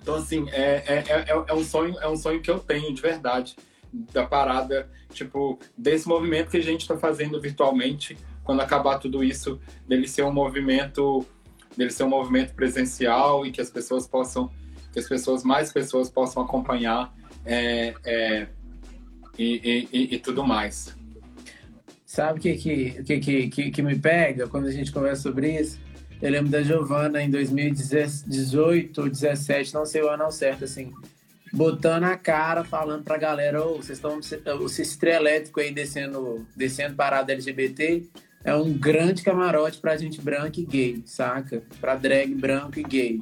Então, 0.02 0.16
assim, 0.16 0.48
é, 0.52 0.84
é, 0.88 1.04
é, 1.10 1.44
é 1.48 1.54
um 1.54 1.64
sonho, 1.64 1.98
é 2.00 2.08
um 2.08 2.16
sonho 2.16 2.42
que 2.42 2.50
eu 2.50 2.60
tenho 2.60 2.94
de 2.94 3.02
verdade, 3.02 3.56
da 4.14 4.26
parada, 4.26 4.90
tipo, 5.12 5.60
desse 5.78 6.08
movimento 6.08 6.52
que 6.52 6.58
a 6.58 6.64
gente 6.64 6.82
está 6.82 6.98
fazendo 6.98 7.40
virtualmente, 7.42 8.18
quando 8.48 8.62
acabar 8.62 8.98
tudo 8.98 9.22
isso, 9.22 9.60
dele 9.86 10.08
ser 10.08 10.24
um 10.24 10.32
movimento, 10.32 11.24
dele 11.76 11.92
ser 11.92 12.06
um 12.06 12.10
movimento 12.10 12.54
presencial 12.56 13.46
e 13.46 13.52
que 13.52 13.60
as 13.60 13.70
pessoas 13.70 14.08
possam, 14.08 14.50
que 14.94 14.98
as 14.98 15.08
pessoas, 15.08 15.44
mais 15.44 15.70
pessoas 15.70 16.10
possam 16.10 16.42
acompanhar 16.42 17.14
é, 17.46 17.94
é, 18.06 18.48
e, 19.38 19.90
e, 19.92 20.16
e, 20.16 20.20
tudo 20.20 20.46
mais. 20.46 20.96
Sabe 22.06 22.40
o 22.40 22.42
que, 22.42 22.56
que, 22.56 23.04
que, 23.04 23.50
que, 23.50 23.72
que, 23.72 23.82
me 23.82 24.00
pega 24.00 24.48
quando 24.48 24.68
a 24.68 24.72
gente 24.72 24.94
conversa 24.94 25.24
sobre 25.24 25.60
isso? 25.60 25.78
Eu 26.22 26.32
lembro 26.32 26.50
da 26.50 26.64
Giovana 26.64 27.22
em 27.22 27.30
2018 27.30 28.98
ou 28.98 29.08
2017, 29.08 29.74
não 29.74 29.86
sei 29.86 30.04
o 30.04 30.10
ano 30.10 30.32
certo, 30.32 30.64
assim. 30.64 30.94
botando 31.52 32.06
a 32.06 32.16
cara, 32.16 32.64
falando 32.64 33.04
pra 33.04 33.18
galera, 33.18 33.62
ô, 33.62 33.76
vocês 33.76 34.00
estão. 34.00 34.20
Esse 34.66 34.98
trio 34.98 35.16
elétrico 35.16 35.60
aí 35.60 35.74
descendo, 35.74 36.48
descendo 36.56 36.96
parada 36.96 37.34
LGBT 37.34 38.10
é 38.44 38.56
um 38.56 38.74
grande 38.74 39.24
camarote 39.24 39.80
pra 39.80 39.98
gente 39.98 40.22
branca 40.22 40.60
e 40.60 40.66
gay, 40.66 41.02
saca? 41.06 41.64
Pra 41.82 41.96
drag 41.96 42.34
branco 42.34 42.80
e 42.80 42.84
gay. 42.84 43.22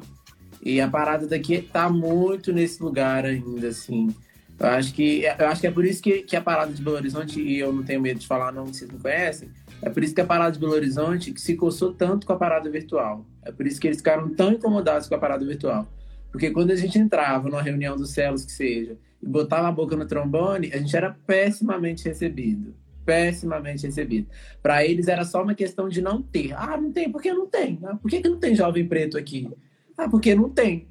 E 0.61 0.81
a 0.81 0.87
parada 0.87 1.27
daqui 1.27 1.61
tá 1.61 1.89
muito 1.89 2.51
nesse 2.51 2.81
lugar 2.81 3.25
ainda, 3.25 3.67
assim. 3.67 4.13
Eu 4.59 4.67
acho 4.67 4.93
que, 4.93 5.23
eu 5.23 5.47
acho 5.47 5.61
que 5.61 5.67
é 5.67 5.71
por 5.71 5.85
isso 5.85 6.01
que, 6.01 6.23
que 6.23 6.35
a 6.35 6.41
parada 6.41 6.71
de 6.71 6.81
Belo 6.81 6.95
Horizonte, 6.95 7.41
e 7.41 7.59
eu 7.59 7.73
não 7.73 7.83
tenho 7.83 8.01
medo 8.01 8.19
de 8.19 8.27
falar 8.27 8.51
não, 8.51 8.65
vocês 8.67 8.89
não 8.89 8.99
conhecem, 8.99 9.49
é 9.81 9.89
por 9.89 10.03
isso 10.03 10.15
que 10.15 10.21
a 10.21 10.25
parada 10.25 10.53
de 10.53 10.59
Belo 10.59 10.73
Horizonte 10.73 11.33
se 11.37 11.55
coçou 11.55 11.93
tanto 11.93 12.25
com 12.25 12.33
a 12.33 12.37
parada 12.37 12.69
virtual. 12.69 13.25
É 13.43 13.51
por 13.51 13.67
isso 13.67 13.79
que 13.79 13.87
eles 13.87 13.97
ficaram 13.97 14.29
tão 14.29 14.53
incomodados 14.53 15.07
com 15.07 15.15
a 15.15 15.19
parada 15.19 15.45
virtual. 15.45 15.87
Porque 16.31 16.51
quando 16.51 16.71
a 16.71 16.75
gente 16.75 16.97
entrava 16.97 17.49
numa 17.49 17.61
reunião 17.61 17.95
dos 17.95 18.11
celos 18.11 18.45
que 18.45 18.51
seja 18.51 18.97
e 19.21 19.27
botava 19.27 19.67
a 19.67 19.71
boca 19.71 19.95
no 19.95 20.05
trombone, 20.05 20.71
a 20.73 20.77
gente 20.77 20.95
era 20.95 21.11
pessimamente 21.25 22.05
recebido. 22.05 22.73
Pessimamente 23.05 23.85
recebido. 23.85 24.27
Para 24.61 24.85
eles 24.85 25.07
era 25.07 25.23
só 25.23 25.43
uma 25.43 25.53
questão 25.53 25.87
de 25.87 26.01
não 26.01 26.21
ter. 26.21 26.53
Ah, 26.53 26.77
não 26.77 26.91
tem, 26.91 27.11
por 27.11 27.21
que 27.21 27.31
não 27.31 27.47
tem? 27.47 27.79
Ah, 27.83 27.95
por 27.95 28.09
que, 28.09 28.21
que 28.21 28.29
não 28.29 28.39
tem 28.39 28.55
jovem 28.55 28.87
preto 28.87 29.17
aqui? 29.17 29.49
Ah, 29.97 30.09
porque 30.09 30.33
não 30.33 30.49
tem. 30.49 30.87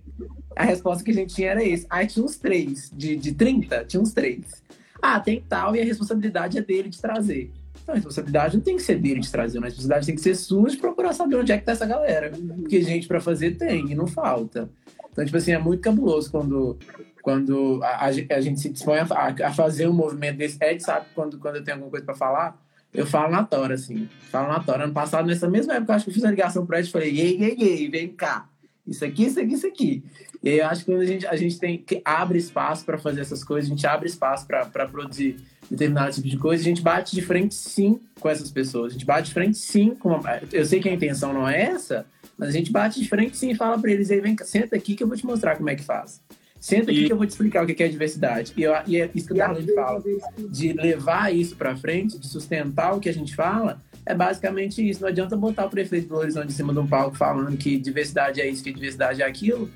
A 0.56 0.64
resposta 0.64 1.02
que 1.02 1.10
a 1.10 1.14
gente 1.14 1.34
tinha 1.34 1.50
era 1.50 1.64
esse. 1.64 1.86
Aí 1.90 2.06
tinha 2.06 2.24
uns 2.24 2.36
três. 2.36 2.90
De, 2.94 3.16
de 3.16 3.32
30, 3.32 3.84
tinha 3.84 4.00
uns 4.00 4.12
três. 4.12 4.62
Ah, 5.02 5.20
tem 5.20 5.44
tal, 5.48 5.76
e 5.76 5.80
a 5.80 5.84
responsabilidade 5.84 6.56
é 6.56 6.62
dele 6.62 6.88
de 6.88 7.00
trazer. 7.00 7.50
Então, 7.82 7.92
a 7.92 7.96
responsabilidade 7.96 8.56
não 8.56 8.64
tem 8.64 8.76
que 8.76 8.82
ser 8.82 8.98
dele 8.98 9.20
de 9.20 9.30
trazer, 9.30 9.58
a 9.58 9.62
responsabilidade 9.62 10.06
tem 10.06 10.14
que 10.14 10.20
ser 10.22 10.34
sua 10.34 10.70
de 10.70 10.78
procurar 10.78 11.12
saber 11.12 11.36
onde 11.36 11.52
é 11.52 11.58
que 11.58 11.64
tá 11.64 11.72
essa 11.72 11.84
galera. 11.84 12.30
Porque 12.30 12.80
gente 12.80 13.06
para 13.06 13.20
fazer 13.20 13.58
tem, 13.58 13.90
e 13.90 13.94
não 13.94 14.06
falta. 14.06 14.70
Então, 15.12 15.24
tipo 15.24 15.36
assim, 15.36 15.52
é 15.52 15.58
muito 15.58 15.82
cabuloso 15.82 16.30
quando, 16.30 16.78
quando 17.24 17.80
a, 17.82 18.04
a 18.04 18.40
gente 18.42 18.60
se 18.60 18.68
dispõe 18.68 18.98
a, 18.98 19.06
a, 19.46 19.52
fazer 19.54 19.88
um 19.88 19.94
movimento 19.94 20.36
desse. 20.36 20.62
Ed 20.62 20.82
sabe 20.82 21.06
quando, 21.14 21.38
quando 21.38 21.56
eu 21.56 21.64
tenho 21.64 21.76
alguma 21.76 21.90
coisa 21.90 22.04
para 22.04 22.14
falar, 22.14 22.62
eu 22.92 23.06
falo 23.06 23.32
na 23.32 23.42
tora, 23.42 23.76
assim. 23.76 24.10
Falo 24.30 24.48
na 24.48 24.60
tora. 24.60 24.84
Ano 24.84 24.92
passado, 24.92 25.26
nessa 25.26 25.48
mesma 25.48 25.72
época, 25.72 25.94
acho 25.94 26.04
que 26.04 26.10
eu 26.10 26.14
fiz 26.14 26.22
uma 26.22 26.30
ligação 26.30 26.66
pro 26.66 26.76
Ed 26.76 26.86
e 26.86 26.92
falei, 26.92 27.18
ei, 27.18 27.42
ei, 27.42 27.56
ei, 27.58 27.88
vem 27.88 28.08
cá. 28.08 28.46
Isso 28.86 29.02
aqui, 29.06 29.24
isso 29.24 29.40
aqui, 29.40 29.54
isso 29.54 29.66
aqui. 29.66 30.04
E 30.42 30.50
eu 30.50 30.66
acho 30.66 30.84
que 30.84 30.92
quando 30.92 31.00
a 31.00 31.06
gente, 31.06 31.26
a 31.26 31.34
gente 31.34 31.58
tem 31.58 31.78
que 31.78 32.02
abre 32.04 32.36
espaço 32.36 32.84
para 32.84 32.98
fazer 32.98 33.22
essas 33.22 33.42
coisas, 33.42 33.70
a 33.70 33.74
gente 33.74 33.86
abre 33.86 34.06
espaço 34.06 34.46
para 34.46 34.86
produzir 34.86 35.38
determinado 35.70 36.12
tipo 36.12 36.28
de 36.28 36.36
coisa, 36.36 36.62
a 36.62 36.66
gente 36.66 36.82
bate 36.82 37.14
de 37.14 37.22
frente 37.22 37.54
sim 37.54 37.98
com 38.20 38.28
essas 38.28 38.50
pessoas. 38.50 38.90
A 38.90 38.92
gente 38.92 39.06
bate 39.06 39.28
de 39.28 39.32
frente 39.32 39.56
sim 39.56 39.94
com. 39.94 40.10
Uma... 40.10 40.42
Eu 40.52 40.66
sei 40.66 40.78
que 40.78 40.90
a 40.90 40.92
intenção 40.92 41.32
não 41.32 41.48
é 41.48 41.62
essa, 41.62 42.04
mas 42.36 42.50
a 42.50 42.52
gente 42.52 42.70
bate 42.70 43.00
de 43.00 43.08
frente 43.08 43.34
sim 43.34 43.52
e 43.52 43.54
fala 43.54 43.78
para 43.78 43.90
eles: 43.90 44.10
aí, 44.10 44.20
vem, 44.20 44.36
senta 44.42 44.76
aqui 44.76 44.94
que 44.94 45.02
eu 45.02 45.08
vou 45.08 45.16
te 45.16 45.24
mostrar 45.24 45.56
como 45.56 45.70
é 45.70 45.74
que 45.74 45.82
faz. 45.82 46.20
Senta 46.64 46.90
aqui 46.90 47.02
e... 47.02 47.06
que 47.06 47.12
eu 47.12 47.18
vou 47.18 47.26
te 47.26 47.30
explicar 47.30 47.62
o 47.62 47.66
que 47.66 47.82
é 47.82 47.88
diversidade. 47.88 48.54
E, 48.56 48.62
eu, 48.62 48.72
e 48.86 48.98
é 48.98 49.10
isso 49.14 49.26
que 49.26 49.34
o 49.34 49.36
Darlene 49.36 49.70
fala: 49.74 50.02
de 50.48 50.72
levar 50.72 51.30
isso 51.30 51.56
para 51.56 51.76
frente, 51.76 52.18
de 52.18 52.26
sustentar 52.26 52.94
o 52.94 53.00
que 53.00 53.08
a 53.10 53.12
gente 53.12 53.36
fala 53.36 53.78
é 54.06 54.14
basicamente 54.14 54.88
isso. 54.88 55.02
Não 55.02 55.08
adianta 55.08 55.36
botar 55.36 55.66
o 55.66 55.68
prefeito 55.68 56.08
do 56.08 56.16
Horizonte 56.16 56.46
em 56.46 56.56
cima 56.56 56.72
de 56.72 56.78
um 56.78 56.86
palco 56.86 57.18
falando 57.18 57.54
que 57.58 57.78
diversidade 57.78 58.40
é 58.40 58.48
isso, 58.48 58.64
que 58.64 58.72
diversidade 58.72 59.20
é 59.20 59.26
aquilo. 59.26 59.70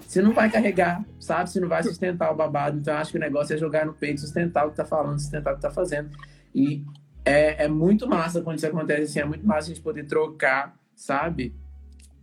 Você 0.00 0.20
não 0.20 0.32
vai 0.32 0.50
carregar, 0.50 1.04
sabe? 1.20 1.48
Você 1.48 1.60
não 1.60 1.68
vai 1.68 1.84
sustentar 1.84 2.32
o 2.32 2.34
babado. 2.34 2.76
Então, 2.76 2.96
acho 2.96 3.12
que 3.12 3.16
o 3.16 3.20
negócio 3.20 3.54
é 3.54 3.56
jogar 3.56 3.86
no 3.86 3.92
peito, 3.92 4.20
sustentar 4.20 4.66
o 4.66 4.72
que 4.72 4.76
tá 4.78 4.84
falando, 4.84 5.20
sustentar 5.20 5.52
o 5.52 5.56
que 5.56 5.62
tá 5.62 5.70
fazendo. 5.70 6.10
E 6.52 6.84
é, 7.24 7.66
é 7.66 7.68
muito 7.68 8.08
massa 8.08 8.40
quando 8.40 8.56
isso 8.56 8.66
acontece 8.66 9.02
assim. 9.02 9.20
É 9.20 9.24
muito 9.24 9.46
massa 9.46 9.70
a 9.70 9.74
gente 9.74 9.80
poder 9.80 10.08
trocar, 10.08 10.74
sabe? 10.96 11.54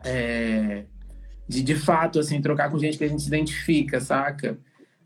É, 0.03 0.83
de, 1.47 1.61
de 1.61 1.75
fato, 1.75 2.19
assim, 2.19 2.41
trocar 2.41 2.69
com 2.69 2.77
gente 2.77 2.97
que 2.97 3.03
a 3.03 3.07
gente 3.07 3.21
se 3.21 3.27
identifica, 3.27 3.99
saca? 3.99 4.57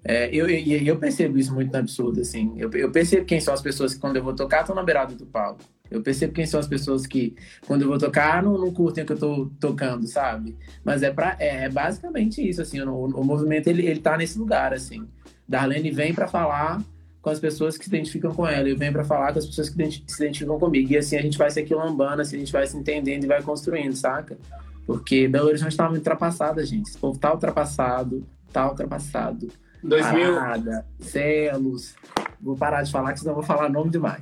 É, 0.03 0.33
eu, 0.33 0.49
eu, 0.49 0.81
eu 0.81 0.97
percebo 0.97 1.37
isso 1.37 1.53
muito 1.53 1.71
no 1.71 1.77
absurdo, 1.77 2.21
assim. 2.21 2.53
Eu, 2.57 2.71
eu 2.71 2.91
percebo 2.91 3.25
quem 3.25 3.39
são 3.39 3.53
as 3.53 3.61
pessoas 3.61 3.93
que, 3.93 3.99
quando 3.99 4.15
eu 4.15 4.23
vou 4.23 4.33
tocar, 4.33 4.61
estão 4.61 4.75
na 4.75 4.83
beirada 4.83 5.13
do 5.13 5.25
palco. 5.25 5.61
Eu 5.91 6.01
percebo 6.01 6.33
quem 6.33 6.45
são 6.45 6.59
as 6.59 6.67
pessoas 6.67 7.05
que, 7.05 7.35
quando 7.67 7.83
eu 7.83 7.87
vou 7.87 7.97
tocar, 7.97 8.41
não, 8.41 8.57
não 8.57 8.71
curtem 8.71 9.03
o 9.03 9.07
que 9.07 9.13
eu 9.13 9.19
tô 9.19 9.51
tocando, 9.59 10.07
sabe? 10.07 10.57
Mas 10.83 11.03
é, 11.03 11.11
pra, 11.11 11.35
é, 11.37 11.65
é 11.65 11.69
basicamente 11.69 12.47
isso, 12.47 12.61
assim. 12.61 12.81
O, 12.81 13.05
o, 13.05 13.23
movimento, 13.23 13.67
ele, 13.67 13.85
ele 13.85 13.99
tá 13.99 14.17
nesse 14.17 14.39
lugar, 14.39 14.73
assim. 14.73 15.05
Darlene 15.47 15.91
vem 15.91 16.13
para 16.13 16.27
falar 16.27 16.81
com 17.21 17.29
as 17.29 17.39
pessoas 17.39 17.77
que 17.77 17.83
se 17.83 17.89
identificam 17.89 18.33
com 18.33 18.47
ela. 18.47 18.67
Eu 18.67 18.77
venho 18.77 18.93
para 18.93 19.03
falar 19.03 19.33
com 19.33 19.39
as 19.39 19.45
pessoas 19.45 19.69
que 19.69 19.75
se 20.07 20.23
identificam 20.23 20.57
comigo. 20.57 20.91
E 20.91 20.97
assim 20.97 21.17
a 21.17 21.21
gente 21.21 21.37
vai 21.37 21.51
se 21.51 21.59
aquilambando, 21.59 22.21
assim 22.21 22.37
a 22.37 22.39
gente 22.39 22.51
vai 22.51 22.65
se 22.65 22.75
entendendo 22.75 23.25
e 23.25 23.27
vai 23.27 23.43
construindo, 23.43 23.95
saca? 23.95 24.37
Porque 24.85 25.27
Belo 25.27 25.47
Horizonte 25.47 25.75
tá 25.75 25.85
muito 25.85 25.97
ultrapassada, 25.99 26.65
gente. 26.65 26.89
Esse 26.89 26.97
povo 26.97 27.17
tá 27.19 27.31
ultrapassado, 27.31 28.25
tá 28.51 28.67
ultrapassado. 28.67 29.49
2000. 29.83 30.35
Parada, 30.35 30.85
celos. 30.99 31.95
Vou 32.39 32.55
parar 32.55 32.83
de 32.83 32.91
falar, 32.91 33.13
que 33.13 33.19
senão 33.19 33.31
eu 33.31 33.35
vou 33.35 33.43
falar 33.43 33.69
nome 33.69 33.89
demais. 33.89 34.21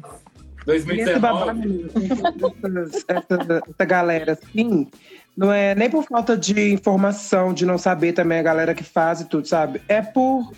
2019. 0.66 1.92
Essa, 3.08 3.64
essa 3.68 3.86
galera, 3.86 4.34
assim, 4.34 4.88
não 5.36 5.52
é 5.52 5.74
nem 5.74 5.90
por 5.90 6.04
falta 6.04 6.36
de 6.38 6.72
informação, 6.72 7.54
de 7.54 7.66
não 7.66 7.78
saber 7.78 8.14
também 8.14 8.40
a 8.40 8.44
galera 8.44 8.76
que 8.76 8.84
faz 8.84 9.22
e 9.22 9.26
tudo, 9.26 9.48
sabe? 9.48 9.82
É 9.88 10.02
por 10.02 10.52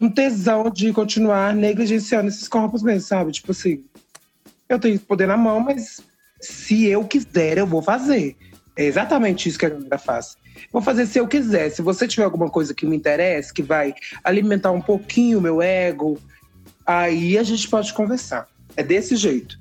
um 0.00 0.10
tesão 0.10 0.70
de 0.70 0.92
continuar 0.92 1.54
negligenciando 1.54 2.28
esses 2.28 2.48
corpos 2.48 2.82
mesmo, 2.82 3.02
sabe? 3.02 3.32
Tipo 3.32 3.52
assim, 3.52 3.84
eu 4.68 4.78
tenho 4.78 4.94
esse 4.94 5.04
poder 5.04 5.26
na 5.26 5.36
mão, 5.36 5.60
mas 5.60 6.02
se 6.40 6.86
eu 6.86 7.04
quiser, 7.04 7.58
eu 7.58 7.66
vou 7.66 7.82
fazer. 7.82 8.36
É 8.76 8.84
exatamente 8.84 9.48
isso 9.48 9.58
que 9.58 9.66
a 9.66 9.70
galera 9.70 9.98
faz. 9.98 10.36
Vou 10.72 10.82
fazer 10.82 11.06
se 11.06 11.18
eu 11.18 11.28
quiser. 11.28 11.70
Se 11.70 11.82
você 11.82 12.08
tiver 12.08 12.24
alguma 12.24 12.50
coisa 12.50 12.74
que 12.74 12.86
me 12.86 12.96
interessa, 12.96 13.52
que 13.52 13.62
vai 13.62 13.94
alimentar 14.22 14.72
um 14.72 14.80
pouquinho 14.80 15.38
o 15.38 15.42
meu 15.42 15.62
ego, 15.62 16.18
aí 16.84 17.38
a 17.38 17.42
gente 17.42 17.68
pode 17.68 17.92
conversar. 17.92 18.48
É 18.76 18.82
desse 18.82 19.14
jeito. 19.16 19.56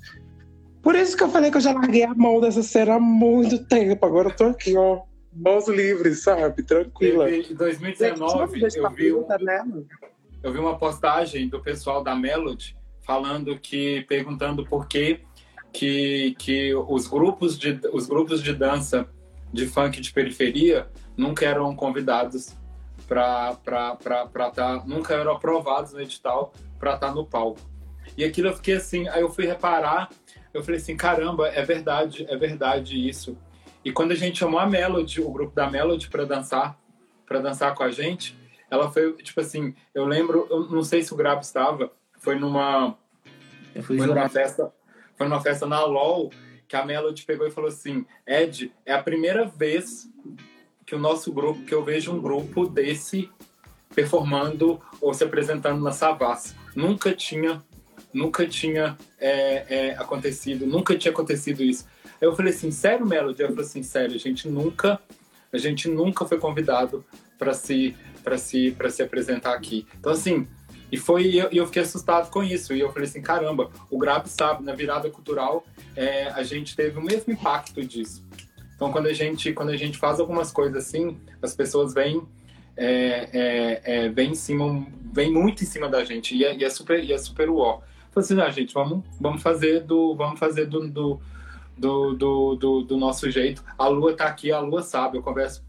Por 0.81 0.95
isso 0.95 1.15
que 1.15 1.23
eu 1.23 1.29
falei 1.29 1.49
que 1.49 1.57
eu 1.57 1.61
já 1.61 1.71
larguei 1.71 2.03
a 2.03 2.13
mão 2.13 2.41
dessa 2.41 2.63
cena 2.63 2.95
há 2.95 2.99
muito 2.99 3.63
tempo. 3.65 4.05
Agora 4.05 4.29
eu 4.29 4.35
tô 4.35 4.45
aqui, 4.45 4.75
ó. 4.75 5.01
Mãos 5.31 5.67
livres, 5.67 6.23
sabe? 6.23 6.61
Tranquila. 6.63 7.31
Em 7.31 7.55
2019, 7.55 8.61
eu 8.61 8.91
vi, 8.91 9.13
um, 9.13 9.25
eu 10.43 10.51
vi 10.51 10.59
uma 10.59 10.77
postagem 10.77 11.47
do 11.47 11.61
pessoal 11.61 12.03
da 12.03 12.15
Melody 12.15 12.75
falando 13.05 13.57
que, 13.57 14.05
perguntando 14.07 14.65
por 14.65 14.87
que, 14.87 15.21
que, 15.73 16.35
que 16.37 16.73
os, 16.75 17.07
grupos 17.07 17.57
de, 17.57 17.79
os 17.91 18.05
grupos 18.05 18.41
de 18.43 18.53
dança 18.53 19.09
de 19.51 19.67
funk 19.67 19.99
de 19.99 20.13
periferia 20.13 20.87
nunca 21.17 21.45
eram 21.45 21.75
convidados 21.75 22.55
para 23.07 23.57
estar, 23.59 24.51
tá, 24.51 24.83
nunca 24.85 25.15
eram 25.15 25.33
aprovados 25.33 25.93
no 25.93 26.01
edital 26.01 26.53
para 26.79 26.93
estar 26.93 27.07
tá 27.07 27.13
no 27.13 27.25
palco. 27.25 27.59
E 28.15 28.23
aquilo 28.23 28.49
eu 28.49 28.55
fiquei 28.55 28.75
assim, 28.75 29.07
aí 29.09 29.21
eu 29.21 29.29
fui 29.29 29.45
reparar, 29.45 30.09
eu 30.53 30.63
falei 30.63 30.79
assim, 30.79 30.95
caramba, 30.95 31.47
é 31.47 31.63
verdade, 31.63 32.25
é 32.29 32.37
verdade 32.37 33.07
isso. 33.07 33.35
E 33.83 33.91
quando 33.91 34.11
a 34.11 34.15
gente 34.15 34.39
chamou 34.39 34.59
a 34.59 34.67
Melody, 34.67 35.21
o 35.21 35.31
grupo 35.31 35.55
da 35.55 35.69
Melody 35.69 36.07
para 36.07 36.23
dançar, 36.23 36.77
para 37.25 37.39
dançar 37.39 37.73
com 37.73 37.83
a 37.83 37.91
gente, 37.91 38.37
ela 38.69 38.91
foi 38.91 39.11
tipo 39.13 39.41
assim, 39.41 39.73
eu 39.93 40.05
lembro, 40.05 40.47
eu 40.49 40.69
não 40.69 40.83
sei 40.83 41.01
se 41.01 41.13
o 41.13 41.17
Grabo 41.17 41.41
estava, 41.41 41.91
foi 42.19 42.35
numa 42.35 42.95
foi 43.83 43.97
numa 43.97 44.29
festa, 44.29 44.71
foi 45.23 45.29
numa 45.29 45.41
festa 45.41 45.65
na 45.65 45.83
LOL 45.85 46.29
que 46.67 46.75
a 46.75 46.85
Melody 46.85 47.23
pegou 47.23 47.47
e 47.47 47.51
falou 47.51 47.69
assim: 47.69 48.05
"Ed, 48.27 48.71
é 48.85 48.93
a 48.93 49.01
primeira 49.01 49.45
vez 49.45 50.09
que 50.85 50.95
o 50.95 50.99
nosso 50.99 51.31
grupo, 51.31 51.63
que 51.63 51.73
eu 51.73 51.83
vejo 51.83 52.11
um 52.11 52.21
grupo 52.21 52.65
desse 52.65 53.29
performando 53.95 54.81
ou 54.99 55.13
se 55.13 55.23
apresentando 55.23 55.81
na 55.81 55.91
Savassi. 55.91 56.55
Nunca 56.75 57.13
tinha 57.13 57.63
nunca 58.13 58.45
tinha 58.45 58.97
é, 59.19 59.65
é, 59.69 59.91
acontecido, 59.97 60.67
nunca 60.67 60.95
tinha 60.95 61.11
acontecido 61.11 61.63
isso. 61.63 61.87
Eu 62.21 62.35
falei 62.35 62.53
assim, 62.53 62.69
sério, 62.69 63.05
Melody? 63.07 63.41
Eu 63.41 63.49
falei 63.49 63.63
assim, 63.63 63.81
sério, 63.81 64.15
a 64.15 64.19
gente 64.19 64.47
nunca, 64.47 64.99
a 65.51 65.57
gente 65.57 65.87
nunca 65.87 66.23
foi 66.25 66.37
convidado 66.37 67.03
para 67.39 67.53
se, 67.53 67.95
para 68.23 68.37
se, 68.37 68.71
para 68.71 68.89
se 68.91 69.01
apresentar 69.01 69.53
aqui. 69.53 69.87
Então 69.99 70.11
assim, 70.11 70.47
e 70.93 70.97
foi, 70.97 71.33
eu, 71.33 71.49
eu, 71.51 71.65
fiquei 71.65 71.81
assustado 71.81 72.29
com 72.29 72.43
isso. 72.43 72.71
E 72.71 72.79
eu 72.79 72.91
falei 72.91 73.09
assim, 73.09 73.19
caramba, 73.19 73.71
o 73.89 73.97
Grab 73.97 74.27
sabe, 74.27 74.63
na 74.63 74.75
virada 74.75 75.09
cultural, 75.09 75.65
é, 75.95 76.27
a 76.27 76.43
gente 76.43 76.75
teve 76.75 76.99
o 76.99 77.01
mesmo 77.01 77.33
impacto 77.33 77.83
disso. 77.83 78.23
Então 78.75 78.91
quando 78.91 79.07
a 79.07 79.13
gente, 79.13 79.51
quando 79.53 79.69
a 79.69 79.75
gente 79.75 79.97
faz 79.97 80.19
algumas 80.19 80.51
coisas 80.51 80.77
assim, 80.77 81.17
as 81.41 81.55
pessoas 81.55 81.95
vêm 81.95 82.21
é, 82.77 83.27
é, 83.33 83.81
é, 83.83 84.09
vem 84.09 84.33
em 84.33 84.35
cima, 84.35 84.85
vem 85.11 85.31
muito 85.31 85.63
em 85.63 85.65
cima 85.65 85.89
da 85.89 86.03
gente 86.03 86.35
e 86.35 86.45
é, 86.45 86.55
e 86.55 86.63
é 86.63 86.69
super, 86.69 87.03
e 87.03 87.11
é 87.11 87.17
super 87.17 87.49
uó. 87.49 87.81
Falei 88.11 88.25
assim, 88.25 88.39
ah, 88.39 88.51
gente, 88.51 88.71
vamos, 88.71 89.03
vamos 89.19 89.41
fazer 89.41 89.79
do. 89.79 90.13
Vamos 90.13 90.37
fazer 90.37 90.67
do, 90.67 90.87
do, 90.87 91.19
do, 91.75 92.55
do, 92.55 92.83
do 92.83 92.97
nosso 92.97 93.31
jeito. 93.31 93.63
A 93.75 93.87
Lua 93.87 94.15
tá 94.15 94.25
aqui, 94.25 94.51
a 94.51 94.59
Lua 94.59 94.83
sabe, 94.83 95.17
eu 95.17 95.23
converso. 95.23 95.63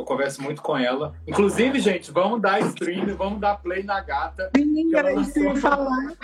Eu 0.00 0.04
converso 0.04 0.42
muito 0.42 0.62
com 0.62 0.78
ela. 0.78 1.12
Inclusive, 1.26 1.78
gente, 1.78 2.10
vamos 2.10 2.40
dar 2.40 2.58
stream, 2.60 3.14
vamos 3.16 3.38
dar 3.38 3.56
play 3.56 3.82
na 3.82 4.00
gata. 4.00 4.50
Menina, 4.56 5.02
lançou... 5.02 5.54
falar. 5.56 6.14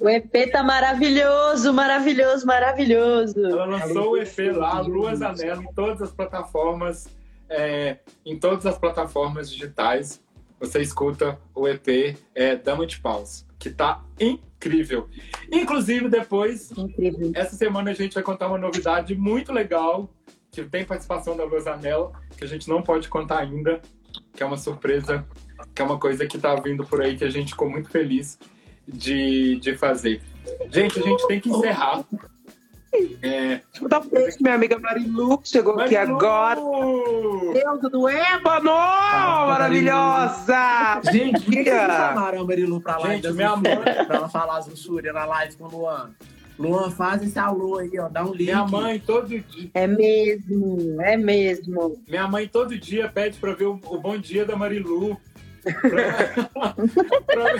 O 0.00 0.08
EP 0.08 0.52
tá 0.52 0.62
maravilhoso, 0.62 1.72
maravilhoso, 1.72 2.46
maravilhoso. 2.46 3.44
Ela 3.44 3.64
lançou 3.64 4.12
o 4.12 4.16
EP 4.16 4.38
lá, 4.54 4.80
Lua 4.80 5.16
Zanella, 5.16 5.60
em 5.64 5.72
todas 5.74 6.00
as 6.00 6.12
plataformas, 6.12 7.08
é, 7.48 7.98
em 8.24 8.38
todas 8.38 8.66
as 8.66 8.78
plataformas 8.78 9.50
digitais. 9.50 10.22
você 10.60 10.80
escuta 10.80 11.36
o 11.52 11.66
EP 11.66 12.16
é, 12.36 12.54
Dama 12.54 12.86
de 12.86 13.00
Paus, 13.00 13.44
que 13.58 13.68
tá 13.68 14.00
incrível. 14.20 15.08
Inclusive, 15.50 16.08
depois, 16.08 16.70
Incrível. 16.70 17.32
essa 17.34 17.56
semana 17.56 17.90
a 17.90 17.94
gente 17.94 18.14
vai 18.14 18.22
contar 18.22 18.46
uma 18.46 18.58
novidade 18.58 19.16
muito 19.16 19.52
legal, 19.52 20.08
que 20.54 20.64
tem 20.64 20.84
participação 20.84 21.36
da 21.36 21.44
Rosanella, 21.44 22.12
que 22.36 22.44
a 22.44 22.46
gente 22.48 22.68
não 22.68 22.82
pode 22.82 23.08
contar 23.08 23.40
ainda, 23.40 23.80
que 24.34 24.42
é 24.42 24.46
uma 24.46 24.56
surpresa, 24.56 25.24
que 25.74 25.82
é 25.82 25.84
uma 25.84 25.98
coisa 25.98 26.26
que 26.26 26.38
tá 26.38 26.54
vindo 26.56 26.84
por 26.84 27.00
aí, 27.02 27.16
que 27.16 27.24
a 27.24 27.30
gente 27.30 27.50
ficou 27.50 27.68
muito 27.68 27.88
feliz 27.90 28.38
de, 28.86 29.56
de 29.60 29.76
fazer. 29.76 30.22
Gente, 30.70 30.98
a 30.98 31.02
gente 31.02 31.26
tem 31.26 31.40
que 31.40 31.48
encerrar. 31.50 32.04
É, 33.22 33.60
Escuta 33.72 33.98
beijo, 33.98 34.36
minha 34.40 34.54
amiga 34.54 34.78
Marilu, 34.78 35.38
que 35.38 35.48
chegou 35.48 35.80
aqui 35.80 35.94
Marilu! 35.96 36.16
agora. 36.16 36.60
Deusa 37.52 37.90
do 37.90 38.08
Ébano! 38.08 38.70
Maravilhosa! 39.48 41.00
Gente, 41.10 41.40
por 41.40 41.50
que 41.50 41.64
vocês 41.64 41.92
chamaram 41.92 42.40
a 42.42 42.44
Marilu 42.44 42.80
pra 42.80 42.98
live 42.98 43.22
Gente, 43.22 43.34
minha 43.34 43.56
mãe- 43.56 43.76
pra 44.06 44.16
ela 44.16 44.28
falar 44.28 44.58
as 44.58 44.68
luxúrias 44.68 45.12
na 45.12 45.24
live 45.24 45.56
com 45.56 45.64
o 45.64 45.68
Luan? 45.68 46.14
Luan, 46.58 46.90
faz 46.90 47.22
esse 47.22 47.38
alô 47.38 47.78
aí, 47.78 47.98
ó. 47.98 48.08
Dá 48.08 48.22
um 48.24 48.32
link. 48.32 48.44
minha 48.44 48.64
mãe 48.66 48.98
todo 49.00 49.26
dia, 49.28 49.70
É 49.74 49.86
mesmo, 49.86 51.00
é 51.02 51.16
mesmo. 51.16 52.00
minha 52.08 52.28
mãe 52.28 52.46
todo 52.46 52.78
dia 52.78 53.08
pede 53.08 53.38
para 53.38 53.54
ver 53.54 53.64
o, 53.66 53.80
o 53.86 53.98
bom 53.98 54.16
dia 54.16 54.44
da 54.44 54.54
Marilu. 54.56 55.18
Pra, 55.64 56.74
pra- 57.26 57.54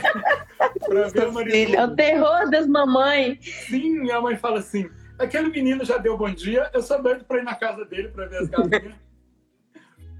pra 0.86 1.08
ver 1.08 1.22
a 1.26 1.32
Marilu. 1.32 1.74
É 1.74 1.84
o 1.86 1.96
terror 1.96 2.50
das 2.50 2.66
mamães. 2.66 3.38
Sim, 3.68 4.00
minha 4.00 4.20
mãe 4.20 4.36
fala 4.36 4.58
assim: 4.58 4.88
aquele 5.18 5.48
menino 5.48 5.84
já 5.84 5.96
deu 5.96 6.16
bom 6.16 6.30
dia, 6.30 6.70
eu 6.74 6.82
sou 6.82 7.02
doido 7.02 7.24
pra 7.24 7.38
ir 7.38 7.44
na 7.44 7.54
casa 7.54 7.84
dele 7.86 8.08
pra 8.08 8.26
ver 8.26 8.38
as 8.42 8.48
galinhas. 8.48 8.94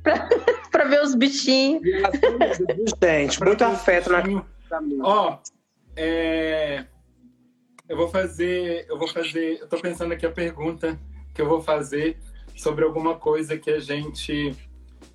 Pra 0.70 0.84
ver 0.84 1.02
os 1.02 1.14
bichinhos. 1.14 1.80
Gente, 3.02 3.42
muito 3.42 3.62
afeto 3.64 4.10
na 4.10 4.22
Ó, 5.02 5.38
é, 5.96 6.84
eu 7.88 7.96
vou 7.96 8.08
fazer, 8.08 8.86
eu 8.88 8.98
vou 8.98 9.08
fazer, 9.08 9.60
eu 9.60 9.68
tô 9.68 9.78
pensando 9.78 10.12
aqui 10.12 10.24
a 10.24 10.30
pergunta 10.30 10.98
que 11.34 11.42
eu 11.42 11.48
vou 11.48 11.60
fazer 11.60 12.18
sobre 12.56 12.84
alguma 12.84 13.16
coisa 13.16 13.58
que 13.58 13.70
a 13.70 13.78
gente, 13.78 14.56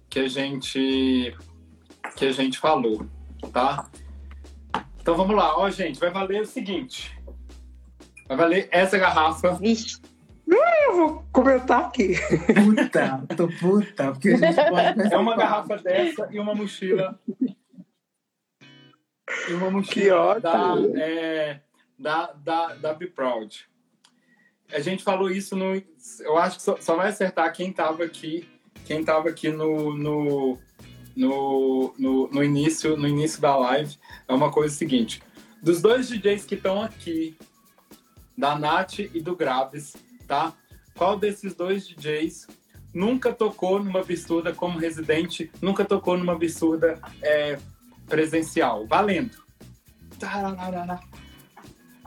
que 0.09 0.20
a 0.20 0.28
gente, 0.28 1.36
que 2.15 2.26
a 2.26 2.32
gente 2.32 2.59
falou, 2.59 3.05
tá? 3.51 3.89
Então 5.01 5.15
vamos 5.15 5.36
lá, 5.36 5.57
ó, 5.57 5.70
gente, 5.70 5.99
vai 5.99 6.11
valer 6.11 6.41
o 6.41 6.45
seguinte, 6.45 7.17
vai 8.28 8.38
valer 8.38 8.67
essa 8.72 8.97
garrafa. 8.97 9.53
Vixe. 9.55 9.99
Eu 10.86 10.95
vou 10.95 11.24
comentar 11.32 11.86
aqui. 11.86 12.15
Puta, 12.65 13.24
tô 13.38 13.47
puta, 13.59 14.11
porque 14.11 14.30
a 14.30 14.38
gente 14.38 14.55
pode 14.55 15.13
É 15.13 15.17
uma 15.17 15.38
garrafa 15.38 15.78
dessa 15.78 16.28
e 16.32 16.39
uma 16.39 16.55
mochila. 16.55 17.20
E 19.47 19.53
uma 19.53 19.70
mochila 19.70 19.93
Que 19.93 20.09
ótimo. 20.09 20.93
da, 20.93 20.99
é, 20.99 21.61
da, 22.00 22.32
da, 22.32 22.74
da 22.76 22.93
Be 22.93 23.08
Proud. 23.08 23.68
A 24.72 24.80
gente 24.80 25.04
falou 25.04 25.30
isso 25.30 25.56
no. 25.56 25.82
Eu 26.20 26.38
acho 26.38 26.58
que 26.58 26.64
só, 26.64 26.78
só 26.80 26.95
vai 26.95 27.10
acertar 27.10 27.52
quem 27.54 27.74
tava 27.74 28.04
aqui. 28.04 28.47
Quem 28.86 29.04
tava 29.04 29.30
aqui 29.30 29.50
no, 29.50 29.95
no, 29.95 30.58
no, 31.16 31.93
no, 31.97 32.28
no 32.30 32.43
início, 32.43 32.95
no 32.95 33.08
início 33.08 33.41
da 33.41 33.56
live. 33.58 33.97
É 34.28 34.34
uma 34.34 34.52
coisa 34.52 34.74
seguinte. 34.74 35.22
Dos 35.62 35.82
dois 35.82 36.08
DJs 36.08 36.45
que 36.45 36.56
estão 36.56 36.82
aqui, 36.82 37.38
da 38.38 38.58
Nath 38.58 39.00
e 39.00 39.22
do 39.22 39.36
Graves, 39.36 39.95
tá? 40.26 40.54
Qual 40.95 41.18
desses 41.18 41.54
dois 41.54 41.86
DJs 41.88 42.47
nunca 42.93 43.34
tocou 43.34 43.84
numa 43.84 44.00
absurda 44.00 44.54
como 44.54 44.80
residente, 44.80 45.52
nunca 45.62 45.84
tocou 45.86 46.18
numa 46.18 46.34
absurda 46.34 47.00
é, 47.22 47.60
presencial. 48.08 48.88
Valendo. 48.88 49.43
Tararara. 50.18 51.00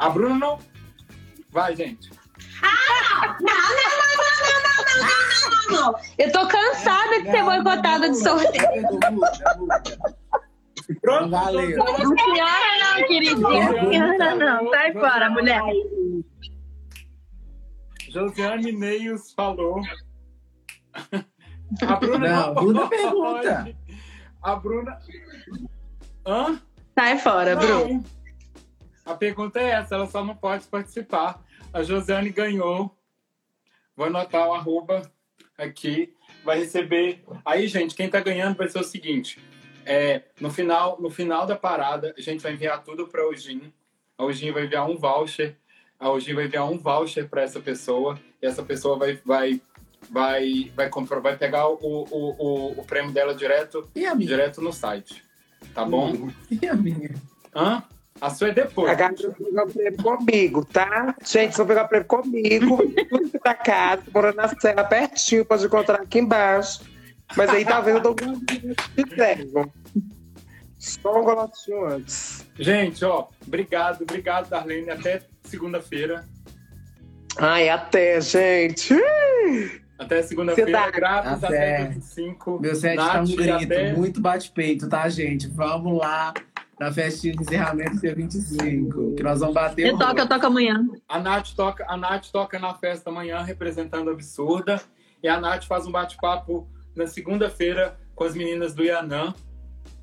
A 0.02 0.10
Bruna 0.10 0.34
não. 0.36 0.58
Vai, 1.52 1.76
gente. 1.76 2.10
Eu 6.18 6.32
tô 6.32 6.48
cansada 6.48 7.22
de 7.22 7.30
ser 7.30 7.44
boicotada 7.44 8.10
de 8.10 8.16
sorteio. 8.16 8.98
Pronto. 11.00 11.30
Valeu. 11.30 11.78
Não 11.78 12.14
piora 12.16 12.78
não, 12.80 13.06
queridinha. 13.06 13.72
Não 13.72 13.90
piora 13.90 14.34
não. 14.34 14.70
Sai 14.70 14.92
fora, 14.92 15.30
mulher. 15.30 15.62
Josiane 18.08 18.72
Neios 18.72 19.32
falou. 19.32 19.80
A 21.86 21.94
Bruna 21.94 22.28
Não, 22.28 22.46
não, 22.46 22.54
Bruna 22.54 22.88
pergunta. 22.88 23.76
A 24.42 24.56
Bruna. 24.56 24.98
Hã? 26.26 26.60
Sai 26.98 27.18
fora, 27.20 27.54
Bru. 27.54 28.02
A 29.12 29.14
pergunta 29.14 29.60
é 29.60 29.72
essa, 29.72 29.94
ela 29.94 30.06
só 30.06 30.24
não 30.24 30.34
pode 30.34 30.66
participar. 30.68 31.44
A 31.70 31.82
Josiane 31.82 32.30
ganhou. 32.30 32.96
Vou 33.94 34.06
anotar 34.06 34.48
o 34.48 34.54
arroba 34.54 35.02
aqui. 35.58 36.14
Vai 36.42 36.60
receber. 36.60 37.22
Aí, 37.44 37.68
gente, 37.68 37.94
quem 37.94 38.08
tá 38.08 38.20
ganhando 38.20 38.56
vai 38.56 38.68
ser 38.70 38.78
o 38.78 38.84
seguinte. 38.84 39.38
É, 39.84 40.22
no, 40.40 40.50
final, 40.50 40.98
no 40.98 41.10
final 41.10 41.46
da 41.46 41.54
parada, 41.54 42.14
a 42.16 42.20
gente 42.22 42.40
vai 42.40 42.54
enviar 42.54 42.82
tudo 42.82 43.06
para 43.06 43.22
a 43.22 43.28
Ogin. 43.28 43.70
A 44.16 44.24
Ogin 44.24 44.50
vai 44.50 44.64
enviar 44.64 44.88
um 44.88 44.96
voucher. 44.96 45.58
A 46.00 46.10
Ogin 46.10 46.32
vai 46.32 46.46
enviar 46.46 46.70
um 46.70 46.78
voucher 46.78 47.28
para 47.28 47.42
essa 47.42 47.60
pessoa. 47.60 48.18
E 48.40 48.46
essa 48.46 48.62
pessoa 48.62 48.96
vai, 48.96 49.20
vai, 49.26 49.60
vai, 50.10 50.72
vai, 50.74 50.88
comprar, 50.88 51.20
vai 51.20 51.36
pegar 51.36 51.68
o, 51.68 51.76
o, 51.82 52.06
o, 52.10 52.80
o 52.80 52.84
prêmio 52.86 53.12
dela 53.12 53.34
direto, 53.34 53.86
E 53.94 54.10
direto 54.16 54.62
no 54.62 54.72
site. 54.72 55.22
Tá 55.74 55.84
bom? 55.84 56.30
E 56.50 56.66
a 56.66 56.74
minha? 56.74 57.14
Hã? 57.54 57.84
A 58.22 58.30
sua 58.30 58.50
é 58.50 58.52
depois. 58.52 58.88
A 58.88 58.94
Gabi 58.94 59.16
vai 59.26 59.32
pegar 59.34 59.64
o 59.64 59.72
prêmio 59.72 59.96
comigo, 60.00 60.64
tá? 60.64 61.12
Gente, 61.26 61.56
vou 61.56 61.66
pegar 61.66 61.84
o 61.86 61.88
prêmio 61.88 62.06
comigo. 62.06 62.76
Tudo 63.08 63.40
da 63.44 63.52
casa, 63.52 64.04
morando 64.14 64.36
na 64.36 64.48
cela, 64.60 64.84
pertinho, 64.84 65.44
pode 65.44 65.66
encontrar 65.66 66.00
aqui 66.02 66.20
embaixo. 66.20 66.82
Mas 67.36 67.50
aí 67.50 67.64
talvez 67.64 67.96
eu 67.96 68.00
dou 68.02 68.14
um 68.22 68.40
entrego. 68.96 69.72
Só 70.78 71.20
um 71.20 71.24
golotinho 71.24 71.84
antes. 71.84 72.46
Gente, 72.56 73.04
ó, 73.04 73.26
obrigado, 73.44 74.02
obrigado, 74.02 74.48
Darlene. 74.48 74.90
Até 74.90 75.22
segunda-feira. 75.42 76.24
Ai, 77.38 77.68
até, 77.70 78.20
gente. 78.20 78.94
Até 79.98 80.22
segunda-feira, 80.22 80.90
grátis 80.92 81.42
Até. 81.44 81.76
até 81.76 81.84
25. 81.88 82.60
Meu 82.60 82.74
set 82.76 82.94
tá 82.96 83.02
um 83.02 83.06
Nath, 83.24 83.26
grito, 83.36 83.52
até- 83.64 83.92
muito 83.94 84.20
bate-peito, 84.20 84.88
tá, 84.88 85.08
gente? 85.08 85.48
Vamos 85.48 85.98
lá 85.98 86.32
na 86.78 86.92
festinha 86.92 87.34
de 87.34 87.42
encerramento 87.42 88.00
dia 88.00 88.14
25, 88.14 89.14
que 89.14 89.22
nós 89.22 89.40
vamos 89.40 89.54
bater 89.54 89.86
Eu 89.86 89.98
toco, 89.98 90.18
eu 90.18 90.28
toco 90.28 90.46
amanhã. 90.46 90.86
A 91.08 91.18
Nath, 91.18 91.50
toca, 91.54 91.84
a 91.88 91.96
Nath 91.96 92.26
toca 92.32 92.58
na 92.58 92.74
festa 92.74 93.10
amanhã, 93.10 93.42
representando 93.42 94.10
a 94.10 94.12
Absurda. 94.12 94.80
E 95.22 95.28
a 95.28 95.40
Nath 95.40 95.64
faz 95.64 95.86
um 95.86 95.92
bate-papo 95.92 96.68
na 96.96 97.06
segunda-feira 97.06 97.98
com 98.14 98.24
as 98.24 98.34
meninas 98.34 98.74
do 98.74 98.82
Yanã, 98.82 99.32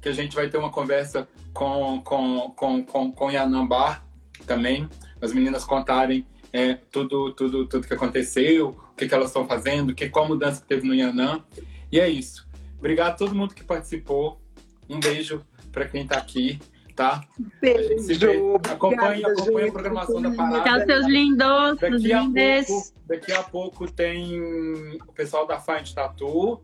que 0.02 0.10
a 0.10 0.14
gente 0.14 0.36
vai 0.36 0.50
ter 0.50 0.58
uma 0.58 0.72
conversa 0.72 1.28
com, 1.54 2.02
com, 2.02 2.54
com, 2.56 2.84
com, 2.84 3.12
com 3.12 3.32
Yanã 3.32 3.66
Bar 3.66 4.06
também. 4.46 4.88
As 5.22 5.34
meninas 5.34 5.66
contarem 5.66 6.26
é, 6.54 6.76
tudo, 6.76 7.34
tudo, 7.34 7.68
tudo 7.68 7.88
que 7.88 7.94
aconteceu, 7.94 8.70
o 8.70 8.96
que, 8.96 9.08
que 9.08 9.14
elas 9.14 9.28
estão 9.28 9.46
fazendo, 9.46 9.94
que, 9.94 10.10
qual 10.10 10.28
mudança 10.28 10.62
que 10.62 10.68
teve 10.68 10.88
no 10.88 10.96
Yanã. 10.96 11.44
E 11.92 12.00
é 12.00 12.08
isso. 12.08 12.48
Obrigado 12.78 13.10
a 13.10 13.16
todo 13.16 13.36
mundo 13.36 13.54
que 13.54 13.64
participou. 13.64 14.42
Um 14.90 15.00
beijo 15.00 15.46
para 15.72 15.86
quem 15.88 16.04
está 16.04 16.18
aqui, 16.18 16.60
tá? 16.96 17.24
Beijo. 17.62 18.56
Acompanhe, 18.70 19.24
Obrigada, 19.26 19.42
acompanhe 19.42 19.70
a 19.70 19.72
programação 19.72 20.22
da 20.22 20.30
Tchau, 20.32 20.52
parada. 20.64 20.86
seus 20.86 21.06
lindos, 21.08 21.80
Daqui 21.80 22.14
a, 22.14 22.20
lindes. 22.22 22.68
pouco, 22.68 22.88
daqui 23.08 23.32
a 23.32 23.44
pouco 23.44 23.92
tem 23.92 24.98
o 25.08 25.14
pessoal 25.14 25.46
da 25.48 25.60
Find 25.60 25.92
Tattoo. 25.94 26.62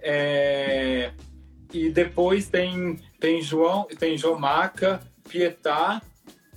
é, 0.00 1.12
e 1.72 1.90
depois 1.90 2.48
tem, 2.48 2.98
tem 3.20 3.42
João, 3.42 3.84
tem 3.98 4.16
Jomaca, 4.16 5.00
Pietá 5.28 6.00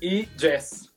e 0.01 0.27
Jess. 0.37 0.89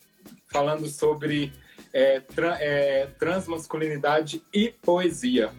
Falando 0.52 0.86
sobre 0.86 1.52
é, 1.92 2.20
tran- 2.20 2.56
é, 2.60 3.06
transmasculinidade 3.18 4.40
e 4.52 4.72
poesia. 4.82 5.50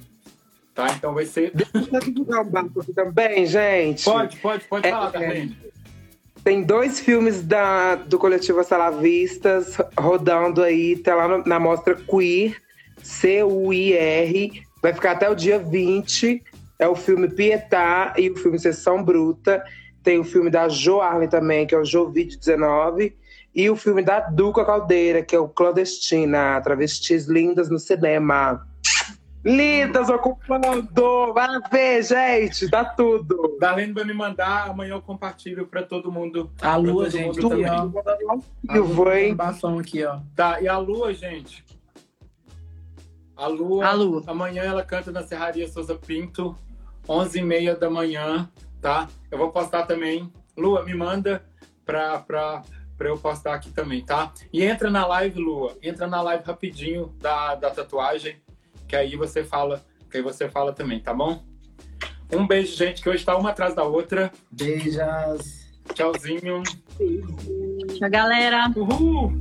Tá? 0.76 0.92
Então 0.92 1.14
vai 1.14 1.26
ser. 1.26 1.52
Deixa 1.56 1.72
eu 1.92 2.00
divulgar 2.02 2.42
um 2.42 2.50
barco 2.50 2.82
aqui 2.82 2.94
também, 2.94 3.46
gente. 3.46 4.04
Pode, 4.04 4.36
pode, 4.38 4.66
pode 4.66 4.86
É, 4.88 4.92
falar, 4.92 5.08
é. 5.08 5.12
Darlene. 5.12 5.58
Tem 6.44 6.62
dois 6.62 7.00
filmes 7.00 7.42
da, 7.42 7.96
do 7.96 8.20
coletivo 8.20 8.64
Salavistas 8.64 9.78
rodando 9.98 10.62
aí, 10.62 10.96
tá 10.98 11.16
lá 11.16 11.28
no- 11.28 11.44
na 11.46 11.60
mostra 11.60 11.96
Queer, 11.96 12.62
C-U-I-R. 13.02 14.64
Vai 14.82 14.94
ficar 14.94 15.12
até 15.12 15.30
o 15.30 15.34
dia 15.36 15.58
20. 15.58 16.44
É 16.78 16.88
o 16.88 16.96
filme 16.96 17.30
Pietá 17.30 18.14
e 18.18 18.30
o 18.30 18.36
filme 18.36 18.60
Sessão 18.60 19.02
Bruta. 19.02 19.64
Tem 20.04 20.20
o 20.20 20.24
filme 20.24 20.50
da 20.52 20.68
Jo 20.70 21.00
Arlen 21.00 21.30
também, 21.30 21.66
que 21.66 21.74
é 21.74 21.80
o 21.80 21.86
Jovid 21.86 22.38
19. 22.38 23.16
E 23.56 23.70
o 23.70 23.76
filme 23.76 24.04
da 24.04 24.20
Duca 24.20 24.66
Caldeira, 24.66 25.24
que 25.24 25.34
é 25.36 25.40
o 25.40 25.48
Clandestina, 25.48 26.60
Travestis 26.62 27.26
Lindas 27.26 27.70
no 27.70 27.80
Cinema. 27.80 28.68
Lindas 29.46 30.10
ocupando! 30.10 31.32
Vai 31.34 31.48
ver, 31.72 32.02
gente! 32.04 32.68
Tá 32.68 32.84
tudo! 32.84 33.58
Darlene 33.60 33.94
vai 33.94 34.04
me 34.04 34.14
mandar, 34.14 34.70
amanhã 34.70 34.94
eu 34.96 35.02
compartilho 35.04 35.68
pra 35.68 35.84
todo 35.84 36.12
mundo. 36.12 36.52
A 36.62 36.76
lua, 36.76 37.10
gente, 37.12 37.40
mundo 37.40 37.50
também. 37.50 37.68
ó. 37.70 38.40
Eu 38.74 38.86
vou, 38.86 39.14
hein? 39.14 39.38
Aqui, 39.80 40.04
ó. 40.04 40.20
Tá, 40.36 40.60
e 40.60 40.68
a 40.68 40.78
lua, 40.80 41.14
gente? 41.14 41.64
A 43.38 43.48
lua, 43.48 43.86
A 43.86 43.92
lua. 43.92 44.24
amanhã 44.28 44.64
ela 44.64 44.82
canta 44.84 45.12
na 45.12 45.22
Serraria 45.22 45.68
Souza 45.68 45.94
Pinto, 45.94 46.56
11h30 47.08 47.78
da 47.78 47.90
manhã, 47.90 48.50
tá? 48.82 49.08
Eu 49.30 49.38
vou 49.38 49.52
postar 49.52 49.84
também. 49.86 50.32
Lua, 50.58 50.84
me 50.84 50.96
manda 50.96 51.46
pra, 51.86 52.18
pra, 52.20 52.64
pra 52.98 53.10
eu 53.10 53.18
postar 53.18 53.54
aqui 53.54 53.70
também, 53.72 54.04
tá? 54.04 54.32
E 54.52 54.64
entra 54.64 54.90
na 54.90 55.06
live, 55.06 55.40
Lua. 55.40 55.78
Entra 55.84 56.08
na 56.08 56.22
live 56.22 56.44
rapidinho 56.46 57.14
da, 57.20 57.56
da 57.56 57.70
tatuagem, 57.70 58.38
que 58.88 58.96
aí 58.96 59.16
você 59.16 59.44
fala, 59.44 59.84
que 60.10 60.18
aí 60.18 60.24
você 60.24 60.50
fala 60.50 60.74
também, 60.74 61.00
tá 61.00 61.14
bom? 61.14 61.44
Um 62.32 62.46
beijo, 62.48 62.76
gente, 62.76 63.02
que 63.02 63.10
hoje 63.10 63.24
tá 63.24 63.38
uma 63.38 63.52
atrás 63.52 63.76
da 63.76 63.84
outra. 63.84 64.32
Beijas. 64.52 65.66
Tchauzinho. 65.94 66.64
Tchau, 67.98 68.10
galera. 68.10 68.72
Uhul! 68.76 69.38